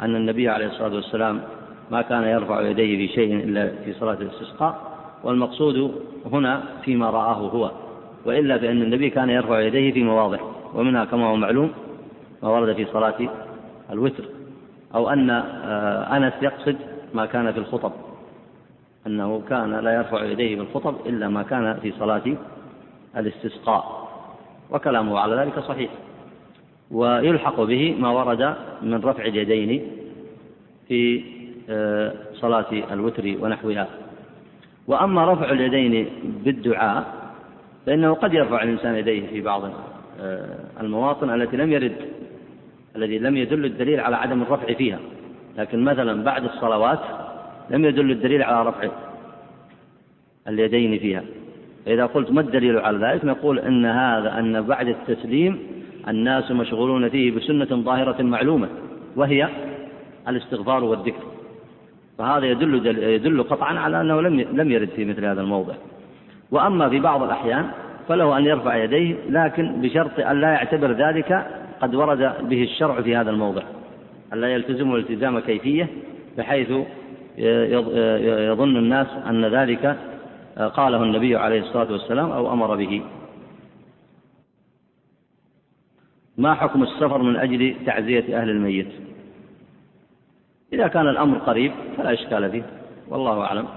أن 0.00 0.16
النبي 0.16 0.48
عليه 0.48 0.66
الصلاة 0.66 0.94
والسلام 0.94 1.40
ما 1.90 2.02
كان 2.02 2.22
يرفع 2.22 2.60
يديه 2.60 2.96
في 2.96 3.14
شيء 3.14 3.34
إلا 3.34 3.72
في 3.84 3.92
صلاة 3.92 4.14
الاستسقاء 4.14 4.80
والمقصود 5.24 5.94
هنا 6.32 6.62
فيما 6.84 7.10
رآه 7.10 7.34
هو 7.34 7.70
وإلا 8.24 8.58
فإن 8.58 8.82
النبي 8.82 9.10
كان 9.10 9.30
يرفع 9.30 9.60
يديه 9.60 9.92
في 9.92 10.02
مواضع 10.02 10.38
ومنها 10.74 11.04
كما 11.04 11.26
هو 11.26 11.36
معلوم 11.36 11.70
ما 12.42 12.48
ورد 12.48 12.76
في 12.76 12.84
صلاة 12.92 13.28
الوتر 13.90 14.24
أو 14.94 15.10
أن 15.10 15.30
آه، 15.30 16.16
أنس 16.16 16.32
يقصد 16.42 16.76
ما 17.14 17.26
كان 17.26 17.52
في 17.52 17.58
الخطب 17.58 17.92
أنه 19.06 19.42
كان 19.48 19.74
لا 19.74 19.94
يرفع 19.94 20.24
يديه 20.24 20.56
في 20.56 20.62
الخطب 20.62 20.94
إلا 21.06 21.28
ما 21.28 21.42
كان 21.42 21.78
في 21.82 21.92
صلاة 21.98 22.36
الاستسقاء. 23.16 24.07
وكلامه 24.70 25.18
على 25.18 25.36
ذلك 25.36 25.58
صحيح. 25.58 25.90
ويلحق 26.90 27.60
به 27.60 27.96
ما 27.98 28.10
ورد 28.10 28.54
من 28.82 29.00
رفع 29.04 29.24
اليدين 29.24 29.82
في 30.88 31.22
آه، 31.70 32.12
صلاة 32.34 32.66
الوتر 32.92 33.36
ونحوها. 33.40 33.88
وأما 34.86 35.32
رفع 35.32 35.50
اليدين 35.50 36.08
بالدعاء 36.44 37.14
فإنه 37.86 38.14
قد 38.14 38.34
يرفع 38.34 38.62
الإنسان 38.62 38.94
يديه 38.94 39.26
في 39.26 39.40
بعض 39.40 39.70
آه، 40.20 40.58
المواطن 40.80 41.30
التي 41.30 41.56
لم 41.56 41.72
يرد 41.72 41.96
الذي 42.96 43.18
لم 43.18 43.36
يدل 43.36 43.64
الدليل 43.64 44.00
على 44.00 44.16
عدم 44.16 44.42
الرفع 44.42 44.74
فيها. 44.74 44.98
لكن 45.58 45.84
مثلا 45.84 46.24
بعد 46.24 46.44
الصلوات 46.44 47.00
لم 47.70 47.84
يدل 47.84 48.10
الدليل 48.10 48.42
على 48.42 48.68
رفع 48.68 48.88
اليدين 50.48 50.98
فيها. 50.98 51.24
فإذا 51.88 52.06
قلت 52.06 52.32
ما 52.32 52.40
الدليل 52.40 52.78
على 52.78 52.98
ذلك؟ 52.98 53.24
نقول 53.24 53.58
أن 53.58 53.84
هذا 53.86 54.38
أن 54.38 54.62
بعد 54.62 54.88
التسليم 54.88 55.58
الناس 56.08 56.50
مشغولون 56.50 57.08
فيه 57.08 57.30
بسنة 57.30 57.64
ظاهرة 57.64 58.22
معلومة 58.22 58.68
وهي 59.16 59.48
الاستغفار 60.28 60.84
والذكر. 60.84 61.22
فهذا 62.18 62.46
يدل 62.46 62.86
يدل 63.02 63.42
قطعا 63.42 63.78
على 63.78 64.00
أنه 64.00 64.20
لم 64.20 64.40
لم 64.40 64.70
يرد 64.70 64.88
في 64.88 65.04
مثل 65.04 65.24
هذا 65.24 65.40
الموضع. 65.40 65.74
وأما 66.50 66.88
في 66.88 67.00
بعض 67.00 67.22
الأحيان 67.22 67.66
فله 68.08 68.38
أن 68.38 68.44
يرفع 68.44 68.76
يديه 68.76 69.16
لكن 69.30 69.80
بشرط 69.80 70.20
أن 70.20 70.40
لا 70.40 70.48
يعتبر 70.48 70.92
ذلك 70.92 71.46
قد 71.80 71.94
ورد 71.94 72.32
به 72.48 72.62
الشرع 72.62 73.00
في 73.00 73.16
هذا 73.16 73.30
الموضع. 73.30 73.62
ألا 74.32 74.48
يلتزم 74.48 74.94
التزام 74.94 75.38
كيفية 75.38 75.88
بحيث 76.38 76.70
يظن 78.48 78.76
الناس 78.76 79.06
أن 79.28 79.44
ذلك 79.44 79.96
قاله 80.58 81.02
النبي 81.02 81.36
عليه 81.36 81.60
الصلاة 81.60 81.92
والسلام 81.92 82.30
أو 82.30 82.52
أمر 82.52 82.76
به. 82.76 83.02
ما 86.38 86.54
حكم 86.54 86.82
السفر 86.82 87.22
من 87.22 87.36
أجل 87.36 87.76
تعزية 87.86 88.40
أهل 88.40 88.50
الميت؟ 88.50 88.88
إذا 90.72 90.88
كان 90.88 91.08
الأمر 91.08 91.38
قريب 91.38 91.72
فلا 91.96 92.12
إشكال 92.12 92.50
فيه 92.50 92.62
والله 93.08 93.40
أعلم. 93.40 93.68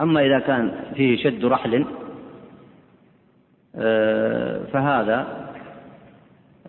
أما 0.00 0.26
إذا 0.26 0.38
كان 0.38 0.72
فيه 0.94 1.16
شد 1.16 1.44
رحل 1.44 1.84
آه، 3.78 4.64
فهذا 4.72 5.46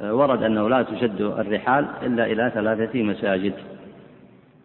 آه، 0.02 0.14
ورد 0.14 0.44
أنه 0.44 0.70
لا 0.70 0.84
تشد 0.84 1.22
الرحال 1.22 1.88
إلا 2.04 2.26
إلى 2.26 2.52
ثلاثة 2.54 3.04
مساجد. 3.04 3.54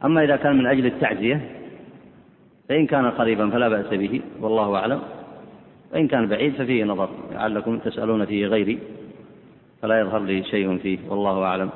أما 0.05 0.24
إذا 0.24 0.37
كان 0.37 0.59
من 0.59 0.66
أجل 0.66 0.87
التعزية 0.87 1.61
فإن 2.73 2.86
كان 2.86 3.11
قريبا 3.11 3.51
فلا 3.51 3.69
بأس 3.69 3.86
به 3.86 4.20
والله 4.40 4.77
أعلم. 4.77 5.01
وإن 5.93 6.09
كان 6.09 6.28
بعيد 6.28 6.55
ففيه 6.55 6.85
نظر 6.85 7.09
لعلكم 7.32 7.78
تسألون 7.78 8.24
فيه 8.24 8.47
غيري 8.47 8.78
فلا 9.82 10.01
يظهر 10.01 10.20
لي 10.20 10.44
شيء 10.44 10.78
فيه 10.78 10.99
والله 11.09 11.43
أعلم. 11.43 11.70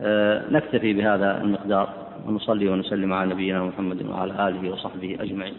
آه، 0.00 0.50
نكتفي 0.50 0.92
بهذا 0.92 1.40
المقدار 1.40 1.88
ونصلي 2.26 2.68
ونسلم 2.68 3.12
على 3.12 3.34
نبينا 3.34 3.64
محمد 3.64 4.06
وعلى 4.06 4.48
آله 4.48 4.70
وصحبه 4.70 5.16
أجمعين. 5.20 5.54